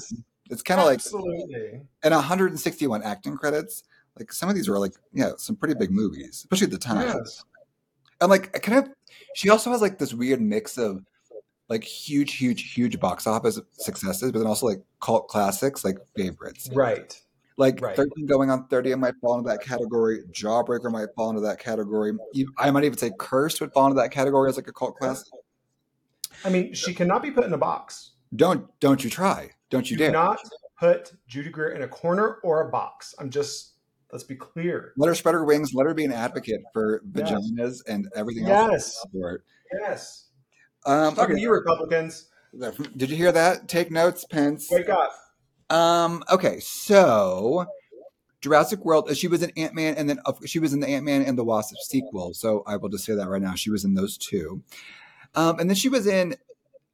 It's 0.49 0.61
kind 0.61 0.79
of 0.79 0.85
like 0.85 0.95
absolutely 0.95 1.81
and 2.03 2.13
161 2.13 3.03
acting 3.03 3.37
credits. 3.37 3.83
Like 4.19 4.33
some 4.33 4.49
of 4.49 4.55
these 4.55 4.67
were 4.67 4.77
like 4.77 4.93
yeah, 5.13 5.31
some 5.37 5.55
pretty 5.55 5.75
big 5.75 5.91
movies, 5.91 6.29
especially 6.37 6.65
at 6.65 6.71
the 6.71 6.77
time. 6.77 7.07
Yes. 7.07 7.43
And 8.19 8.29
like 8.29 8.61
kind 8.61 8.77
of, 8.85 8.93
she 9.33 9.49
also 9.49 9.71
has 9.71 9.81
like 9.81 9.97
this 9.97 10.13
weird 10.13 10.41
mix 10.41 10.77
of 10.77 11.03
like 11.69 11.83
huge, 11.85 12.33
huge, 12.33 12.73
huge 12.73 12.99
box 12.99 13.25
office 13.25 13.59
successes, 13.71 14.31
but 14.31 14.39
then 14.39 14.47
also 14.47 14.67
like 14.67 14.81
cult 14.99 15.29
classics, 15.29 15.85
like 15.85 15.97
favorites. 16.15 16.69
Right. 16.73 17.19
Like 17.61 17.79
right. 17.79 17.95
13 17.95 18.25
going 18.25 18.49
on 18.49 18.67
30 18.69 18.95
might 18.95 19.13
fall 19.21 19.37
into 19.37 19.47
that 19.47 19.61
category. 19.61 20.23
Jawbreaker 20.31 20.91
might 20.91 21.09
fall 21.15 21.29
into 21.29 21.41
that 21.41 21.59
category. 21.59 22.11
I 22.57 22.71
might 22.71 22.85
even 22.85 22.97
say 22.97 23.11
Cursed 23.19 23.61
would 23.61 23.71
fall 23.71 23.85
into 23.85 24.01
that 24.01 24.09
category 24.09 24.49
as 24.49 24.57
like 24.57 24.67
a 24.67 24.73
cult 24.73 24.95
classic. 24.95 25.27
I 26.43 26.49
mean, 26.49 26.73
she 26.73 26.91
cannot 26.95 27.21
be 27.21 27.29
put 27.29 27.45
in 27.45 27.53
a 27.53 27.59
box. 27.59 28.13
Don't 28.35 28.67
don't 28.79 29.03
you 29.03 29.11
try. 29.11 29.51
Don't 29.69 29.91
you 29.91 29.95
Do 29.95 30.05
dare. 30.05 30.11
not 30.11 30.39
put 30.79 31.13
Judy 31.27 31.51
Greer 31.51 31.73
in 31.73 31.83
a 31.83 31.87
corner 31.87 32.39
or 32.43 32.67
a 32.67 32.71
box. 32.71 33.13
I'm 33.19 33.29
just 33.29 33.73
let's 34.11 34.23
be 34.23 34.33
clear. 34.33 34.93
Let 34.97 35.09
her 35.09 35.13
spread 35.13 35.35
her 35.35 35.45
wings. 35.45 35.71
Let 35.75 35.85
her 35.85 35.93
be 35.93 36.05
an 36.05 36.13
advocate 36.13 36.61
for 36.73 37.03
vaginas 37.11 37.43
yes. 37.57 37.83
and 37.87 38.09
everything 38.15 38.47
yes. 38.47 38.71
else. 38.71 39.05
Yes. 39.13 39.37
Yes. 39.71 40.27
Um, 40.87 41.13
okay. 41.19 41.33
to 41.35 41.39
you, 41.39 41.51
Republicans. 41.51 42.27
Did 42.97 43.11
you 43.11 43.15
hear 43.15 43.31
that? 43.31 43.67
Take 43.67 43.91
notes, 43.91 44.25
Pence. 44.25 44.67
Wake 44.71 44.89
up. 44.89 45.11
Um. 45.71 46.23
Okay. 46.29 46.59
So, 46.59 47.65
Jurassic 48.41 48.83
World. 48.83 49.15
She 49.15 49.27
was 49.27 49.41
in 49.41 49.51
Ant 49.57 49.73
Man, 49.73 49.95
and 49.95 50.09
then 50.09 50.19
uh, 50.25 50.33
she 50.45 50.59
was 50.59 50.73
in 50.73 50.79
the 50.79 50.89
Ant 50.89 51.05
Man 51.05 51.21
and 51.23 51.37
the 51.37 51.43
Wasp 51.43 51.75
sequel. 51.87 52.33
So 52.33 52.63
I 52.67 52.77
will 52.77 52.89
just 52.89 53.05
say 53.05 53.15
that 53.15 53.29
right 53.29 53.41
now. 53.41 53.55
She 53.55 53.69
was 53.69 53.85
in 53.85 53.93
those 53.93 54.17
two. 54.17 54.63
Um, 55.33 55.59
and 55.59 55.69
then 55.69 55.75
she 55.75 55.87
was 55.87 56.07
in 56.07 56.35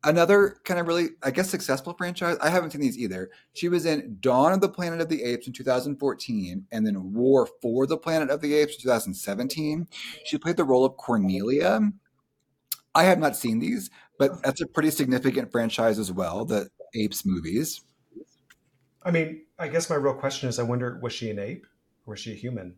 another 0.03 0.57
kind 0.63 0.79
of 0.79 0.87
really, 0.87 1.09
I 1.23 1.31
guess, 1.31 1.49
successful 1.49 1.93
franchise. 1.97 2.37
I 2.41 2.49
haven't 2.49 2.71
seen 2.71 2.81
these 2.81 2.97
either. 2.97 3.29
She 3.53 3.69
was 3.69 3.85
in 3.85 4.17
Dawn 4.19 4.53
of 4.53 4.61
the 4.61 4.69
Planet 4.69 5.01
of 5.01 5.09
the 5.09 5.23
Apes 5.23 5.47
in 5.47 5.53
2014, 5.53 6.67
and 6.71 6.85
then 6.85 7.13
War 7.13 7.47
for 7.61 7.87
the 7.87 7.97
Planet 7.97 8.29
of 8.29 8.41
the 8.41 8.53
Apes 8.53 8.75
in 8.75 8.81
2017. 8.81 9.87
She 10.25 10.37
played 10.37 10.57
the 10.57 10.63
role 10.63 10.85
of 10.85 10.97
Cornelia. 10.97 11.81
I 12.93 13.03
have 13.03 13.19
not 13.19 13.35
seen 13.35 13.59
these, 13.59 13.89
but 14.19 14.41
that's 14.43 14.61
a 14.61 14.67
pretty 14.67 14.91
significant 14.91 15.51
franchise 15.51 15.99
as 15.99 16.11
well. 16.11 16.45
The 16.45 16.69
Apes 16.93 17.25
movies. 17.25 17.81
I 19.07 19.11
mean, 19.11 19.43
I 19.57 19.69
guess 19.69 19.89
my 19.89 19.95
real 19.95 20.13
question 20.13 20.49
is 20.49 20.59
I 20.59 20.63
wonder 20.63 20.99
was 21.01 21.13
she 21.13 21.31
an 21.31 21.39
ape 21.39 21.65
or 22.05 22.11
was 22.11 22.19
she 22.19 22.33
a 22.33 22.35
human? 22.35 22.75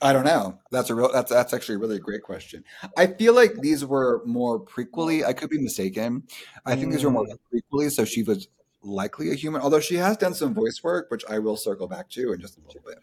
I 0.00 0.12
don't 0.12 0.24
know. 0.24 0.58
That's 0.70 0.90
a 0.90 0.94
real. 0.94 1.10
That's 1.12 1.30
that's 1.30 1.52
actually 1.52 1.74
a 1.74 1.78
really 1.78 1.98
great 1.98 2.22
question. 2.22 2.62
I 2.96 3.08
feel 3.08 3.34
like 3.34 3.54
these 3.60 3.84
were 3.84 4.22
more 4.24 4.60
prequely. 4.60 5.24
I 5.24 5.32
could 5.32 5.50
be 5.50 5.58
mistaken. 5.58 6.22
I 6.64 6.76
think 6.76 6.92
these 6.92 7.02
were 7.02 7.10
more 7.10 7.26
Mm. 7.26 7.38
prequely, 7.52 7.90
so 7.90 8.04
she 8.04 8.22
was 8.22 8.46
likely 8.82 9.30
a 9.30 9.34
human. 9.34 9.60
Although 9.60 9.80
she 9.80 9.96
has 9.96 10.16
done 10.16 10.34
some 10.34 10.54
voice 10.54 10.80
work, 10.84 11.10
which 11.10 11.24
I 11.28 11.40
will 11.40 11.56
circle 11.56 11.88
back 11.88 12.10
to 12.10 12.32
in 12.32 12.40
just 12.40 12.58
a 12.58 12.60
little 12.60 12.82
bit. 12.86 12.98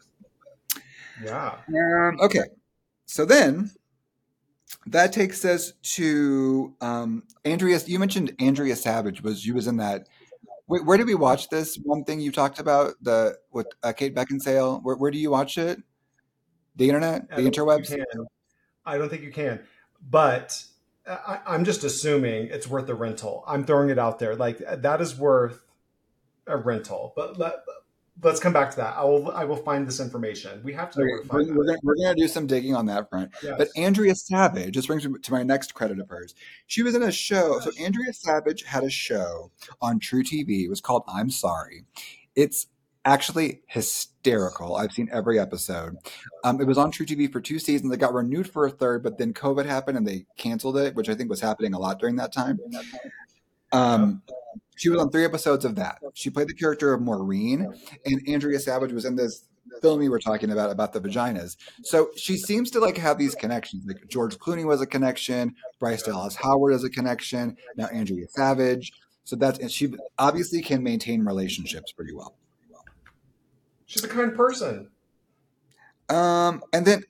Yeah. 1.22 1.57
Um, 1.68 2.20
okay, 2.22 2.45
so 3.07 3.26
then 3.26 3.72
that 4.86 5.11
takes 5.11 5.43
us 5.43 5.74
to 5.95 6.76
um, 6.80 7.24
Andrea. 7.43 7.80
You 7.86 7.99
mentioned 7.99 8.36
Andrea 8.39 8.76
Savage 8.76 9.22
was 9.22 9.41
she 9.41 9.51
was 9.51 9.68
in 9.68 9.78
that. 9.78 10.07
Wait, 10.68 10.86
where 10.86 10.97
did 10.97 11.07
we 11.07 11.16
watch 11.16 11.49
this? 11.49 11.78
One 11.84 12.03
thing 12.03 12.20
you 12.20 12.32
talked 12.32 12.59
about 12.59 12.95
the 13.01 13.38
with 13.51 13.68
uh, 13.84 13.91
Kate 13.91 14.16
Beckinsale. 14.16 14.82
Where, 14.84 14.95
where 14.95 15.11
do 15.11 15.18
you 15.18 15.30
watch 15.30 15.57
it? 15.57 15.82
The 16.76 16.88
internet, 16.88 17.30
the 17.30 17.43
don't 17.43 17.53
interwebs. 17.53 17.95
I 18.86 18.97
don't 18.97 19.09
think 19.09 19.22
you 19.22 19.32
can. 19.32 19.61
But 20.01 20.66
I, 21.07 21.39
I'm 21.45 21.66
just 21.66 21.84
assuming 21.84 22.47
it's 22.47 22.68
worth 22.68 22.89
a 22.89 22.95
rental. 22.95 23.43
I'm 23.47 23.66
throwing 23.66 23.89
it 23.89 23.99
out 23.99 24.20
there. 24.20 24.36
Like 24.36 24.59
that 24.59 25.01
is 25.01 25.18
worth 25.18 25.64
a 26.47 26.57
rental. 26.57 27.14
But 27.16 27.38
let, 27.38 27.55
let's 28.22 28.39
come 28.39 28.53
back 28.53 28.70
to 28.72 28.78
that. 28.78 28.95
I 28.97 29.03
will. 29.03 29.32
I 29.32 29.43
will 29.43 29.57
find 29.57 29.88
this 29.88 29.99
information. 29.99 30.61
We 30.64 30.74
have 30.74 30.91
to 30.91 30.99
know 30.99 31.05
Okay, 31.05 31.11
where 31.14 31.22
to 31.22 31.28
we're, 31.30 31.45
find 31.45 31.57
we're 31.57 31.66
that. 31.66 31.72
gonna, 31.74 31.80
we're 31.84 31.95
gonna 32.05 32.16
do 32.16 32.28
some 32.28 32.47
digging 32.47 32.76
on 32.76 32.86
that 32.88 33.09
front. 33.09 33.32
Yes. 33.43 33.55
But 33.57 33.70
Andrea 33.76 34.16
Savage, 34.16 34.76
this 34.76 34.88
brings 34.88 35.07
me 35.07 35.20
to 35.20 35.32
my 35.32 35.43
next 35.43 35.74
credit 35.74 35.99
of 35.99 36.09
hers. 36.09 36.36
She 36.68 36.84
was 36.84 36.95
in 36.95 37.03
a 37.03 37.11
show. 37.11 37.59
So 37.59 37.72
Andrea 37.80 38.14
Savage 38.14 38.64
had 38.64 38.84
a 38.84 38.89
show 38.89 39.51
on 39.82 39.99
truTV. 39.99 40.66
It 40.66 40.70
was 40.70 40.82
called 40.82 41.03
I'm 41.07 41.30
Sorry. 41.30 41.86
It's 42.36 42.68
actually 43.05 43.61
hysterical. 43.68 44.76
I've 44.78 44.93
seen 44.93 45.09
every 45.11 45.38
episode. 45.38 45.97
Um, 46.45 46.61
it 46.61 46.68
was 46.68 46.78
on 46.78 46.91
truTV 46.91 47.32
for 47.34 47.41
two 47.41 47.59
seasons. 47.59 47.93
It 47.93 47.97
got 47.97 48.14
renewed 48.14 48.49
for 48.49 48.66
a 48.66 48.70
third, 48.70 49.03
but 49.03 49.18
then 49.18 49.34
COVID 49.34 49.66
happened 49.66 49.97
and 49.97 50.07
they 50.07 50.26
canceled 50.38 50.78
it, 50.78 50.95
which 50.95 51.09
I 51.09 51.14
think 51.16 51.30
was 51.30 51.41
happening 51.41 51.74
a 51.74 51.80
lot 51.80 51.99
during 51.99 52.16
that 52.16 52.32
time. 52.32 52.59
Um, 53.74 54.22
she 54.84 54.89
was 54.89 54.99
on 54.99 55.09
three 55.09 55.23
episodes 55.23 55.63
of 55.63 55.75
that. 55.75 55.99
She 56.13 56.29
played 56.29 56.49
the 56.49 56.53
character 56.53 56.93
of 56.93 57.01
Maureen, 57.01 57.73
and 58.05 58.21
Andrea 58.27 58.59
Savage 58.59 58.91
was 58.91 59.05
in 59.05 59.15
this 59.15 59.45
film 59.81 59.97
we 59.97 60.09
were 60.09 60.19
talking 60.19 60.51
about 60.51 60.71
about 60.71 60.91
the 60.91 60.99
vaginas. 60.99 61.55
So 61.84 62.09
she 62.17 62.36
seems 62.36 62.69
to 62.71 62.81
like 62.81 62.97
have 62.97 63.17
these 63.17 63.34
connections. 63.34 63.86
Like 63.88 64.09
George 64.09 64.38
Clooney 64.38 64.65
was 64.65 64.81
a 64.81 64.86
connection, 64.86 65.55
Bryce 65.79 66.03
Dallas 66.03 66.36
Howard 66.36 66.73
is 66.73 66.84
a 66.84 66.89
connection, 66.89 67.55
now 67.77 67.86
Andrea 67.93 68.27
Savage. 68.27 68.91
So 69.23 69.38
that's 69.38 69.57
and 69.57 69.71
she 69.71 69.93
obviously 70.19 70.61
can 70.61 70.84
maintain 70.84 71.23
relationships 71.23 71.93
pretty 71.93 72.13
well. 72.13 72.36
She's 73.86 74.03
a 74.03 74.09
kind 74.09 74.36
person. 74.36 74.89
Um, 76.09 76.61
and 76.73 76.86
then 76.86 77.03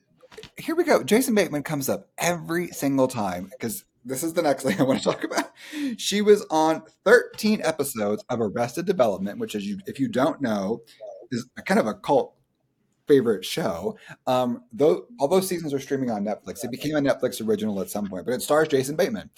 here 0.58 0.76
we 0.76 0.84
go. 0.84 1.02
Jason 1.02 1.34
Bateman 1.34 1.64
comes 1.64 1.88
up 1.88 2.08
every 2.18 2.68
single 2.68 3.08
time 3.08 3.50
because 3.50 3.84
this 4.04 4.22
is 4.22 4.34
the 4.34 4.42
next 4.42 4.64
thing 4.64 4.76
I 4.80 4.84
want 4.84 5.00
to 5.00 5.04
talk 5.04 5.24
about. 5.24 5.50
She 5.96 6.22
was 6.22 6.46
on 6.50 6.82
13 7.04 7.62
episodes 7.64 8.24
of 8.28 8.40
Arrested 8.40 8.86
Development, 8.86 9.38
which 9.38 9.54
is 9.54 9.66
you 9.66 9.78
if 9.86 9.98
you 9.98 10.08
don't 10.08 10.40
know, 10.40 10.82
is 11.30 11.46
a 11.56 11.62
kind 11.62 11.80
of 11.80 11.86
a 11.86 11.94
cult 11.94 12.34
favorite 13.06 13.44
show. 13.44 13.98
Um, 14.26 14.62
though 14.72 15.06
all 15.18 15.28
those 15.28 15.48
seasons 15.48 15.74
are 15.74 15.80
streaming 15.80 16.10
on 16.10 16.24
Netflix. 16.24 16.64
It 16.64 16.70
became 16.70 16.96
a 16.96 17.00
Netflix 17.00 17.46
original 17.46 17.80
at 17.80 17.90
some 17.90 18.08
point, 18.08 18.24
but 18.24 18.34
it 18.34 18.42
stars 18.42 18.68
Jason 18.68 18.96
Bateman. 18.96 19.30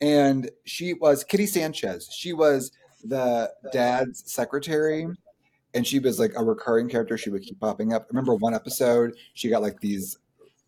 And 0.00 0.50
she 0.64 0.94
was 0.94 1.24
Kitty 1.24 1.46
Sanchez. 1.46 2.08
She 2.12 2.32
was 2.32 2.72
the 3.04 3.50
dad's 3.72 4.30
secretary 4.30 5.06
and 5.74 5.86
she 5.86 5.98
was 5.98 6.18
like 6.18 6.32
a 6.36 6.44
recurring 6.44 6.88
character. 6.88 7.18
She 7.18 7.30
would 7.30 7.42
keep 7.42 7.60
popping 7.60 7.92
up. 7.92 8.02
I 8.02 8.06
remember 8.10 8.34
one 8.34 8.54
episode, 8.54 9.14
she 9.34 9.48
got 9.48 9.62
like 9.62 9.80
these, 9.80 10.18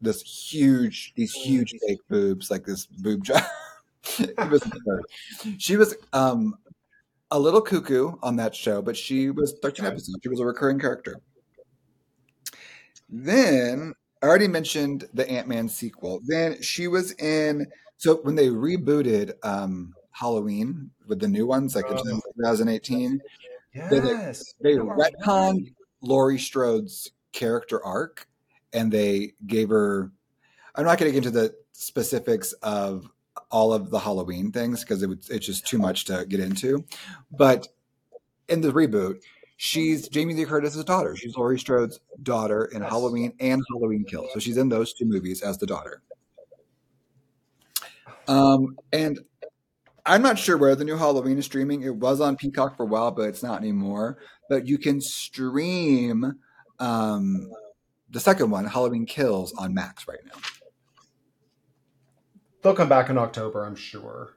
this 0.01 0.22
huge, 0.22 1.12
these 1.16 1.32
huge 1.32 1.74
fake 1.86 2.01
boobs, 2.09 2.51
like 2.51 2.64
this 2.64 2.86
boob 2.86 3.24
job. 3.24 3.42
was. 4.51 4.62
She 5.59 5.76
was 5.76 5.94
um, 6.12 6.55
a 7.30 7.38
little 7.38 7.61
cuckoo 7.61 8.12
on 8.22 8.36
that 8.36 8.55
show, 8.55 8.80
but 8.80 8.96
she 8.96 9.30
was 9.30 9.55
13 9.61 9.84
episodes. 9.84 10.18
She 10.22 10.28
was 10.28 10.40
a 10.40 10.46
recurring 10.46 10.78
character. 10.78 11.20
Then 13.09 13.94
I 14.22 14.26
already 14.26 14.49
mentioned 14.49 15.09
the 15.14 15.28
Ant 15.30 15.49
Man 15.49 15.68
sequel. 15.68 16.20
Then 16.26 16.61
she 16.62 16.88
was 16.88 17.12
in. 17.12 17.66
So 17.96 18.16
when 18.22 18.34
they 18.36 18.49
rebooted 18.49 19.32
um, 19.44 19.94
Halloween 20.12 20.90
with 21.09 21.20
the 21.20 21.28
new 21.28 21.46
ones, 21.46 21.74
like 21.74 21.90
in 21.90 21.96
Oh. 21.99 22.20
2018, 22.36 23.20
They- 23.74 23.96
Yes. 23.96 24.55
they 24.61 24.72
You 24.72 24.88
are 24.88 24.96
retconned. 24.96 25.74
Laurie 26.01 26.38
Strode's 26.38 27.11
character 27.32 27.84
arc 27.84 28.28
and 28.72 28.92
they 28.92 29.32
gave 29.46 29.68
her 29.68 30.10
I'm 30.78 30.84
not 30.84 30.98
going 30.98 31.12
to 31.12 31.20
get 31.20 31.26
into 31.26 31.38
the 31.38 31.54
specifics 31.72 32.52
of 32.62 33.10
all 33.50 33.72
of 33.72 33.90
the 33.90 33.98
Halloween 33.98 34.52
things 34.52 34.80
because 34.84 35.02
it 35.02 35.08
would, 35.08 35.24
it's 35.28 35.46
just 35.46 35.66
too 35.66 35.78
much 35.78 36.04
to 36.04 36.24
get 36.28 36.38
into. 36.38 36.84
But 37.32 37.66
in 38.48 38.60
the 38.60 38.72
reboot, 38.72 39.22
she's 39.56 40.08
Jamie 40.08 40.34
Lee 40.34 40.44
Curtis's 40.44 40.84
daughter. 40.84 41.16
She's 41.16 41.36
Laurie 41.36 41.58
Strode's 41.58 41.98
daughter 42.22 42.66
in. 42.66 42.82
Halloween 42.82 43.32
and 43.40 43.60
Halloween 43.72 44.04
Kills. 44.04 44.28
So 44.32 44.38
she's 44.38 44.56
in 44.56 44.68
those 44.68 44.92
two 44.92 45.04
movies 45.04 45.42
as 45.42 45.58
the 45.58 45.66
daughter. 45.66 46.00
Um, 48.28 48.76
and 48.92 49.18
I'm 50.06 50.22
not 50.22 50.38
sure 50.38 50.56
where 50.56 50.76
the 50.76 50.84
new 50.84 50.96
Halloween 50.96 51.38
is 51.38 51.46
streaming. 51.46 51.82
It 51.82 51.96
was 51.96 52.20
on 52.20 52.36
Peacock 52.36 52.76
for 52.76 52.84
a 52.84 52.86
while, 52.86 53.10
but 53.10 53.28
it's 53.28 53.42
not 53.42 53.60
anymore. 53.60 54.18
But 54.48 54.68
you 54.68 54.78
can 54.78 55.00
stream 55.00 56.38
um, 56.78 57.50
the 58.11 58.20
second 58.20 58.50
one, 58.50 58.64
Halloween 58.64 59.06
Kills, 59.06 59.52
on 59.54 59.74
Max 59.74 60.06
right 60.09 60.18
now. 60.24 60.40
They'll 62.62 62.74
come 62.74 62.88
back 62.88 63.09
in 63.11 63.18
October, 63.18 63.64
I'm 63.64 63.76
sure. 63.76 64.34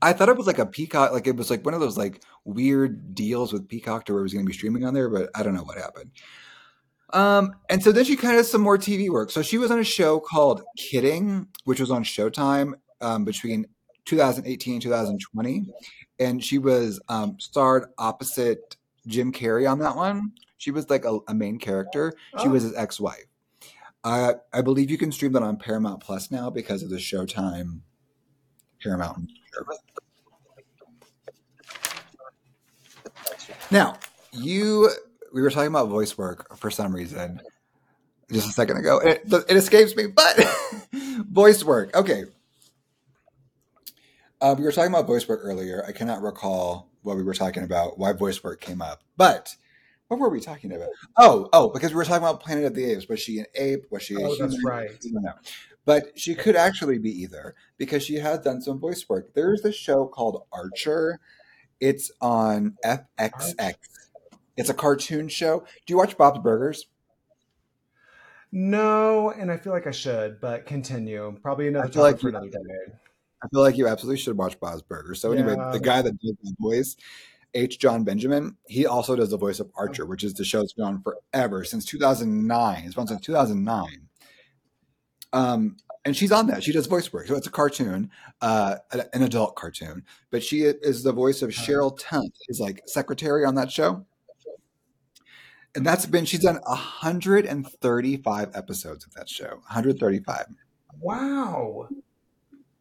I 0.00 0.12
thought 0.12 0.28
it 0.28 0.36
was 0.36 0.46
like 0.46 0.58
a 0.58 0.66
Peacock, 0.66 1.12
like 1.12 1.26
it 1.26 1.36
was 1.36 1.50
like 1.50 1.64
one 1.64 1.74
of 1.74 1.80
those 1.80 1.96
like 1.96 2.22
weird 2.44 3.14
deals 3.14 3.52
with 3.52 3.68
Peacock 3.68 4.04
to 4.06 4.12
where 4.12 4.20
it 4.20 4.24
was 4.24 4.34
going 4.34 4.44
to 4.44 4.48
be 4.48 4.56
streaming 4.56 4.84
on 4.84 4.94
there, 4.94 5.08
but 5.08 5.30
I 5.34 5.42
don't 5.42 5.54
know 5.54 5.64
what 5.64 5.78
happened. 5.78 6.10
Um, 7.10 7.54
and 7.70 7.82
so 7.82 7.92
then 7.92 8.04
she 8.04 8.16
kind 8.16 8.34
of 8.34 8.38
has 8.38 8.50
some 8.50 8.60
more 8.60 8.76
TV 8.76 9.08
work. 9.08 9.30
So 9.30 9.40
she 9.40 9.56
was 9.56 9.70
on 9.70 9.78
a 9.78 9.84
show 9.84 10.20
called 10.20 10.62
Kidding, 10.76 11.46
which 11.64 11.80
was 11.80 11.90
on 11.90 12.02
Showtime 12.02 12.74
um, 13.00 13.24
between 13.24 13.66
2018 14.04 14.74
and 14.74 14.82
2020, 14.82 15.66
and 16.18 16.42
she 16.42 16.58
was 16.58 17.00
um, 17.08 17.36
starred 17.38 17.86
opposite 17.98 18.76
Jim 19.06 19.32
Carrey 19.32 19.70
on 19.70 19.78
that 19.78 19.96
one. 19.96 20.32
She 20.56 20.70
was 20.70 20.88
like 20.90 21.04
a, 21.04 21.18
a 21.28 21.34
main 21.34 21.58
character. 21.58 22.12
She 22.40 22.48
Oh. 22.48 22.50
was 22.50 22.62
his 22.62 22.74
ex-wife. 22.74 23.26
Uh, 24.02 24.34
I 24.52 24.60
believe 24.62 24.90
you 24.90 24.98
can 24.98 25.10
stream 25.12 25.32
that 25.32 25.42
on 25.42 25.56
Paramount 25.56 26.00
Plus 26.00 26.30
now 26.30 26.50
because 26.50 26.82
of 26.82 26.90
the 26.90 26.96
Showtime 26.96 27.80
Paramount 28.82 29.30
service. 29.52 29.78
Now, 33.70 33.96
you 34.32 34.90
we 35.32 35.42
were 35.42 35.50
talking 35.50 35.68
about 35.68 35.88
voice 35.88 36.16
work 36.16 36.56
for 36.56 36.70
some 36.70 36.94
reason 36.94 37.40
just 38.30 38.48
a 38.48 38.52
second 38.52 38.76
ago. 38.76 38.98
It, 38.98 39.22
it 39.48 39.56
escapes 39.56 39.96
me, 39.96 40.06
but 40.06 40.38
voice 41.28 41.64
work. 41.64 41.94
Okay. 41.96 42.24
Uh, 44.40 44.54
we 44.56 44.64
were 44.64 44.72
talking 44.72 44.92
about 44.92 45.06
voice 45.06 45.26
work 45.26 45.40
earlier. 45.42 45.82
I 45.88 45.92
cannot 45.92 46.22
recall 46.22 46.90
what 47.02 47.16
we 47.16 47.22
were 47.22 47.34
talking 47.34 47.62
about, 47.62 47.98
why 47.98 48.12
voice 48.12 48.42
work 48.44 48.60
came 48.60 48.82
up. 48.82 49.02
But 49.16 49.56
what 50.14 50.20
were 50.20 50.28
we 50.30 50.40
talking 50.40 50.72
about? 50.72 50.88
Oh, 51.16 51.48
oh, 51.52 51.68
because 51.70 51.90
we 51.92 51.96
were 51.96 52.04
talking 52.04 52.22
about 52.26 52.40
Planet 52.40 52.64
of 52.64 52.74
the 52.74 52.84
Apes. 52.84 53.08
Was 53.08 53.20
she 53.20 53.38
an 53.38 53.46
ape? 53.54 53.84
Was 53.90 54.02
she 54.02 54.14
a 54.14 54.18
Oh, 54.20 54.34
that's 54.36 54.62
right. 54.64 54.90
I. 54.90 55.32
But 55.84 56.18
she 56.18 56.34
could 56.34 56.56
actually 56.56 56.98
be 56.98 57.10
either 57.22 57.54
because 57.76 58.02
she 58.02 58.14
has 58.16 58.38
done 58.40 58.62
some 58.62 58.78
voice 58.78 59.06
work. 59.08 59.34
There's 59.34 59.62
this 59.62 59.74
show 59.76 60.06
called 60.06 60.44
Archer. 60.52 61.20
It's 61.80 62.10
on 62.20 62.76
FXX. 62.84 63.74
It's 64.56 64.70
a 64.70 64.74
cartoon 64.74 65.28
show. 65.28 65.60
Do 65.84 65.92
you 65.92 65.96
watch 65.98 66.16
Bob's 66.16 66.38
Burgers? 66.38 66.86
No, 68.52 69.30
and 69.30 69.50
I 69.50 69.56
feel 69.56 69.72
like 69.72 69.86
I 69.86 69.90
should, 69.90 70.40
but 70.40 70.64
continue. 70.66 71.36
Probably 71.42 71.68
another 71.68 71.88
I 71.88 71.90
feel 71.90 72.02
topic 72.04 72.12
like 72.14 72.20
for 72.20 72.28
you- 72.30 72.36
another 72.36 72.48
day. 72.50 72.94
I 73.42 73.48
feel 73.48 73.60
like 73.60 73.76
you 73.76 73.86
absolutely 73.88 74.22
should 74.22 74.38
watch 74.38 74.58
Bob's 74.58 74.80
Burgers. 74.82 75.20
So 75.20 75.32
anyway, 75.32 75.54
Yeah. 75.58 75.70
the 75.70 75.80
guy 75.80 76.00
that 76.00 76.18
does 76.18 76.34
the 76.42 76.54
voice, 76.58 76.96
H. 77.54 77.78
Jon 77.78 78.04
Benjamin, 78.04 78.56
he 78.66 78.86
also 78.86 79.16
does 79.16 79.30
the 79.30 79.38
voice 79.38 79.60
of 79.60 79.70
Archer, 79.76 80.06
which 80.06 80.24
is 80.24 80.34
the 80.34 80.44
show 80.44 80.60
that's 80.60 80.72
been 80.72 80.84
on 80.84 81.02
forever 81.02 81.64
since 81.64 81.84
2009. 81.84 82.82
It's 82.84 82.94
been 82.94 83.02
on 83.02 83.06
since 83.08 83.20
2009. 83.20 84.08
Um, 85.32 85.76
and 86.04 86.16
she's 86.16 86.32
on 86.32 86.46
that. 86.48 86.62
She 86.62 86.72
does 86.72 86.86
voice 86.86 87.12
work. 87.12 87.26
So 87.26 87.34
it's 87.34 87.46
a 87.46 87.50
cartoon, 87.50 88.10
uh, 88.40 88.76
an 88.92 89.22
adult 89.22 89.56
cartoon. 89.56 90.04
But 90.30 90.42
she 90.42 90.62
is 90.62 91.02
the 91.02 91.12
voice 91.12 91.42
of 91.42 91.50
Cheryl 91.50 91.98
Tunt, 91.98 92.32
is 92.48 92.60
like 92.60 92.82
secretary 92.86 93.44
on 93.44 93.54
that 93.54 93.72
show. 93.72 94.04
And 95.74 95.84
that's 95.84 96.06
been 96.06 96.24
she's 96.24 96.42
done 96.42 96.60
135 96.64 98.50
episodes 98.54 99.04
of 99.04 99.14
that 99.14 99.28
show. 99.28 99.48
135. 99.48 100.46
Wow. 101.00 101.88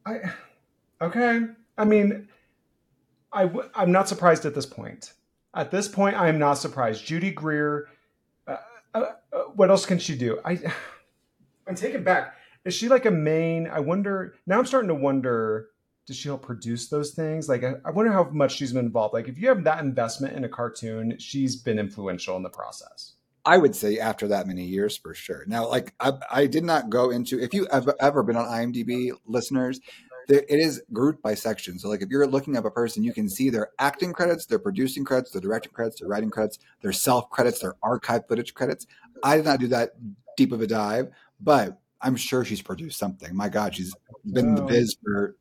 I 0.06 0.20
okay. 1.02 1.42
I 1.78 1.86
mean, 1.86 2.28
I 3.34 3.44
w- 3.44 3.70
I'm 3.76 3.92
not 3.92 4.08
surprised 4.08 4.46
at 4.46 4.56
this 4.56 4.66
point. 4.66 5.14
At 5.54 5.72
this 5.72 5.88
point, 5.88 6.16
I 6.16 6.30
am 6.30 6.40
not 6.40 6.56
surprised. 6.56 7.06
Judy 7.06 7.32
Greer. 7.32 7.88
Uh, 8.48 8.58
uh, 8.94 9.06
uh, 9.32 9.38
what 9.56 9.70
else 9.70 9.86
can 9.86 10.00
she 10.00 10.16
do? 10.16 10.40
I 10.46 10.60
I'm 11.68 11.76
taken 11.76 12.04
back. 12.04 12.36
Is 12.66 12.74
she 12.74 12.90
like 12.90 13.06
a 13.06 13.12
main? 13.12 13.68
I 13.68 13.80
wonder. 13.80 14.36
Now 14.46 14.60
I'm 14.60 14.66
starting 14.66 14.90
to 14.90 14.96
wonder. 14.96 15.70
Does 16.06 16.18
she 16.18 16.28
help 16.28 16.42
produce 16.42 16.90
those 16.90 17.12
things? 17.12 17.48
Like, 17.48 17.64
I, 17.64 17.76
I 17.86 17.92
wonder 17.92 18.12
how 18.12 18.26
much 18.26 18.58
she's 18.58 18.74
been 18.74 18.86
involved. 18.86 19.14
Like, 19.14 19.30
if 19.30 19.38
you 19.38 19.48
have 19.48 19.64
that 19.64 19.80
investment 19.80 20.36
in 20.36 20.44
a 20.44 20.50
cartoon, 20.50 21.18
she's 21.18 21.56
been 21.56 21.80
influential 21.80 22.36
in 22.36 22.44
the 22.44 22.50
process. 22.50 23.14
I 23.46 23.58
would 23.58 23.76
say 23.76 24.00
after 24.00 24.28
that 24.30 24.48
many 24.48 24.64
years 24.64 24.98
for 24.98 25.14
sure. 25.14 25.44
Now, 25.48 25.68
like 25.68 25.94
I, 26.00 26.14
I 26.32 26.48
did 26.48 26.64
not 26.64 26.90
go 26.90 27.10
into 27.10 27.40
if 27.40 27.54
you 27.54 27.68
have 27.72 27.90
ever 28.00 28.24
been 28.24 28.38
on 28.38 28.46
IMDb, 28.48 29.12
listeners, 29.26 29.82
it 30.30 30.60
is 30.60 30.82
grouped 30.92 31.22
by 31.22 31.34
section. 31.34 31.80
So, 31.80 31.90
like 31.90 32.02
if 32.02 32.10
you're 32.10 32.28
looking 32.28 32.58
up 32.58 32.66
a 32.66 32.72
person, 32.72 33.04
you 33.04 33.14
can 33.14 33.30
see 33.30 33.50
their 33.50 33.72
acting 33.80 34.14
credits, 34.14 34.46
their 34.46 34.60
producing 34.60 35.04
credits, 35.04 35.32
their 35.32 35.42
directing 35.42 35.74
credits, 35.74 36.00
their 36.00 36.10
writing 36.10 36.30
credits, 36.30 36.60
their 36.82 36.94
self 36.94 37.30
credits, 37.30 37.60
their 37.60 37.76
archive 37.84 38.28
footage 38.28 38.54
credits. 38.54 38.86
I 39.24 39.38
did 39.38 39.46
not 39.46 39.60
do 39.60 39.68
that 39.68 39.92
deep 40.36 40.52
of 40.52 40.62
a 40.62 40.68
dive, 40.68 41.10
but 41.40 41.80
I'm 42.02 42.16
sure 42.16 42.44
she's 42.44 42.62
produced 42.62 43.00
something. 43.00 43.36
My 43.36 43.50
God, 43.50 43.76
she's 43.76 43.96
been 44.32 44.50
in 44.50 44.56
the 44.56 44.62
biz 44.62 44.96
for 45.04 45.36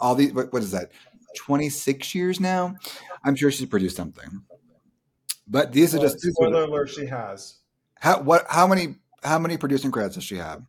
all 0.00 0.14
these. 0.14 0.32
What, 0.32 0.52
what 0.52 0.62
is 0.62 0.72
that? 0.72 0.90
26 1.36 2.14
years 2.14 2.40
now. 2.40 2.76
I'm 3.24 3.36
sure 3.36 3.50
she's 3.50 3.68
produced 3.68 3.96
something. 3.96 4.42
But 5.46 5.72
these 5.72 5.94
well, 5.94 6.02
are 6.02 6.06
just 6.06 6.20
spoiler 6.20 6.64
alert. 6.64 6.90
She 6.90 7.06
has. 7.06 7.56
How 8.00 8.20
what? 8.20 8.46
How 8.48 8.66
many? 8.66 8.96
How 9.22 9.38
many 9.38 9.56
producing 9.56 9.90
credits 9.90 10.16
does 10.16 10.24
she 10.24 10.36
have? 10.36 10.62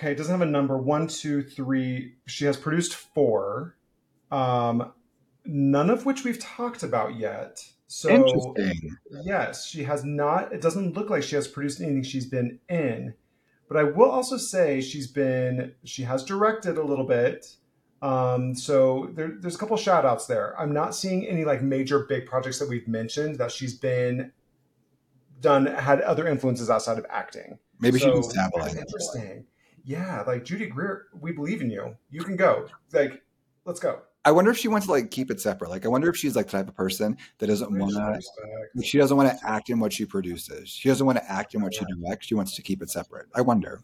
Okay, 0.00 0.12
it 0.12 0.14
doesn't 0.14 0.32
have 0.32 0.40
a 0.40 0.50
number. 0.50 0.78
One, 0.78 1.06
two, 1.08 1.42
three. 1.42 2.14
She 2.26 2.46
has 2.46 2.56
produced 2.56 2.94
four, 2.94 3.76
um, 4.30 4.94
none 5.44 5.90
of 5.90 6.06
which 6.06 6.24
we've 6.24 6.38
talked 6.38 6.82
about 6.82 7.16
yet. 7.16 7.62
So, 7.86 8.08
Interesting. 8.08 8.96
yes, 9.22 9.66
she 9.66 9.82
has 9.82 10.02
not. 10.02 10.54
It 10.54 10.62
doesn't 10.62 10.96
look 10.96 11.10
like 11.10 11.22
she 11.22 11.36
has 11.36 11.46
produced 11.46 11.82
anything 11.82 12.02
she's 12.02 12.24
been 12.24 12.58
in. 12.70 13.12
But 13.68 13.76
I 13.76 13.82
will 13.82 14.10
also 14.10 14.38
say 14.38 14.80
she's 14.80 15.06
been. 15.06 15.74
She 15.84 16.04
has 16.04 16.24
directed 16.24 16.78
a 16.78 16.82
little 16.82 17.04
bit. 17.04 17.56
Um, 18.00 18.54
so 18.54 19.10
there, 19.12 19.32
there's 19.38 19.56
a 19.56 19.58
couple 19.58 19.76
shout 19.76 20.06
outs 20.06 20.24
there. 20.24 20.58
I'm 20.58 20.72
not 20.72 20.94
seeing 20.94 21.26
any 21.26 21.44
like 21.44 21.60
major 21.60 22.06
big 22.08 22.24
projects 22.24 22.58
that 22.60 22.70
we've 22.70 22.88
mentioned 22.88 23.36
that 23.36 23.52
she's 23.52 23.74
been 23.74 24.32
done 25.42 25.66
had 25.66 26.00
other 26.00 26.26
influences 26.26 26.70
outside 26.70 26.96
of 26.96 27.04
acting. 27.10 27.58
Maybe 27.80 27.98
so, 27.98 28.22
she 28.22 28.28
can 28.28 28.34
dabble 28.34 28.64
in. 28.64 28.78
Interesting. 28.78 29.44
Yeah, 29.84 30.22
like 30.26 30.44
Judy 30.44 30.66
Greer, 30.66 31.06
we 31.18 31.32
believe 31.32 31.60
in 31.60 31.70
you. 31.70 31.96
You 32.10 32.22
can 32.22 32.36
go. 32.36 32.66
Like, 32.92 33.22
let's 33.64 33.80
go. 33.80 34.02
I 34.24 34.32
wonder 34.32 34.50
if 34.50 34.58
she 34.58 34.68
wants 34.68 34.86
to 34.86 34.92
like 34.92 35.10
keep 35.10 35.30
it 35.30 35.40
separate. 35.40 35.70
Like, 35.70 35.86
I 35.86 35.88
wonder 35.88 36.08
if 36.10 36.16
she's 36.16 36.36
like 36.36 36.46
the 36.46 36.52
type 36.52 36.68
of 36.68 36.76
person 36.76 37.16
that 37.38 37.46
doesn't 37.46 37.76
want 37.76 37.92
to. 37.92 38.82
She 38.82 38.98
doesn't 38.98 39.16
want 39.16 39.30
to 39.30 39.48
act 39.48 39.70
in 39.70 39.80
what 39.80 39.92
she 39.92 40.04
produces. 40.04 40.68
She 40.68 40.88
doesn't 40.88 41.06
want 41.06 41.18
to 41.18 41.30
act 41.30 41.54
in 41.54 41.62
what 41.62 41.74
yeah. 41.74 41.80
she 41.80 42.02
directs. 42.02 42.26
She 42.26 42.34
wants 42.34 42.54
to 42.56 42.62
keep 42.62 42.82
it 42.82 42.90
separate. 42.90 43.26
I 43.34 43.40
wonder. 43.40 43.82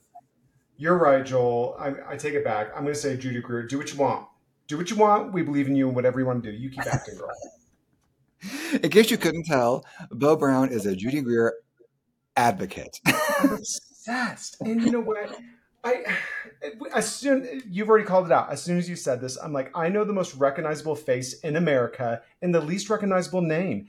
You're 0.77 0.99
right, 0.99 1.25
Joel. 1.25 1.75
I, 1.79 1.95
I 2.13 2.17
take 2.17 2.35
it 2.35 2.45
back. 2.45 2.69
I'm 2.75 2.83
going 2.83 2.93
to 2.93 3.01
say 3.01 3.17
Judy 3.17 3.41
Greer. 3.41 3.63
Do 3.63 3.79
what 3.79 3.91
you 3.91 3.99
want. 3.99 4.27
Do 4.67 4.77
what 4.77 4.91
you 4.91 4.97
want. 4.97 5.33
We 5.33 5.41
believe 5.41 5.69
in 5.69 5.77
you 5.77 5.87
and 5.87 5.97
whatever 5.97 6.21
you 6.21 6.27
want 6.27 6.45
to 6.45 6.53
do. 6.53 6.57
You 6.57 6.69
keep 6.69 6.87
acting, 6.87 7.17
girl. 7.17 7.31
in 8.83 8.91
case 8.91 9.11
you 9.11 9.17
couldn't 9.17 9.45
tell, 9.45 9.85
Beau 10.11 10.37
Brown 10.37 10.71
is 10.71 10.87
a 10.87 10.95
Judy 10.95 11.21
Greer 11.21 11.55
advocate. 12.37 13.01
Obsessed. 13.43 14.57
And 14.61 14.83
you 14.83 14.91
know 14.91 15.01
what? 15.01 15.37
I 15.87 16.05
as 16.95 17.15
soon 17.15 17.63
you've 17.69 17.89
already 17.89 18.05
called 18.05 18.27
it 18.27 18.33
out. 18.33 18.51
As 18.51 18.63
soon 18.63 18.79
as 18.79 18.89
you 18.89 18.97
said 18.97 19.21
this, 19.21 19.37
I'm 19.37 19.53
like, 19.53 19.71
I 19.75 19.89
know 19.89 20.05
the 20.05 20.13
most 20.13 20.35
recognizable 20.35 20.97
face 20.97 21.41
in 21.41 21.57
America 21.57 22.23
and 22.43 22.55
the 22.55 22.61
least 22.61 22.91
recognizable 22.91 23.43
name. 23.43 23.87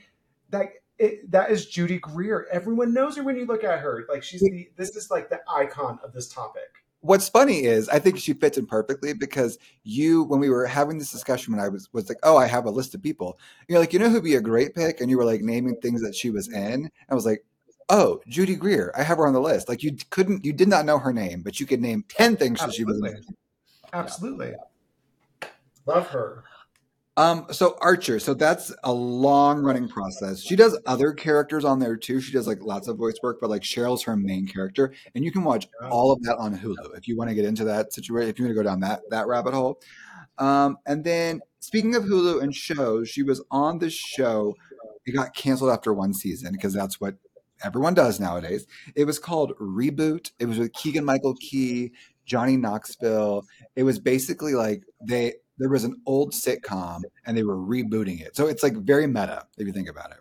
That 0.50 0.68
it, 1.00 1.30
that 1.32 1.52
is 1.52 1.68
Judy 1.68 2.00
Greer. 2.00 2.48
Everyone 2.52 2.94
knows 2.94 3.18
her 3.18 3.24
when 3.24 3.36
you 3.36 3.46
look 3.46 3.64
at 3.64 3.80
her. 3.80 4.06
Like 4.10 4.24
she's 4.24 4.42
the 4.42 4.70
this 4.76 4.96
is 4.96 5.12
like 5.12 5.30
the 5.30 5.42
icon 5.50 6.00
of 6.04 6.14
this 6.14 6.28
topic. 6.28 6.64
What's 7.02 7.30
funny 7.30 7.66
is 7.66 7.88
I 7.90 8.00
think 8.00 8.18
she 8.18 8.34
fits 8.34 8.58
in 8.58 8.66
perfectly 8.66 9.14
because 9.14 9.58
you 9.84 10.24
when 10.24 10.40
we 10.40 10.50
were 10.50 10.66
having 10.66 10.98
this 10.98 11.12
discussion 11.12 11.54
when 11.54 11.64
I 11.64 11.70
was 11.70 11.90
was 11.94 12.10
like, 12.10 12.18
oh, 12.24 12.38
I 12.38 12.48
have 12.48 12.66
a 12.66 12.72
list 12.72 12.96
of 12.96 13.04
people. 13.04 13.40
You're 13.68 13.80
like, 13.80 13.94
you 13.94 14.00
know 14.00 14.10
who'd 14.10 14.24
be 14.24 14.36
a 14.36 14.42
great 14.42 14.74
pick, 14.74 15.02
and 15.02 15.10
you 15.10 15.18
were 15.18 15.26
like 15.26 15.42
naming 15.42 15.78
things 15.78 16.02
that 16.02 16.16
she 16.16 16.30
was 16.30 16.52
in. 16.52 16.90
I 17.10 17.16
was 17.16 17.26
like, 17.26 17.44
oh, 17.90 18.22
Judy 18.28 18.56
Greer, 18.56 18.94
I 18.98 19.04
have 19.04 19.18
her 19.18 19.28
on 19.28 19.34
the 19.34 19.42
list. 19.42 19.70
Like 19.70 19.84
you 19.84 19.96
couldn't, 20.10 20.46
you 20.46 20.54
did 20.54 20.68
not 20.68 20.86
know 20.86 21.00
her 21.00 21.14
name, 21.14 21.42
but 21.42 21.60
you 21.60 21.66
could 21.66 21.82
name 21.82 22.04
10 22.10 22.38
things 22.38 22.60
that 22.60 22.74
she 22.74 22.84
was 22.84 22.98
in. 22.98 23.24
Absolutely. 23.94 24.54
Love 25.86 26.08
her. 26.08 26.44
Um, 27.18 27.48
so 27.50 27.78
Archer, 27.82 28.20
so 28.20 28.36
that's 28.36 28.72
a 28.84 28.94
long 28.94 29.64
running 29.64 29.90
process. 29.90 30.40
She 30.40 30.56
does 30.56 30.78
other 30.86 31.14
characters 31.14 31.66
on 31.66 31.80
there 31.80 31.98
too. 31.98 32.22
She 32.22 32.32
does 32.32 32.46
like 32.46 32.62
lots 32.62 32.88
of 32.88 32.98
voice 32.98 33.16
work, 33.24 33.40
but 33.42 33.50
like 33.50 33.64
Cheryl's 33.64 34.04
her 34.04 34.16
main 34.16 34.46
character, 34.46 34.94
and 35.16 35.26
you 35.26 35.32
can 35.32 35.44
watch 35.44 35.68
all 35.90 36.12
of 36.12 36.22
that 36.24 36.38
on 36.38 36.56
Hulu 36.56 36.96
if 36.96 37.08
you 37.08 37.18
want 37.18 37.32
to 37.32 37.36
get 37.36 37.44
into 37.44 37.64
that 37.64 37.92
situation. 37.92 38.30
If 38.30 38.38
you 38.38 38.46
want 38.46 38.56
to 38.56 38.64
go 38.64 38.70
down 38.70 38.82
that 38.82 39.02
that 39.10 39.26
rabbit 39.26 39.56
hole. 39.56 39.82
Um, 40.38 40.78
and 40.86 41.04
then 41.04 41.42
speaking 41.60 41.96
of 41.96 42.04
Hulu 42.04 42.44
and 42.44 42.54
shows, 42.54 43.10
she 43.10 43.24
was 43.24 43.44
on 43.50 43.80
the 43.80 43.90
show. 43.90 44.56
It 45.08 45.14
got 45.14 45.34
canceled 45.34 45.72
after 45.72 45.96
one 45.96 46.14
season 46.14 46.52
because 46.52 46.74
that's 46.74 47.02
what 47.02 47.16
everyone 47.64 47.94
does 47.94 48.20
nowadays. 48.20 48.68
It 48.96 49.06
was 49.06 49.20
called 49.20 49.54
Reboot. 49.60 50.32
It 50.40 50.46
was 50.46 50.58
with 50.58 50.74
Keegan 50.74 51.06
Michael 51.06 51.36
Key, 51.36 51.92
Johnny 52.26 52.58
Knoxville. 52.58 53.46
It 53.76 53.84
was 53.84 54.00
basically 54.00 54.54
like 54.54 54.84
they 55.02 55.34
there 55.58 55.70
was 55.70 55.84
an 55.84 56.00
old 56.06 56.34
sitcom 56.34 57.02
and 57.26 57.36
they 57.36 57.44
were 57.44 57.58
rebooting 57.58 58.22
it. 58.22 58.36
So 58.36 58.48
it's 58.48 58.64
like 58.64 58.76
very 58.78 59.08
meta 59.08 59.46
if 59.58 59.66
you 59.66 59.74
think 59.74 59.90
about 59.90 60.12
it. 60.12 60.18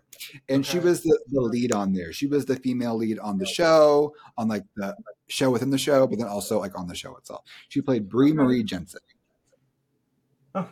And 0.49 0.65
okay. 0.65 0.71
she 0.71 0.79
was 0.79 1.03
the, 1.03 1.19
the 1.31 1.41
lead 1.41 1.71
on 1.71 1.93
there. 1.93 2.11
She 2.11 2.25
was 2.25 2.45
the 2.45 2.55
female 2.55 2.95
lead 2.95 3.19
on 3.19 3.37
the 3.37 3.45
show, 3.45 4.15
on 4.37 4.47
like 4.47 4.63
the 4.75 4.95
show 5.27 5.51
within 5.51 5.69
the 5.69 5.77
show, 5.77 6.07
but 6.07 6.17
then 6.17 6.27
also 6.27 6.59
like 6.59 6.77
on 6.77 6.87
the 6.87 6.95
show 6.95 7.15
itself. 7.17 7.43
She 7.69 7.81
played 7.81 8.09
Bree 8.09 8.33
Marie 8.33 8.63
Jensen. 8.63 9.01
Oh. 10.55 10.69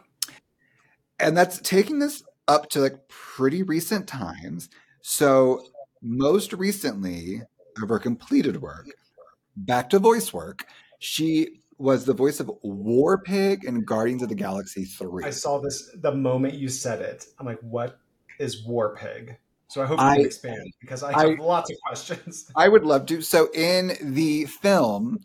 And 1.20 1.38
that's 1.38 1.59
taking 1.59 1.99
this 1.99 2.24
up 2.47 2.70
to 2.70 2.80
like 2.80 3.07
pretty 3.07 3.61
recent 3.61 4.07
times. 4.07 4.70
So 5.01 5.63
most 6.05 6.53
recently 6.53 7.41
of 7.81 7.89
her 7.89 7.99
completed 7.99 8.61
work, 8.61 8.87
back 9.57 9.89
to 9.89 9.99
voice 9.99 10.31
work, 10.31 10.65
she 10.99 11.61
was 11.77 12.05
the 12.05 12.13
voice 12.13 12.39
of 12.39 12.51
War 12.61 13.17
Pig 13.17 13.65
in 13.65 13.83
Guardians 13.83 14.21
of 14.21 14.29
the 14.29 14.35
Galaxy 14.35 14.85
3. 14.85 15.25
I 15.25 15.29
saw 15.31 15.59
this 15.59 15.89
the 16.01 16.13
moment 16.13 16.53
you 16.53 16.69
said 16.69 17.01
it. 17.01 17.25
I'm 17.39 17.45
like, 17.45 17.59
what 17.61 17.99
is 18.39 18.65
War 18.65 18.95
Pig? 18.95 19.37
So 19.67 19.81
I 19.81 19.87
hope 19.87 19.99
you 19.99 20.05
I, 20.05 20.15
expand 20.17 20.71
because 20.79 21.03
I 21.03 21.11
have 21.11 21.39
I, 21.39 21.43
lots 21.43 21.71
of 21.71 21.77
questions. 21.87 22.49
I 22.55 22.69
would 22.69 22.85
love 22.85 23.07
to. 23.07 23.21
So 23.21 23.49
in 23.53 23.93
the 24.01 24.45
film, 24.45 25.19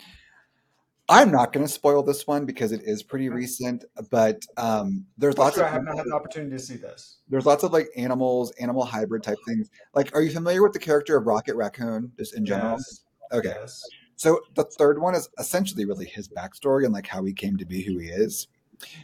I'm 1.11 1.33
not 1.33 1.53
going 1.53 1.67
to 1.67 1.73
spoil 1.73 2.05
this 2.05 2.25
one 2.25 2.47
because 2.47 2.71
it 2.71 2.83
is 2.85 3.03
pretty 3.03 3.29
recent, 3.29 3.85
but 4.13 4.47
um, 4.57 5.05
there's 5.19 5.37
lots 5.37 5.57
sure 5.57 5.65
of. 5.65 5.71
I 5.71 5.73
have 5.73 5.83
not 5.83 5.97
had 5.97 6.07
the 6.07 6.15
opportunity 6.15 6.53
to 6.53 6.59
see 6.63 6.77
this. 6.77 7.19
There's 7.29 7.47
lots 7.47 7.65
of 7.65 7.73
like 7.73 7.89
animals, 7.97 8.53
animal 8.61 8.85
hybrid 8.85 9.25
type 9.25 9.39
things. 9.45 9.71
Like, 9.93 10.15
are 10.15 10.23
you 10.23 10.31
familiar 10.31 10.63
with 10.63 10.73
the 10.73 10.79
character 10.79 11.17
of 11.17 11.27
Rocket 11.27 11.57
Raccoon, 11.57 12.13
just 12.17 12.37
in 12.37 12.47
general? 12.47 12.77
Yes. 12.79 13.01
Okay. 13.33 13.49
Yes. 13.49 13.83
So 14.15 14.41
the 14.55 14.63
third 14.63 15.01
one 15.01 15.17
is 15.17 15.29
essentially 15.39 15.85
really 15.85 16.07
his 16.07 16.29
backstory 16.29 16.85
and 16.85 16.95
like 16.95 17.09
how 17.09 17.25
he 17.25 17.33
came 17.33 17.57
to 17.57 17.65
be 17.65 17.83
who 17.83 17.99
he 17.99 18.09
is. 18.09 18.47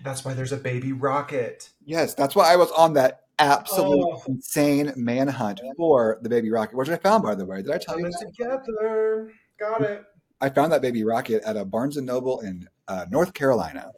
That's 0.05 0.25
why 0.25 0.33
there's 0.33 0.53
a 0.53 0.59
baby 0.59 0.93
rocket. 0.93 1.71
Yes, 1.85 2.15
that's 2.15 2.37
why 2.37 2.53
I 2.53 2.57
was 2.57 2.71
on 2.71 2.93
that 2.95 3.23
absolute 3.41 3.99
oh. 3.99 4.23
insane 4.29 4.93
manhunt 4.95 5.61
for 5.77 6.19
the 6.23 6.29
baby 6.29 6.51
rocket, 6.51 6.77
which 6.77 6.89
I 6.89 6.97
found 6.97 7.25
by 7.25 7.35
the 7.35 7.45
way. 7.45 7.63
Did 7.63 7.73
I 7.73 7.79
tell 7.79 7.97
Coming 7.97 8.13
you? 8.13 8.27
Together, 8.29 9.33
got 9.59 9.83
it. 9.83 10.05
I 10.41 10.51
found 10.51 10.73
that 10.73 10.83
baby 10.83 11.05
rocket 11.05 11.43
at 11.45 11.57
a 11.57 11.65
Barnes 11.65 11.97
and 11.97 12.07
Noble 12.07 12.41
in 12.41 12.69
uh, 12.89 13.07
North 13.11 13.35
Carolina. 13.35 13.93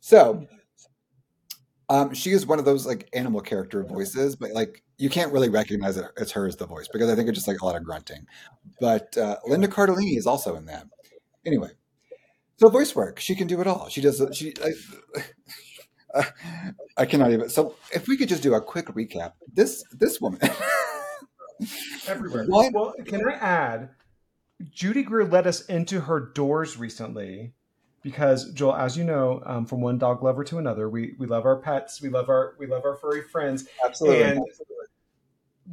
so, 0.00 0.46
um, 1.88 2.14
she 2.14 2.30
is 2.30 2.46
one 2.46 2.58
of 2.58 2.64
those 2.64 2.86
like 2.86 3.08
animal 3.12 3.40
character 3.40 3.82
voices, 3.82 4.36
but 4.36 4.52
like 4.52 4.82
you 4.98 5.08
can't 5.08 5.32
really 5.32 5.48
recognize 5.48 5.96
it 5.96 6.04
as 6.18 6.30
her 6.32 6.46
as 6.46 6.56
the 6.56 6.66
voice 6.66 6.88
because 6.92 7.10
I 7.10 7.14
think 7.14 7.28
it's 7.28 7.36
just 7.36 7.48
like 7.48 7.60
a 7.60 7.64
lot 7.64 7.76
of 7.76 7.84
grunting. 7.84 8.26
But 8.80 9.16
uh, 9.16 9.36
Linda 9.46 9.68
Cardellini 9.68 10.16
is 10.16 10.26
also 10.26 10.54
in 10.56 10.66
that. 10.66 10.86
Anyway, 11.46 11.70
so 12.56 12.68
voice 12.68 12.94
work, 12.94 13.20
she 13.20 13.34
can 13.34 13.46
do 13.46 13.60
it 13.60 13.66
all. 13.66 13.88
She 13.88 14.00
does. 14.00 14.22
She. 14.32 14.52
I, 16.14 16.24
I 16.96 17.06
cannot 17.06 17.32
even. 17.32 17.48
So 17.48 17.74
if 17.92 18.06
we 18.06 18.16
could 18.16 18.28
just 18.28 18.42
do 18.42 18.54
a 18.54 18.60
quick 18.60 18.86
recap, 18.86 19.32
this 19.52 19.82
this 19.92 20.20
woman. 20.20 20.40
everywhere. 22.06 22.44
What? 22.46 22.72
Well, 22.72 22.94
can 23.04 23.28
I 23.28 23.34
add? 23.34 23.90
Judy 24.70 25.02
Greer 25.02 25.24
let 25.24 25.46
us 25.46 25.64
into 25.66 26.00
her 26.00 26.18
doors 26.18 26.76
recently 26.76 27.52
because 28.02 28.52
Joel, 28.52 28.74
as 28.74 28.96
you 28.96 29.04
know, 29.04 29.42
um, 29.46 29.66
from 29.66 29.80
one 29.80 29.98
dog 29.98 30.22
lover 30.22 30.44
to 30.44 30.58
another, 30.58 30.88
we 30.88 31.14
we 31.18 31.26
love 31.26 31.44
our 31.44 31.56
pets, 31.56 32.02
we 32.02 32.08
love 32.08 32.28
our 32.28 32.54
we 32.58 32.66
love 32.66 32.84
our 32.84 32.96
furry 32.96 33.22
friends. 33.22 33.66
Absolutely. 33.84 34.22
And 34.22 34.40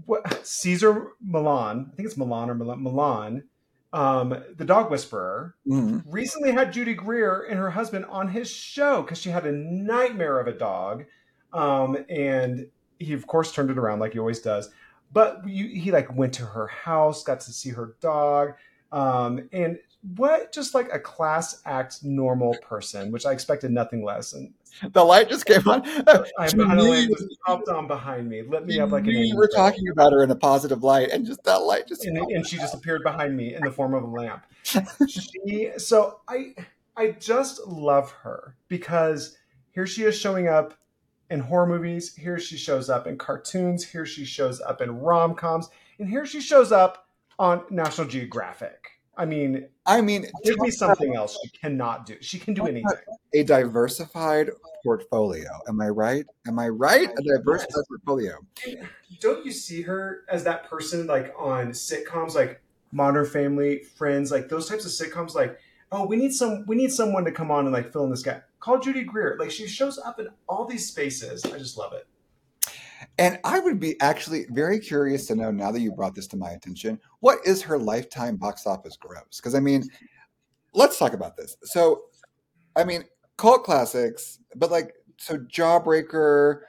what 0.05 0.45
Cesar 0.45 1.13
Millan, 1.21 1.89
I 1.91 1.95
think 1.95 2.07
it's 2.07 2.17
Milan 2.17 2.49
or 2.49 2.55
Milan, 2.55 2.83
Milan 2.83 3.43
um, 3.95 4.43
the 4.57 4.65
dog 4.65 4.91
whisperer, 4.91 5.55
mm-hmm. 5.65 5.99
recently 6.11 6.51
had 6.51 6.73
Judy 6.73 6.93
Greer 6.93 7.43
and 7.49 7.57
her 7.57 7.69
husband 7.69 8.03
on 8.09 8.27
his 8.27 8.49
show 8.51 9.01
because 9.01 9.17
she 9.17 9.29
had 9.29 9.45
a 9.45 9.53
nightmare 9.53 10.37
of 10.37 10.47
a 10.47 10.51
dog, 10.51 11.05
um, 11.53 11.97
and 12.09 12.67
he 12.99 13.13
of 13.13 13.25
course 13.25 13.53
turned 13.53 13.69
it 13.69 13.77
around 13.77 13.99
like 13.99 14.11
he 14.11 14.19
always 14.19 14.41
does. 14.41 14.69
But 15.11 15.47
you, 15.47 15.67
he 15.67 15.91
like 15.91 16.15
went 16.15 16.33
to 16.33 16.45
her 16.45 16.67
house, 16.67 17.23
got 17.23 17.39
to 17.41 17.51
see 17.51 17.69
her 17.69 17.95
dog, 18.01 18.53
um, 18.91 19.49
and 19.51 19.79
what 20.15 20.51
just 20.51 20.75
like 20.75 20.93
a 20.93 20.99
class 20.99 21.61
act 21.65 22.03
normal 22.03 22.55
person, 22.61 23.11
which 23.11 23.25
I 23.25 23.31
expected 23.31 23.71
nothing 23.71 24.03
less. 24.03 24.33
And 24.33 24.53
the 24.91 25.03
light 25.03 25.29
just 25.29 25.45
came 25.45 25.67
on. 25.67 25.81
I'm 26.37 26.51
kind 26.51 27.09
just 27.09 27.27
popped 27.45 27.69
on 27.69 27.87
behind 27.87 28.29
me, 28.29 28.41
lit 28.43 28.65
me 28.65 28.79
up 28.79 28.91
like 28.91 29.05
an 29.05 29.11
You 29.11 29.35
were 29.35 29.47
talking 29.47 29.87
about 29.89 30.11
her 30.13 30.23
in 30.23 30.29
a 30.29 30.35
positive 30.35 30.83
light, 30.83 31.09
and 31.11 31.25
just 31.25 31.43
that 31.43 31.61
light 31.63 31.87
just 31.87 32.05
and, 32.05 32.17
and 32.17 32.45
she 32.45 32.57
just 32.57 32.73
appeared 32.73 33.03
behind 33.03 33.35
me 33.35 33.55
in 33.55 33.63
the 33.63 33.71
form 33.71 33.93
of 33.93 34.03
a 34.03 34.07
lamp. 34.07 34.45
she 35.07 35.71
so 35.77 36.19
I 36.27 36.53
I 36.97 37.11
just 37.11 37.65
love 37.65 38.11
her 38.11 38.55
because 38.67 39.37
here 39.71 39.87
she 39.87 40.03
is 40.03 40.17
showing 40.17 40.47
up 40.47 40.73
in 41.29 41.39
horror 41.39 41.67
movies, 41.67 42.15
here 42.15 42.39
she 42.39 42.57
shows 42.57 42.89
up 42.89 43.07
in 43.07 43.17
cartoons, 43.17 43.83
here 43.83 44.05
she 44.05 44.25
shows 44.25 44.61
up 44.61 44.81
in 44.81 44.99
rom 44.99 45.35
coms, 45.35 45.69
and 45.99 46.09
here 46.09 46.25
she 46.25 46.41
shows 46.41 46.71
up 46.71 47.07
on 47.39 47.63
National 47.69 48.07
Geographic. 48.07 48.91
I 49.17 49.25
mean, 49.25 49.67
I 49.85 50.01
mean, 50.01 50.25
give 50.43 50.57
me 50.59 50.71
something 50.71 51.15
else 51.15 51.37
she 51.41 51.49
cannot 51.57 52.05
do. 52.05 52.17
She 52.19 52.37
can 52.37 52.53
do 52.53 52.67
anything. 52.67 52.85
A 53.33 53.43
diversified 53.43 54.49
portfolio. 54.83 55.49
Am 55.69 55.79
I 55.79 55.87
right? 55.89 56.25
Am 56.47 56.59
I 56.59 56.67
right? 56.67 57.09
A 57.09 57.21
diversified 57.21 57.75
yes. 57.77 57.87
portfolio. 57.87 58.37
Don't 59.21 59.45
you 59.45 59.51
see 59.51 59.81
her 59.83 60.25
as 60.29 60.43
that 60.43 60.69
person 60.69 61.07
like 61.07 61.33
on 61.37 61.67
sitcoms 61.71 62.35
like 62.35 62.61
Modern 62.91 63.25
Family, 63.25 63.83
Friends, 63.83 64.31
like 64.31 64.49
those 64.49 64.67
types 64.67 64.85
of 64.85 64.91
sitcoms? 64.91 65.33
Like, 65.33 65.59
oh, 65.95 66.05
we 66.05 66.17
need 66.17 66.33
some, 66.33 66.65
we 66.67 66.75
need 66.75 66.91
someone 66.91 67.23
to 67.25 67.31
come 67.31 67.51
on 67.51 67.65
and 67.65 67.73
like 67.73 67.91
fill 67.91 68.03
in 68.03 68.09
this 68.09 68.21
gap. 68.21 68.43
Call 68.59 68.79
Judy 68.79 69.03
Greer. 69.03 69.37
Like 69.39 69.51
she 69.51 69.67
shows 69.67 69.97
up 69.97 70.19
in 70.19 70.27
all 70.49 70.65
these 70.65 70.87
spaces. 70.87 71.45
I 71.45 71.57
just 71.57 71.77
love 71.77 71.93
it. 71.93 72.05
And 73.17 73.39
I 73.43 73.59
would 73.59 73.79
be 73.79 73.99
actually 74.01 74.45
very 74.49 74.79
curious 74.79 75.25
to 75.27 75.35
know 75.35 75.51
now 75.51 75.71
that 75.71 75.79
you 75.79 75.91
brought 75.91 76.15
this 76.15 76.27
to 76.27 76.37
my 76.37 76.51
attention, 76.51 76.99
what 77.21 77.39
is 77.45 77.61
her 77.61 77.77
lifetime 77.77 78.35
box 78.35 78.67
office 78.67 78.97
gross? 78.97 79.37
Because 79.37 79.55
I 79.55 79.59
mean, 79.59 79.83
let's 80.73 80.97
talk 80.97 81.13
about 81.13 81.37
this. 81.37 81.55
So, 81.63 82.03
I 82.75 82.83
mean, 82.83 83.03
cult 83.37 83.63
classics, 83.63 84.39
but 84.55 84.71
like, 84.71 84.93
so 85.17 85.37
Jawbreaker, 85.37 86.61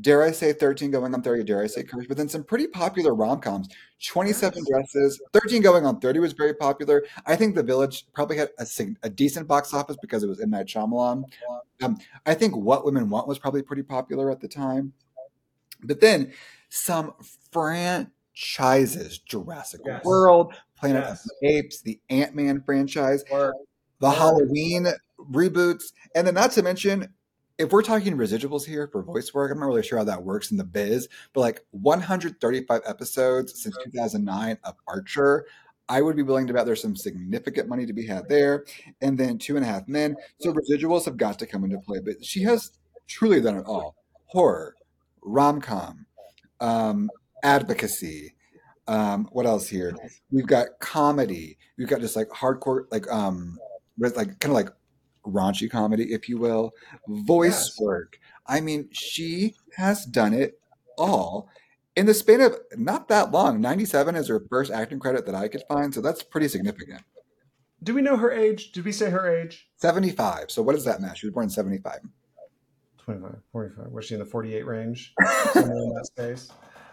dare 0.00 0.24
I 0.24 0.32
say 0.32 0.52
13 0.52 0.90
going 0.90 1.14
on 1.14 1.22
30, 1.22 1.44
dare 1.44 1.62
I 1.62 1.66
say 1.68 1.84
Courage, 1.84 2.08
but 2.08 2.16
then 2.16 2.28
some 2.28 2.42
pretty 2.42 2.66
popular 2.66 3.14
rom 3.14 3.40
coms. 3.40 3.68
27 4.06 4.64
Dresses, 4.68 5.20
13 5.32 5.62
going 5.62 5.86
on 5.86 6.00
30 6.00 6.18
was 6.18 6.32
very 6.32 6.54
popular. 6.54 7.04
I 7.26 7.36
think 7.36 7.54
The 7.54 7.62
Village 7.62 8.06
probably 8.12 8.36
had 8.36 8.50
a, 8.58 8.66
a 9.02 9.10
decent 9.10 9.46
box 9.46 9.72
office 9.72 9.96
because 10.00 10.22
it 10.22 10.28
was 10.28 10.40
M. 10.40 10.50
Night 10.50 10.66
Shyamalan. 10.66 11.24
Um, 11.82 11.98
I 12.26 12.34
think 12.34 12.56
What 12.56 12.84
Women 12.84 13.08
Want 13.08 13.28
was 13.28 13.38
probably 13.38 13.62
pretty 13.62 13.82
popular 13.82 14.30
at 14.30 14.40
the 14.40 14.48
time. 14.48 14.92
But 15.84 16.00
then 16.00 16.32
some 16.68 17.14
franchises 17.50 19.18
Jurassic 19.18 19.80
yes. 19.84 20.04
World, 20.04 20.54
Planet 20.76 21.04
yes. 21.04 21.24
of 21.24 21.30
the 21.40 21.48
Apes, 21.48 21.82
the 21.82 22.00
Ant 22.10 22.34
Man 22.34 22.62
franchise, 22.62 23.24
or, 23.30 23.54
the 24.02 24.10
Halloween 24.10 24.88
reboots, 25.30 25.92
and 26.16 26.26
then 26.26 26.34
not 26.34 26.50
to 26.50 26.62
mention, 26.62 27.08
if 27.62 27.70
we're 27.70 27.82
talking 27.82 28.16
residuals 28.16 28.66
here 28.66 28.88
for 28.88 29.02
voice 29.02 29.32
work, 29.32 29.52
I'm 29.52 29.60
not 29.60 29.66
really 29.66 29.84
sure 29.84 29.98
how 29.98 30.04
that 30.04 30.24
works 30.24 30.50
in 30.50 30.56
the 30.56 30.64
biz, 30.64 31.08
but 31.32 31.40
like 31.40 31.64
135 31.70 32.80
episodes 32.84 33.62
since 33.62 33.76
2009 33.84 34.58
of 34.64 34.74
Archer. 34.88 35.46
I 35.88 36.02
would 36.02 36.16
be 36.16 36.22
willing 36.22 36.48
to 36.48 36.52
bet 36.52 36.66
there's 36.66 36.82
some 36.82 36.96
significant 36.96 37.68
money 37.68 37.86
to 37.86 37.92
be 37.92 38.06
had 38.06 38.28
there. 38.28 38.64
And 39.00 39.16
then 39.16 39.38
Two 39.38 39.56
and 39.56 39.64
a 39.64 39.68
Half 39.68 39.86
Men. 39.86 40.16
So 40.40 40.52
residuals 40.52 41.04
have 41.04 41.16
got 41.16 41.38
to 41.38 41.46
come 41.46 41.64
into 41.64 41.78
play. 41.78 42.00
But 42.00 42.24
she 42.24 42.42
has 42.42 42.72
truly 43.06 43.40
done 43.40 43.58
it 43.58 43.66
all 43.66 43.94
horror, 44.26 44.74
rom 45.22 45.60
com, 45.60 46.06
um, 46.60 47.10
advocacy. 47.44 48.34
Um, 48.88 49.28
what 49.32 49.46
else 49.46 49.68
here? 49.68 49.94
We've 50.32 50.46
got 50.46 50.66
comedy. 50.80 51.58
We've 51.78 51.88
got 51.88 52.00
just 52.00 52.16
like 52.16 52.28
hardcore, 52.28 52.86
like 52.90 53.10
um, 53.10 53.58
like 53.98 54.14
kind 54.40 54.44
of 54.44 54.52
like 54.52 54.70
raunchy 55.26 55.70
comedy, 55.70 56.12
if 56.12 56.28
you 56.28 56.38
will, 56.38 56.72
voice 57.06 57.68
yes. 57.68 57.80
work. 57.80 58.18
I 58.46 58.60
mean, 58.60 58.88
she 58.92 59.54
has 59.76 60.04
done 60.04 60.34
it 60.34 60.60
all 60.98 61.48
in 61.96 62.06
the 62.06 62.14
span 62.14 62.40
of 62.40 62.56
not 62.76 63.08
that 63.08 63.30
long. 63.30 63.60
97 63.60 64.16
is 64.16 64.28
her 64.28 64.42
first 64.48 64.70
acting 64.70 64.98
credit 64.98 65.26
that 65.26 65.34
I 65.34 65.48
could 65.48 65.62
find, 65.68 65.94
so 65.94 66.00
that's 66.00 66.22
pretty 66.22 66.48
significant. 66.48 67.02
Do 67.82 67.94
we 67.94 68.02
know 68.02 68.16
her 68.16 68.30
age? 68.30 68.72
Did 68.72 68.84
we 68.84 68.92
say 68.92 69.10
her 69.10 69.28
age? 69.28 69.68
75. 69.76 70.50
So 70.50 70.62
what 70.62 70.74
does 70.74 70.84
that 70.84 71.00
match? 71.00 71.18
She 71.18 71.26
was 71.26 71.34
born 71.34 71.44
in 71.44 71.50
75. 71.50 71.98
25, 72.98 73.36
45. 73.50 73.90
Was 73.90 74.04
she 74.04 74.14
in 74.14 74.20
the 74.20 74.26
48 74.26 74.64
range? 74.64 75.14
In 75.56 75.92
that 75.94 76.06
space. 76.06 76.50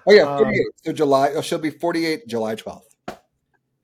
Oh, 0.08 0.12
yeah, 0.12 0.38
48. 0.38 0.60
Um, 0.60 0.72
so 0.84 0.94
July, 0.94 1.30
oh, 1.36 1.42
she'll 1.42 1.60
be 1.60 1.70
48 1.70 2.28
July 2.28 2.56
12th. 2.56 2.82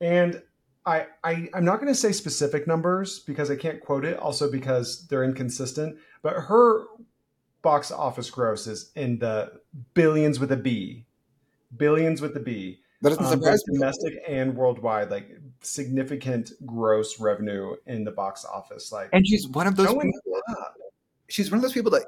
And 0.02 0.42
I, 0.86 1.08
I 1.24 1.50
I'm 1.54 1.66
not 1.66 1.80
going 1.80 1.92
to 1.92 2.00
say 2.00 2.12
specific 2.12 2.68
numbers 2.68 3.20
because 3.20 3.50
I 3.50 3.56
can't 3.56 3.82
quote 3.82 4.06
it. 4.06 4.18
Also 4.18 4.52
because 4.52 5.08
they're 5.08 5.24
inconsistent. 5.24 5.98
But 6.22 6.34
her 6.34 6.86
box 7.62 7.92
office 7.92 8.30
gross 8.30 8.68
is 8.68 8.92
in 8.96 9.18
the 9.20 9.54
billions 9.94 10.40
with 10.40 10.52
a 10.52 10.58
B, 10.58 11.06
billions 11.76 12.22
with 12.22 12.34
the 12.34 12.40
B. 12.40 12.82
That 13.02 13.10
doesn't 13.10 13.26
um, 13.26 13.32
surprise 13.32 13.64
me. 13.68 13.80
Domestic 13.80 14.14
and 14.28 14.56
worldwide, 14.56 15.12
like 15.12 15.30
significant 15.62 16.52
gross 16.66 17.20
revenue 17.20 17.76
in 17.88 18.04
the 18.04 18.12
box 18.12 18.46
office. 18.46 18.92
Like, 18.92 19.10
and 19.12 19.28
she's 19.28 19.48
one 19.48 19.68
of 19.68 19.76
those. 19.76 19.88
People, 19.88 20.12
she's 21.28 21.52
one 21.52 21.58
of 21.58 21.62
those 21.64 21.74
people 21.74 21.92
that 21.92 22.06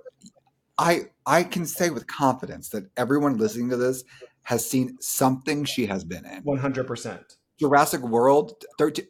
I 0.78 1.06
I 1.26 1.44
can 1.44 1.66
say 1.66 1.90
with 1.90 2.06
confidence 2.08 2.70
that 2.70 2.90
everyone 2.96 3.38
listening 3.38 3.70
to 3.70 3.78
this 3.78 4.04
has 4.44 4.68
seen 4.70 4.98
something 5.02 5.66
she 5.66 5.88
has 5.88 6.04
been 6.04 6.26
in. 6.26 6.44
One 6.44 6.60
hundred 6.60 6.88
percent. 6.88 7.37
Jurassic 7.60 8.02
World, 8.02 8.64
13, 8.78 9.06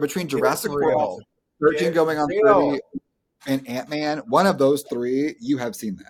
between 0.00 0.28
Jurassic 0.28 0.70
World, 0.70 1.22
13 1.60 1.92
going 1.92 2.18
on 2.18 2.28
30, 2.28 2.80
and 3.46 3.66
Ant 3.68 3.88
Man, 3.88 4.18
one 4.28 4.46
of 4.46 4.58
those 4.58 4.82
three, 4.82 5.34
you 5.40 5.58
have 5.58 5.74
seen 5.74 5.96
them. 5.96 6.06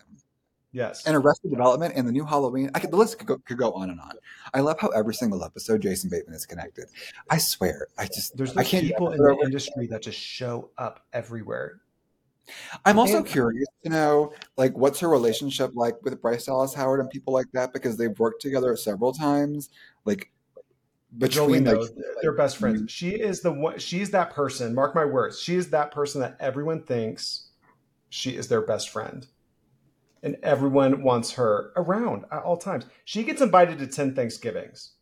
Yes. 0.72 1.07
And 1.07 1.16
Arrested 1.16 1.51
Development 1.51 1.95
and 1.97 2.07
the 2.07 2.12
new 2.12 2.26
Halloween. 2.26 2.70
I 2.74 2.80
could, 2.80 2.91
the 2.91 2.97
list 2.97 3.18
could 3.18 3.26
go, 3.26 3.39
could 3.39 3.57
go 3.57 3.72
on 3.72 3.89
and 3.89 3.99
on. 3.99 4.12
I 4.53 4.61
love 4.61 4.78
how 4.78 4.89
every 4.89 5.14
single 5.14 5.43
episode 5.43 5.80
Jason 5.80 6.11
Bateman 6.11 6.34
is 6.34 6.45
connected. 6.45 6.84
I 7.30 7.39
swear, 7.39 7.89
I 7.97 8.07
just 8.07 8.37
there's 8.37 8.55
I 8.59 8.64
can't 8.64 8.87
people 8.87 9.12
in 9.12 9.18
the 9.18 9.39
industry 9.43 9.87
that 9.87 10.03
just 10.03 10.18
show 10.18 10.70
up 10.76 11.07
everywhere. 11.14 11.80
I'm 12.84 12.99
also 12.99 13.18
and, 13.18 13.26
curious 13.26 13.66
to 13.84 13.89
know, 13.89 14.32
like, 14.59 14.76
what's 14.76 15.01
her 15.01 15.09
relationship 15.09 15.72
like 15.74 15.95
with 16.03 16.20
Bryce 16.20 16.45
Dallas 16.45 16.74
Howard 16.74 17.01
and 17.01 17.09
people 17.11 17.32
like 17.32 17.51
that 17.55 17.72
because 17.72 17.97
they've 17.97 18.16
worked 18.18 18.43
together 18.43 18.76
several 18.76 19.12
times. 19.12 19.70
Like, 20.05 20.30
between 21.18 21.64
like, 21.64 21.78
they're 22.22 22.34
best 22.34 22.56
friends. 22.58 22.90
She 22.90 23.10
is 23.10 23.40
the 23.40 23.52
one. 23.52 23.78
She's 23.78 24.10
that 24.10 24.32
person. 24.32 24.74
Mark 24.74 24.94
my 24.94 25.04
words. 25.04 25.40
She 25.40 25.56
is 25.56 25.70
that 25.70 25.90
person 25.90 26.20
that 26.20 26.36
everyone 26.40 26.82
thinks 26.82 27.48
she 28.10 28.36
is 28.36 28.48
their 28.48 28.62
best 28.62 28.90
friend, 28.90 29.26
and 30.22 30.36
everyone 30.42 31.02
wants 31.02 31.32
her 31.32 31.72
around 31.76 32.24
at 32.30 32.42
all 32.42 32.56
times. 32.56 32.86
She 33.04 33.22
gets 33.22 33.40
invited 33.40 33.78
to 33.78 33.86
ten 33.86 34.14
Thanksgivings. 34.14 34.92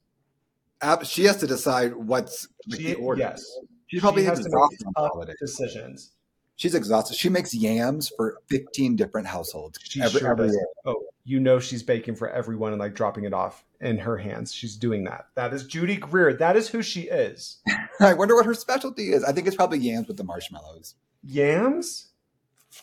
She 1.04 1.24
has 1.24 1.36
to 1.38 1.46
decide 1.46 1.94
what's 1.94 2.46
she, 2.70 2.84
the 2.88 2.94
order. 2.94 3.20
Yes, 3.20 3.44
she 3.86 4.00
probably 4.00 4.22
she 4.22 4.28
has 4.28 4.40
to 4.40 4.50
make 4.50 4.94
tough 4.96 5.12
decisions. 5.40 6.12
She's 6.56 6.74
exhausted. 6.74 7.16
She 7.16 7.28
makes 7.28 7.52
yams 7.52 8.12
for 8.16 8.38
15 8.48 8.94
different 8.94 9.26
households 9.26 9.78
she 9.82 10.00
every, 10.00 10.20
sure 10.20 10.30
every 10.30 10.50
year. 10.50 10.66
Oh, 10.84 11.02
you 11.24 11.40
know 11.40 11.58
she's 11.58 11.82
baking 11.82 12.16
for 12.16 12.28
everyone 12.28 12.72
and 12.72 12.80
like 12.80 12.94
dropping 12.94 13.24
it 13.24 13.32
off 13.32 13.64
in 13.80 13.98
her 13.98 14.18
hands. 14.18 14.52
She's 14.52 14.76
doing 14.76 15.04
that. 15.04 15.28
That 15.34 15.54
is 15.54 15.64
Judy 15.64 15.96
Greer. 15.96 16.34
That 16.34 16.56
is 16.56 16.68
who 16.68 16.82
she 16.82 17.02
is. 17.02 17.58
I 18.00 18.14
wonder 18.14 18.34
what 18.34 18.46
her 18.46 18.54
specialty 18.54 19.12
is. 19.12 19.24
I 19.24 19.32
think 19.32 19.46
it's 19.46 19.56
probably 19.56 19.78
yams 19.78 20.06
with 20.06 20.18
the 20.18 20.24
marshmallows. 20.24 20.94
Yams? 21.22 22.08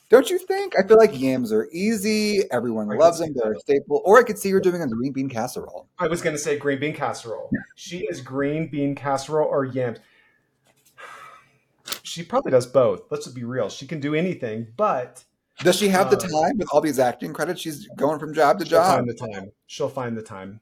Don't 0.10 0.30
you 0.30 0.39
think? 0.39 0.74
I 0.78 0.88
feel 0.88 0.98
like 0.98 1.20
yams 1.20 1.52
are 1.52 1.68
easy. 1.72 2.44
Everyone 2.50 2.88
loves 2.88 3.20
them. 3.20 3.34
They're 3.36 3.54
a 3.54 3.60
staple. 3.60 4.02
Or 4.06 4.18
I 4.18 4.24
could 4.24 4.38
see 4.38 4.50
her 4.52 4.60
doing 4.60 4.82
a 4.82 4.88
green 4.88 5.12
bean 5.12 5.30
casserole. 5.30 5.89
I 6.00 6.08
was 6.08 6.22
going 6.22 6.36
to 6.36 6.42
say 6.42 6.58
green 6.58 6.80
bean 6.80 6.94
casserole. 6.94 7.50
She 7.76 8.06
is 8.10 8.22
green 8.22 8.68
bean 8.68 8.96
casserole 8.96 9.48
or 9.48 9.66
yams 9.66 10.00
she 12.04 12.24
probably 12.24 12.52
does 12.52 12.66
both. 12.66 13.04
Let's 13.12 13.26
just 13.26 13.36
be 13.36 13.44
real. 13.44 13.70
She 13.70 13.86
can 13.86 14.00
do 14.00 14.16
anything, 14.16 14.68
but 14.78 15.26
does 15.60 15.76
she 15.76 15.89
have 15.89 16.08
uh, 16.08 16.12
the 16.12 16.18
time 16.18 16.58
with 16.58 16.68
all 16.72 16.82
these 16.82 16.99
acting 16.99 17.34
credits? 17.34 17.62
She's 17.62 17.88
going 17.95 18.20
from 18.20 18.34
job 18.34 18.60
to 18.60 18.66
job. 18.66 18.95
Find 18.95 19.10
the 19.10 19.14
time. 19.14 19.52
She'll 19.68 19.89
find 19.89 20.18
the 20.18 20.22
time. 20.22 20.60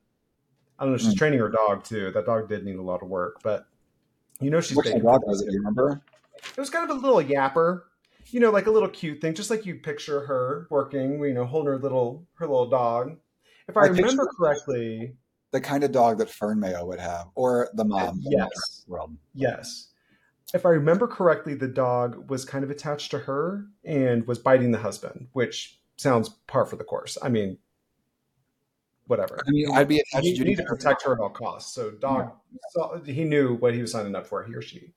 I 0.78 0.84
don't 0.84 0.94
know. 0.94 0.98
She's 0.98 1.14
mm. 1.14 1.18
training 1.18 1.40
her 1.40 1.50
dog 1.50 1.84
too. 1.84 2.12
That 2.12 2.26
dog 2.26 2.50
did 2.50 2.66
need 2.66 2.76
a 2.76 2.82
lot 2.82 3.02
of 3.02 3.10
work, 3.10 3.38
but 3.44 3.66
you 4.40 4.50
know 4.50 4.62
she's. 4.62 4.78
Of 4.78 5.02
dog 5.02 5.22
was 5.26 5.42
it? 5.42 5.52
You 5.52 5.60
remember? 5.60 6.02
It 6.36 6.58
was 6.58 6.70
kind 6.70 6.90
of 6.90 6.98
a 6.98 7.00
little 7.00 7.22
yapper. 7.22 7.84
You 8.28 8.40
know, 8.40 8.52
like 8.52 8.68
a 8.68 8.72
little 8.72 8.90
cute 8.90 9.22
thing, 9.22 9.34
just 9.34 9.50
like 9.50 9.66
you 9.66 9.76
picture 9.76 10.26
her 10.26 10.68
working. 10.70 11.20
You 11.24 11.34
know, 11.34 11.46
holding 11.46 11.74
her 11.74 11.80
little 11.80 12.26
her 12.36 12.48
little 12.48 12.70
dog. 12.70 13.18
If 13.68 13.78
I, 13.78 13.82
I 13.82 13.88
remember 13.88 14.28
correctly, 14.38 15.16
the 15.52 15.62
kind 15.62 15.84
of 15.84 15.92
dog 15.92 16.18
that 16.20 16.30
Fern 16.30 16.60
Mayo 16.60 16.86
would 16.86 17.00
have, 17.00 17.28
or 17.36 17.70
the 17.74 17.86
mom. 17.86 18.20
Yes. 18.24 18.86
World. 18.88 19.16
Yes 19.34 19.89
if 20.54 20.66
I 20.66 20.70
remember 20.70 21.08
correctly, 21.08 21.54
the 21.54 21.68
dog 21.68 22.30
was 22.30 22.46
kind 22.46 22.64
of 22.64 22.70
attached 22.70 23.12
to 23.12 23.20
her 23.20 23.66
and 23.84 24.26
was 24.28 24.40
biting 24.40 24.72
the 24.72 24.80
husband, 24.80 25.28
which 25.34 25.80
sounds 25.98 26.30
par 26.48 26.66
for 26.66 26.76
the 26.76 26.84
course. 26.84 27.18
I 27.22 27.30
mean, 27.30 27.58
whatever. 29.08 29.40
I 29.48 29.52
mean, 29.52 29.72
I'd 29.74 29.88
be 29.88 30.00
attached 30.00 30.26
he, 30.26 30.34
to 30.34 30.40
you 30.40 30.46
need 30.46 30.58
to 30.58 30.64
protect 30.64 31.04
her 31.04 31.14
at 31.14 31.20
all 31.20 31.30
costs. 31.30 31.74
So 31.74 31.92
dog, 31.92 32.32
so 32.72 33.02
he 33.06 33.24
knew 33.24 33.56
what 33.56 33.74
he 33.74 33.82
was 33.82 33.92
signing 33.92 34.16
up 34.16 34.26
for. 34.26 34.44
He 34.44 34.54
or 34.54 34.62
she. 34.62 34.94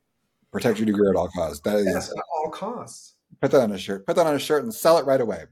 protect 0.53 0.79
Judy 0.79 0.93
Greer 0.93 1.11
at 1.11 1.17
all 1.17 1.29
costs. 1.29 1.61
That 1.61 1.77
is 1.77 1.87
Yes, 1.87 2.11
at 2.11 2.23
all 2.35 2.51
costs. 2.51 3.15
put 3.41 3.51
that 3.51 3.61
on 3.61 3.73
a 3.73 3.79
shirt. 3.79 4.07
Put 4.07 4.17
that 4.17 4.27
on 4.27 4.35
a 4.35 4.39
shirt 4.39 4.63
and 4.63 4.73
sell 4.73 4.99
it 4.99 5.07
right 5.07 5.21
away. 5.21 5.45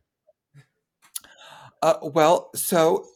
Uh, 1.83 1.95
well, 2.03 2.51
so 2.55 3.07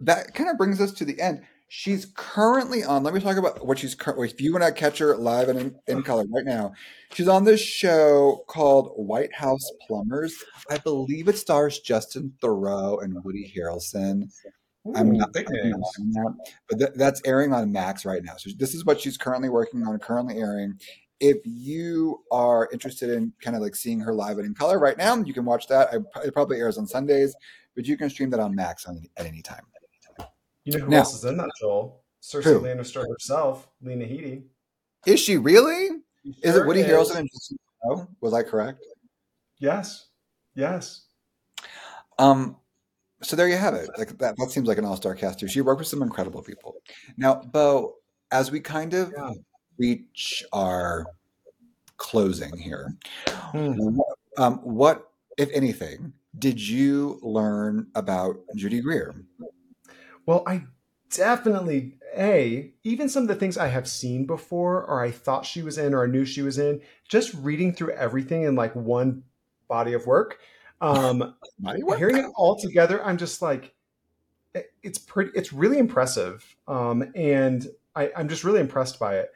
that 0.00 0.34
kind 0.34 0.50
of 0.50 0.58
brings 0.58 0.80
us 0.80 0.92
to 0.92 1.04
the 1.04 1.20
end. 1.20 1.42
She's 1.72 2.04
currently 2.16 2.82
on. 2.82 3.04
Let 3.04 3.14
me 3.14 3.20
talk 3.20 3.36
about 3.36 3.64
what 3.64 3.78
she's. 3.78 3.94
If 3.94 4.40
you 4.40 4.52
want 4.52 4.64
to 4.64 4.72
catch 4.72 4.98
her 4.98 5.16
live 5.16 5.48
and 5.48 5.60
in, 5.60 5.76
in 5.86 6.02
color 6.02 6.24
right 6.28 6.44
now, 6.44 6.72
she's 7.12 7.28
on 7.28 7.44
this 7.44 7.60
show 7.60 8.42
called 8.48 8.90
White 8.96 9.32
House 9.32 9.70
Plumbers. 9.86 10.34
I 10.68 10.78
believe 10.78 11.28
it 11.28 11.38
stars 11.38 11.78
Justin 11.78 12.32
Theroux 12.42 13.04
and 13.04 13.22
Woody 13.22 13.54
Harrelson. 13.56 14.32
I'm 14.96 15.10
Ooh, 15.10 15.18
not 15.18 15.30
I'm 15.36 16.10
not 16.10 16.32
but 16.68 16.78
th- 16.80 16.90
that's 16.96 17.22
airing 17.24 17.52
on 17.52 17.70
Max 17.70 18.04
right 18.04 18.24
now. 18.24 18.34
So 18.36 18.50
this 18.58 18.74
is 18.74 18.84
what 18.84 19.00
she's 19.00 19.16
currently 19.16 19.48
working 19.48 19.86
on, 19.86 19.96
currently 20.00 20.38
airing. 20.38 20.74
If 21.20 21.36
you 21.44 22.24
are 22.32 22.68
interested 22.72 23.10
in 23.10 23.32
kind 23.40 23.56
of 23.56 23.62
like 23.62 23.76
seeing 23.76 24.00
her 24.00 24.12
live 24.12 24.38
and 24.38 24.46
in 24.46 24.54
color 24.54 24.80
right 24.80 24.98
now, 24.98 25.16
you 25.18 25.32
can 25.32 25.44
watch 25.44 25.68
that. 25.68 25.90
I, 25.92 26.20
it 26.26 26.34
probably 26.34 26.58
airs 26.58 26.78
on 26.78 26.88
Sundays, 26.88 27.32
but 27.76 27.86
you 27.86 27.96
can 27.96 28.10
stream 28.10 28.30
that 28.30 28.40
on 28.40 28.56
Max 28.56 28.86
on, 28.86 29.00
at 29.16 29.24
any 29.24 29.40
time. 29.40 29.62
You 30.72 30.78
know 30.78 30.84
who 30.84 30.90
Now- 30.90 30.98
else 30.98 31.14
is 31.14 31.24
in 31.24 31.36
that, 31.36 31.50
show? 31.60 31.96
Cersei 32.22 32.44
Who? 32.44 32.60
Lannister 32.60 33.06
herself, 33.08 33.68
Lena 33.80 34.04
Headey. 34.04 34.44
Is 35.06 35.20
she 35.20 35.36
really? 35.38 36.02
Is 36.42 36.54
Sure 36.54 36.62
it 36.62 36.66
Woody 36.66 36.80
is. 36.80 36.86
Harrelson 36.86 37.16
and 37.16 37.28
Justin 37.32 37.58
Theroux? 37.82 38.08
Was 38.20 38.34
I 38.34 38.42
correct? 38.42 38.84
Yes. 39.58 40.08
Yes. 40.54 41.06
Um, 42.18 42.56
so 43.22 43.36
there 43.36 43.48
you 43.48 43.56
have 43.56 43.74
it. 43.74 43.88
Like 43.96 44.18
that, 44.18 44.34
that 44.36 44.50
seems 44.50 44.68
like 44.68 44.76
an 44.78 44.84
all-star 44.84 45.14
cast 45.14 45.40
too. 45.40 45.48
She 45.48 45.60
worked 45.62 45.78
with 45.78 45.88
some 45.88 46.02
incredible 46.02 46.42
people. 46.42 46.76
Now, 47.16 47.36
Beau, 47.36 47.94
as 48.30 48.50
we 48.50 48.60
kind 48.60 48.92
of 48.94 49.12
Yeah. 49.16 49.32
reach 49.78 50.44
our 50.52 51.06
closing 51.96 52.56
here, 52.58 52.94
what, 53.54 54.18
um, 54.36 54.58
what, 54.58 55.10
if 55.38 55.48
anything, 55.52 56.12
did 56.38 56.60
you 56.60 57.18
learn 57.22 57.86
about 57.94 58.36
Judy 58.56 58.80
Greer? 58.82 59.14
Well, 60.30 60.44
I 60.46 60.62
definitely 61.12 61.96
a 62.16 62.72
even 62.84 63.08
some 63.08 63.24
of 63.24 63.28
the 63.28 63.34
things 63.34 63.58
I 63.58 63.66
have 63.66 63.88
seen 63.88 64.26
before, 64.26 64.84
or 64.84 65.02
I 65.02 65.10
thought 65.10 65.44
she 65.44 65.60
was 65.60 65.76
in, 65.76 65.92
or 65.92 66.04
I 66.04 66.06
knew 66.06 66.24
she 66.24 66.40
was 66.40 66.56
in. 66.56 66.82
Just 67.08 67.34
reading 67.34 67.72
through 67.72 67.94
everything 67.94 68.44
in 68.44 68.54
like 68.54 68.76
one 68.76 69.24
body 69.66 69.92
of 69.92 70.06
work, 70.06 70.38
um, 70.80 71.34
Body 71.58 71.82
work? 71.82 71.98
hearing 71.98 72.18
it 72.18 72.30
all 72.36 72.54
together, 72.56 73.04
I'm 73.04 73.16
just 73.16 73.42
like, 73.42 73.74
it's 74.84 74.98
pretty. 74.98 75.32
It's 75.34 75.52
really 75.52 75.78
impressive, 75.78 76.44
um, 76.68 77.10
and 77.16 77.66
I, 77.96 78.12
I'm 78.16 78.28
just 78.28 78.44
really 78.44 78.60
impressed 78.60 79.00
by 79.00 79.16
it. 79.16 79.32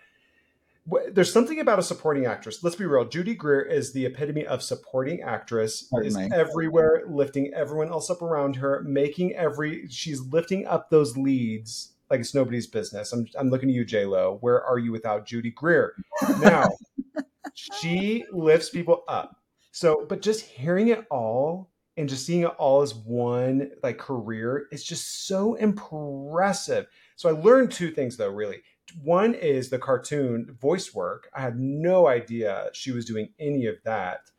There's 1.12 1.32
something 1.32 1.61
about 1.61 1.78
a 1.78 1.82
supporting 1.82 2.26
actress. 2.26 2.62
Let's 2.62 2.76
be 2.76 2.85
real. 2.85 3.07
Judy 3.07 3.35
Greer 3.35 3.62
is 3.62 3.93
the 3.93 4.05
epitome 4.05 4.47
of 4.47 4.62
supporting 4.62 5.22
actress. 5.22 5.82
Is 5.82 5.89
Certainly. 5.89 6.30
everywhere, 6.32 7.05
lifting 7.09 7.53
everyone 7.55 7.89
else 7.89 8.11
up 8.11 8.20
around 8.20 8.57
her, 8.57 8.82
making 8.82 9.35
every. 9.35 9.89
She's 9.89 10.20
lifting 10.20 10.66
up 10.66 10.91
those 10.91 11.16
leads 11.16 11.95
like 12.11 12.20
it's 12.20 12.35
nobody's 12.35 12.66
business. 12.66 13.12
I'm, 13.12 13.26
I'm 13.39 13.51
looking 13.51 13.68
at 13.70 13.74
you, 13.74 13.85
J 13.85 14.05
Lo. 14.05 14.39
Where 14.41 14.62
are 14.62 14.78
you 14.78 14.93
without 14.93 15.26
Judy 15.26 15.51
Greer? 15.51 15.95
Now, 16.41 16.68
she 17.55 18.24
lifts 18.32 18.70
people 18.70 19.05
up. 19.09 19.37
So, 19.72 20.07
but 20.09 20.22
just 20.22 20.43
hearing 20.43 20.89
it 20.89 21.05
all 21.11 21.70
and 21.97 22.09
just 22.09 22.26
seeing 22.26 22.43
it 22.43 22.55
all 22.59 22.82
as 22.82 22.95
one 22.95 23.70
like 23.82 23.99
career 23.99 24.66
is 24.70 24.85
just 24.85 25.26
so 25.26 25.55
impressive. 25.55 26.87
So 27.16 27.28
I 27.28 27.32
learned 27.32 27.72
two 27.72 27.91
things 27.91 28.16
though, 28.16 28.30
really. 28.30 28.62
One 29.03 29.35
is 29.35 29.70
the 29.70 29.78
cartoon 29.78 30.57
voice 30.61 30.95
work. 30.95 31.28
I 31.35 31.41
had 31.41 31.59
no 31.59 32.07
idea 32.07 32.68
she 32.72 32.93
was 32.93 33.05
doing 33.05 33.30
any 33.39 33.66
of 33.66 33.76
that. 33.85 34.30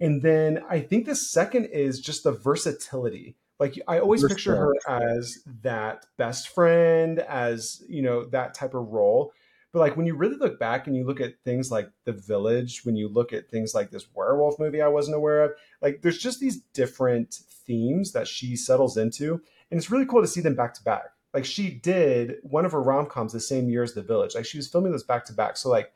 And 0.00 0.22
then 0.22 0.64
I 0.68 0.80
think 0.80 1.06
the 1.06 1.14
second 1.14 1.66
is 1.66 2.00
just 2.00 2.24
the 2.24 2.32
versatility. 2.32 3.36
Like 3.60 3.78
I 3.86 4.00
always 4.00 4.26
picture 4.26 4.56
her 4.56 4.74
as 4.88 5.38
that 5.62 6.06
best 6.16 6.48
friend, 6.48 7.20
as 7.20 7.82
you 7.88 8.02
know, 8.02 8.24
that 8.30 8.54
type 8.54 8.74
of 8.74 8.88
role. 8.88 9.32
But 9.72 9.78
like 9.78 9.96
when 9.96 10.04
you 10.04 10.16
really 10.16 10.36
look 10.36 10.58
back 10.58 10.86
and 10.86 10.96
you 10.96 11.04
look 11.06 11.20
at 11.20 11.40
things 11.44 11.70
like 11.70 11.88
The 12.04 12.12
Village, 12.12 12.84
when 12.84 12.96
you 12.96 13.08
look 13.08 13.32
at 13.32 13.48
things 13.48 13.74
like 13.74 13.90
this 13.90 14.06
werewolf 14.12 14.58
movie 14.58 14.82
I 14.82 14.88
wasn't 14.88 15.16
aware 15.16 15.44
of, 15.44 15.52
like 15.80 16.02
there's 16.02 16.18
just 16.18 16.40
these 16.40 16.62
different 16.74 17.34
themes 17.64 18.12
that 18.12 18.26
she 18.26 18.56
settles 18.56 18.96
into. 18.96 19.40
And 19.70 19.78
it's 19.78 19.90
really 19.90 20.06
cool 20.06 20.20
to 20.20 20.28
see 20.28 20.40
them 20.40 20.56
back 20.56 20.74
to 20.74 20.82
back. 20.82 21.12
Like 21.34 21.44
she 21.44 21.70
did 21.70 22.36
one 22.42 22.64
of 22.64 22.72
her 22.72 22.82
rom 22.82 23.06
coms 23.06 23.32
the 23.32 23.40
same 23.40 23.68
year 23.68 23.82
as 23.82 23.94
The 23.94 24.02
Village. 24.02 24.34
Like 24.34 24.44
she 24.44 24.58
was 24.58 24.68
filming 24.68 24.92
those 24.92 25.02
back 25.02 25.24
to 25.26 25.32
back. 25.32 25.56
So 25.56 25.70
like 25.70 25.92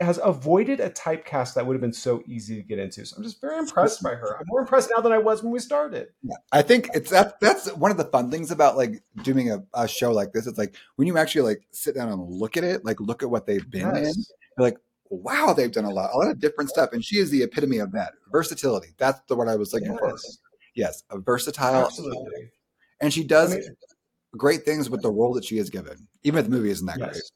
has 0.00 0.20
avoided 0.22 0.78
a 0.78 0.90
typecast 0.90 1.54
that 1.54 1.66
would 1.66 1.74
have 1.74 1.80
been 1.80 1.92
so 1.92 2.22
easy 2.26 2.54
to 2.54 2.62
get 2.62 2.78
into. 2.78 3.04
So 3.04 3.16
I'm 3.16 3.24
just 3.24 3.40
very 3.40 3.58
impressed 3.58 4.00
by 4.00 4.10
her. 4.10 4.36
I'm 4.38 4.44
more 4.46 4.60
impressed 4.60 4.92
now 4.94 5.02
than 5.02 5.10
I 5.10 5.18
was 5.18 5.42
when 5.42 5.52
we 5.52 5.58
started. 5.58 6.08
Yeah. 6.22 6.36
I 6.52 6.62
think 6.62 6.88
it's 6.94 7.10
that 7.10 7.40
that's 7.40 7.72
one 7.74 7.90
of 7.90 7.96
the 7.96 8.04
fun 8.04 8.30
things 8.30 8.52
about 8.52 8.76
like 8.76 9.02
doing 9.24 9.50
a, 9.50 9.64
a 9.74 9.88
show 9.88 10.12
like 10.12 10.32
this. 10.32 10.46
It's 10.46 10.58
like 10.58 10.76
when 10.94 11.08
you 11.08 11.18
actually 11.18 11.42
like 11.42 11.66
sit 11.72 11.96
down 11.96 12.08
and 12.08 12.22
look 12.22 12.56
at 12.56 12.62
it, 12.62 12.84
like 12.84 13.00
look 13.00 13.24
at 13.24 13.30
what 13.30 13.46
they've 13.46 13.68
been 13.68 13.96
in, 13.96 14.04
you're 14.04 14.14
like, 14.58 14.76
wow, 15.10 15.52
they've 15.52 15.72
done 15.72 15.84
a 15.84 15.90
lot, 15.90 16.10
a 16.14 16.16
lot 16.16 16.30
of 16.30 16.38
different 16.38 16.70
stuff. 16.70 16.92
And 16.92 17.04
she 17.04 17.16
is 17.16 17.30
the 17.30 17.42
epitome 17.42 17.78
of 17.78 17.90
that. 17.92 18.12
Versatility. 18.30 18.94
That's 18.98 19.18
the 19.26 19.34
word 19.34 19.48
I 19.48 19.56
was 19.56 19.72
looking 19.72 19.98
for. 19.98 20.10
Yes. 20.10 20.38
Yes, 20.74 21.02
a 21.10 21.18
versatile. 21.18 21.86
Absolutely. 21.86 22.52
And 23.00 23.12
she 23.12 23.24
does 23.24 23.52
I 23.52 23.56
mean, 23.56 23.76
great 24.38 24.62
things 24.64 24.88
with 24.88 25.02
the 25.02 25.10
role 25.10 25.34
that 25.34 25.44
she 25.44 25.58
is 25.58 25.68
given. 25.70 26.06
Even 26.22 26.38
if 26.38 26.44
the 26.46 26.50
movie 26.50 26.70
isn't 26.70 26.86
that 26.86 26.98
great. 26.98 27.12
yes. 27.14 27.30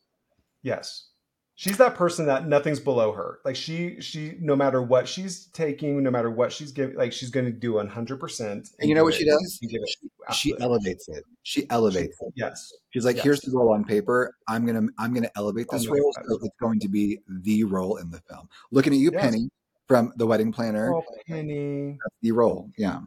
Yes. 0.62 1.09
She's 1.55 1.76
that 1.76 1.94
person 1.94 2.26
that 2.26 2.48
nothing's 2.48 2.80
below 2.80 3.12
her. 3.12 3.38
Like 3.44 3.55
she, 3.57 4.00
she, 4.00 4.36
no 4.40 4.57
matter 4.57 4.82
what 4.82 5.07
she's 5.07 5.46
taking, 5.48 6.03
no 6.03 6.11
matter 6.11 6.30
what 6.30 6.50
she's 6.50 6.72
giving, 6.72 6.96
like 6.96 7.12
she's 7.12 7.30
going 7.30 7.44
to 7.46 7.53
do 7.53 7.74
100%. 7.74 8.40
And 8.80 8.88
you 8.88 8.94
know 8.94 9.05
what 9.05 9.14
she 9.14 9.24
does? 9.26 9.59
It, 9.61 9.96
She 10.34 10.55
elevates 10.61 11.09
it. 11.09 11.24
She 11.42 11.68
elevates 11.70 12.16
it. 12.22 12.32
Yes. 12.36 12.72
She's 12.90 13.05
like, 13.05 13.16
Yes. 13.16 13.24
here's 13.24 13.40
the 13.42 13.53
role 13.57 13.72
on 13.74 13.84
paper. 13.84 14.34
I'm 14.48 14.64
gonna 14.64 14.88
I'm 14.98 15.12
gonna 15.12 15.30
elevate 15.36 15.66
this 15.70 15.86
I'll 15.86 15.92
make 15.92 16.00
it 16.00 16.03
role 16.03 16.12
so 16.26 16.38
it's 16.42 16.57
going 16.61 16.80
to 16.80 16.88
be 16.88 17.18
the 17.28 17.64
role 17.64 17.96
in 17.98 18.11
the 18.11 18.20
film. 18.28 18.48
Looking 18.70 18.94
at 18.94 18.98
you, 18.98 19.11
Yes. 19.12 19.22
Penny, 19.22 19.50
from 19.86 20.12
The 20.16 20.26
Wedding 20.26 20.53
Planner. 20.53 20.94
Oh, 20.94 21.05
Penny. 21.28 21.98
That's 22.03 22.16
the 22.22 22.32
role. 22.32 22.70
Yeah. 22.78 23.00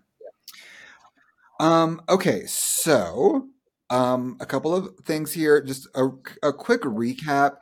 Um, 1.59 2.01
okay, 2.09 2.45
so 2.45 3.47
um 3.89 4.37
a 4.39 4.45
couple 4.45 4.73
of 4.75 4.95
things 5.05 5.31
here. 5.33 5.61
Just 5.61 5.87
a, 5.95 6.07
a 6.43 6.51
quick 6.53 6.81
recap. 6.81 7.57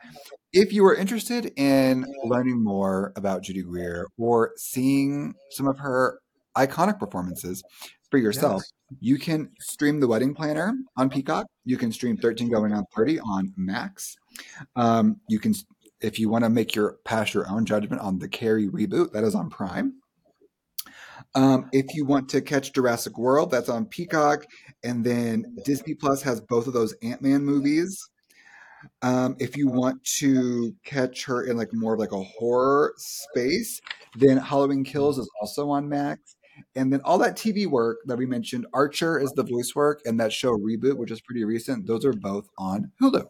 If 0.52 0.72
you 0.72 0.84
are 0.86 0.94
interested 0.94 1.52
in 1.56 2.04
learning 2.24 2.62
more 2.62 3.12
about 3.16 3.42
Judy 3.42 3.62
Greer 3.62 4.06
or 4.16 4.52
seeing 4.56 5.34
some 5.50 5.66
of 5.66 5.78
her 5.78 6.20
iconic 6.56 6.98
performances 7.00 7.62
for 8.10 8.18
yourself, 8.18 8.62
Yes. 8.62 8.98
you 9.00 9.18
can 9.18 9.50
stream 9.60 9.98
The 9.98 10.06
Wedding 10.06 10.32
Planner 10.34 10.72
on 10.96 11.10
Peacock. 11.10 11.46
You 11.64 11.76
can 11.76 11.90
stream 11.90 12.16
13 12.16 12.48
Going 12.50 12.72
on 12.72 12.84
30 12.94 13.18
on 13.18 13.52
Max. 13.56 14.14
Um, 14.76 15.16
you 15.28 15.40
can, 15.40 15.54
if 16.00 16.20
you 16.20 16.28
want 16.28 16.44
to 16.44 16.50
make 16.50 16.76
your 16.76 16.98
pass 17.04 17.34
your 17.34 17.48
own 17.50 17.64
judgment 17.66 18.00
on 18.00 18.20
the 18.20 18.28
Carrie 18.28 18.68
reboot, 18.68 19.10
that 19.12 19.24
is 19.24 19.34
on 19.34 19.50
Prime. 19.50 19.94
Um, 21.34 21.68
if 21.72 21.94
you 21.94 22.04
want 22.04 22.28
to 22.30 22.40
catch 22.40 22.72
Jurassic 22.72 23.18
World, 23.18 23.50
that's 23.50 23.68
on 23.68 23.86
Peacock, 23.86 24.46
and 24.84 25.04
then 25.04 25.56
Disney 25.64 25.94
Plus 25.94 26.22
has 26.22 26.40
both 26.40 26.66
of 26.66 26.72
those 26.72 26.94
Ant 27.02 27.22
Man 27.22 27.44
movies. 27.44 28.08
Um, 29.02 29.34
if 29.38 29.56
you 29.56 29.68
want 29.68 30.04
to 30.18 30.74
catch 30.84 31.24
her 31.24 31.44
in 31.44 31.56
like 31.56 31.70
more 31.72 31.94
of 31.94 32.00
like 32.00 32.12
a 32.12 32.22
horror 32.22 32.94
space, 32.98 33.80
then 34.16 34.36
Halloween 34.36 34.84
Kills 34.84 35.18
is 35.18 35.28
also 35.40 35.70
on 35.70 35.88
Max. 35.88 36.36
And 36.76 36.92
then 36.92 37.00
all 37.04 37.18
that 37.18 37.36
TV 37.36 37.66
work 37.66 37.98
that 38.06 38.16
we 38.16 38.26
mentioned, 38.26 38.66
Archer 38.72 39.18
is 39.18 39.32
the 39.32 39.42
voice 39.42 39.72
work, 39.74 40.02
and 40.04 40.20
that 40.20 40.32
show 40.32 40.56
Reboot, 40.56 40.96
which 40.96 41.10
is 41.10 41.20
pretty 41.20 41.44
recent, 41.44 41.86
those 41.86 42.04
are 42.04 42.12
both 42.12 42.48
on 42.58 42.92
Hulu. 43.02 43.26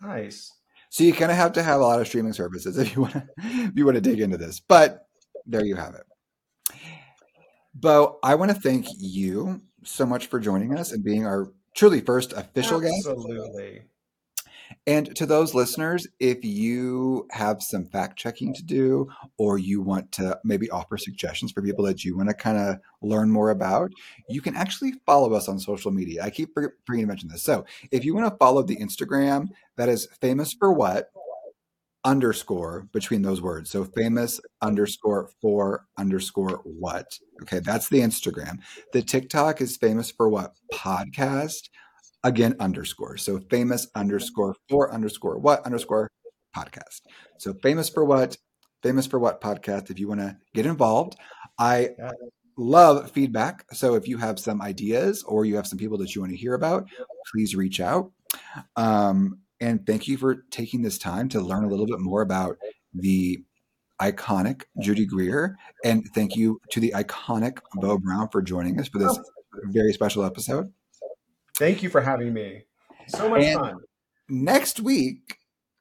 Nice. 0.00 0.52
So 0.90 1.04
you 1.04 1.12
kind 1.12 1.30
of 1.30 1.36
have 1.36 1.52
to 1.54 1.62
have 1.62 1.80
a 1.80 1.84
lot 1.84 2.00
of 2.00 2.06
streaming 2.06 2.32
services 2.32 2.78
if 2.78 2.94
you 2.94 3.02
want 3.02 3.14
to 3.14 3.26
if 3.38 3.72
you 3.76 3.84
want 3.84 3.96
to 3.96 4.00
dig 4.00 4.20
into 4.20 4.36
this. 4.36 4.60
But 4.60 5.06
there 5.46 5.64
you 5.64 5.76
have 5.76 5.94
it. 5.94 6.02
Beau, 7.74 8.18
I 8.22 8.34
want 8.34 8.50
to 8.50 8.60
thank 8.60 8.86
you 8.98 9.62
so 9.84 10.04
much 10.04 10.26
for 10.26 10.40
joining 10.40 10.76
us 10.76 10.92
and 10.92 11.04
being 11.04 11.26
our 11.26 11.52
truly 11.74 12.00
first 12.00 12.32
official 12.32 12.80
guest. 12.80 13.06
Absolutely. 13.06 13.82
And 14.86 15.14
to 15.16 15.26
those 15.26 15.54
listeners, 15.54 16.06
if 16.20 16.44
you 16.44 17.26
have 17.32 17.62
some 17.62 17.86
fact 17.86 18.18
checking 18.18 18.54
to 18.54 18.62
do, 18.62 19.08
or 19.36 19.58
you 19.58 19.80
want 19.80 20.12
to 20.12 20.38
maybe 20.44 20.70
offer 20.70 20.96
suggestions 20.96 21.52
for 21.52 21.62
people 21.62 21.84
that 21.86 22.04
you 22.04 22.16
want 22.16 22.28
to 22.28 22.34
kind 22.34 22.56
of 22.56 22.76
learn 23.02 23.30
more 23.30 23.50
about, 23.50 23.90
you 24.28 24.40
can 24.40 24.56
actually 24.56 24.94
follow 25.06 25.32
us 25.34 25.48
on 25.48 25.58
social 25.58 25.90
media. 25.90 26.22
I 26.22 26.30
keep 26.30 26.54
forgetting 26.54 27.02
to 27.02 27.06
mention 27.06 27.28
this. 27.28 27.42
So 27.42 27.64
if 27.90 28.04
you 28.04 28.14
want 28.14 28.32
to 28.32 28.36
follow 28.38 28.62
the 28.62 28.76
Instagram, 28.76 29.48
that 29.76 29.88
is 29.88 30.08
famous 30.20 30.52
for 30.52 30.72
what? 30.72 31.10
Underscore 32.04 32.88
between 32.92 33.22
those 33.22 33.42
words. 33.42 33.70
So 33.70 33.84
famous 33.84 34.40
underscore 34.62 35.30
for 35.40 35.86
underscore 35.98 36.60
what. 36.64 37.18
Okay, 37.42 37.60
that's 37.60 37.88
the 37.88 38.00
Instagram. 38.00 38.58
The 38.92 39.02
TikTok 39.02 39.60
is 39.60 39.76
famous 39.76 40.10
for 40.10 40.28
what 40.28 40.54
podcast. 40.72 41.68
Again, 42.24 42.54
underscore. 42.60 43.16
So 43.16 43.40
famous 43.50 43.88
underscore 43.94 44.56
for 44.68 44.92
underscore 44.92 45.38
what 45.38 45.64
underscore 45.64 46.10
podcast. 46.56 47.02
So 47.38 47.54
famous 47.62 47.88
for 47.88 48.04
what, 48.04 48.36
famous 48.82 49.06
for 49.06 49.18
what 49.18 49.40
podcast. 49.40 49.90
If 49.90 49.98
you 49.98 50.08
want 50.08 50.20
to 50.20 50.36
get 50.54 50.66
involved, 50.66 51.16
I 51.58 51.90
love 52.56 53.10
feedback. 53.10 53.64
So 53.72 53.94
if 53.94 54.06
you 54.06 54.18
have 54.18 54.38
some 54.38 54.60
ideas 54.60 55.22
or 55.22 55.44
you 55.44 55.56
have 55.56 55.66
some 55.66 55.78
people 55.78 55.98
that 55.98 56.14
you 56.14 56.20
want 56.20 56.32
to 56.32 56.38
hear 56.38 56.54
about, 56.54 56.88
please 57.32 57.56
reach 57.56 57.80
out. 57.80 58.12
Um, 58.76 59.38
and 59.60 59.86
thank 59.86 60.08
you 60.08 60.16
for 60.16 60.44
taking 60.50 60.82
this 60.82 60.98
time 60.98 61.28
to 61.30 61.40
learn 61.40 61.64
a 61.64 61.68
little 61.68 61.86
bit 61.86 62.00
more 62.00 62.22
about 62.22 62.56
the 62.94 63.38
iconic 64.00 64.62
Judy 64.80 65.04
Greer. 65.04 65.56
And 65.84 66.04
thank 66.14 66.36
you 66.36 66.60
to 66.70 66.80
the 66.80 66.92
iconic 66.96 67.58
Beau 67.74 67.98
Brown 67.98 68.28
for 68.28 68.42
joining 68.42 68.80
us 68.80 68.88
for 68.88 68.98
this 68.98 69.18
very 69.64 69.92
special 69.92 70.24
episode. 70.24 70.72
Thank 71.56 71.82
you 71.82 71.90
for 71.90 72.00
having 72.00 72.32
me. 72.32 72.64
So 73.08 73.28
much 73.28 73.42
and 73.42 73.60
fun. 73.60 73.76
Next 74.28 74.80
week, 74.80 75.36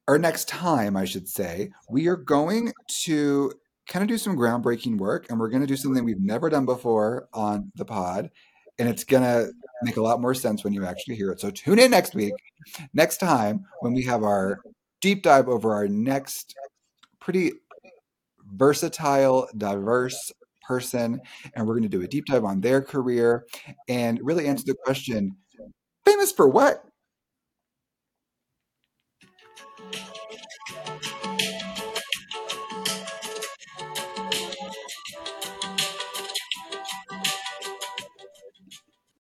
or 0.07 0.17
next 0.17 0.47
time, 0.47 0.97
I 0.97 1.05
should 1.05 1.30
say, 1.30 1.69
we 1.89 2.07
are 2.07 2.17
going 2.17 2.73
to 3.03 3.53
kind 3.88 4.03
of 4.03 4.09
do 4.09 4.17
some 4.17 4.36
groundbreaking 4.36 4.97
work 4.97 5.27
and 5.30 5.39
we're 5.39 5.49
going 5.49 5.61
to 5.61 5.67
do 5.67 5.77
something 5.77 6.03
we've 6.03 6.19
never 6.19 6.49
done 6.49 6.65
before 6.65 7.27
on 7.34 7.71
the 7.75 7.86
pod 7.86 8.30
and 8.77 8.88
it's 8.88 9.03
going 9.03 9.23
to 9.23 9.51
make 9.84 9.97
a 9.97 10.01
lot 10.01 10.21
more 10.21 10.34
sense 10.34 10.63
when 10.63 10.73
you 10.73 10.86
actually 10.86 11.15
hear 11.15 11.32
it. 11.32 11.39
So 11.39 11.51
tune 11.51 11.80
in 11.80 11.91
next 11.91 12.15
week, 12.15 12.34
next 12.93 13.17
time 13.17 13.65
when 13.82 13.93
we 13.93 14.03
have 14.03 14.23
our 14.23 14.59
deep 15.01 15.23
dive 15.23 15.47
over 15.47 15.73
our 15.73 15.88
next 15.88 16.55
pretty 17.19 17.53
versatile, 18.53 19.47
diverse 19.57 20.32
person, 20.67 21.21
and 21.53 21.67
we're 21.67 21.73
going 21.73 21.84
to 21.84 21.89
do 21.89 22.01
a 22.01 22.07
deep 22.07 22.25
dive 22.25 22.43
on 22.43 22.61
their 22.61 22.82
career 22.82 23.45
and 23.88 24.19
really 24.21 24.47
answer 24.47 24.65
the 24.65 24.75
question 24.86 25.36
famous 26.05 26.32
for 26.32 26.47
what? 26.47 26.84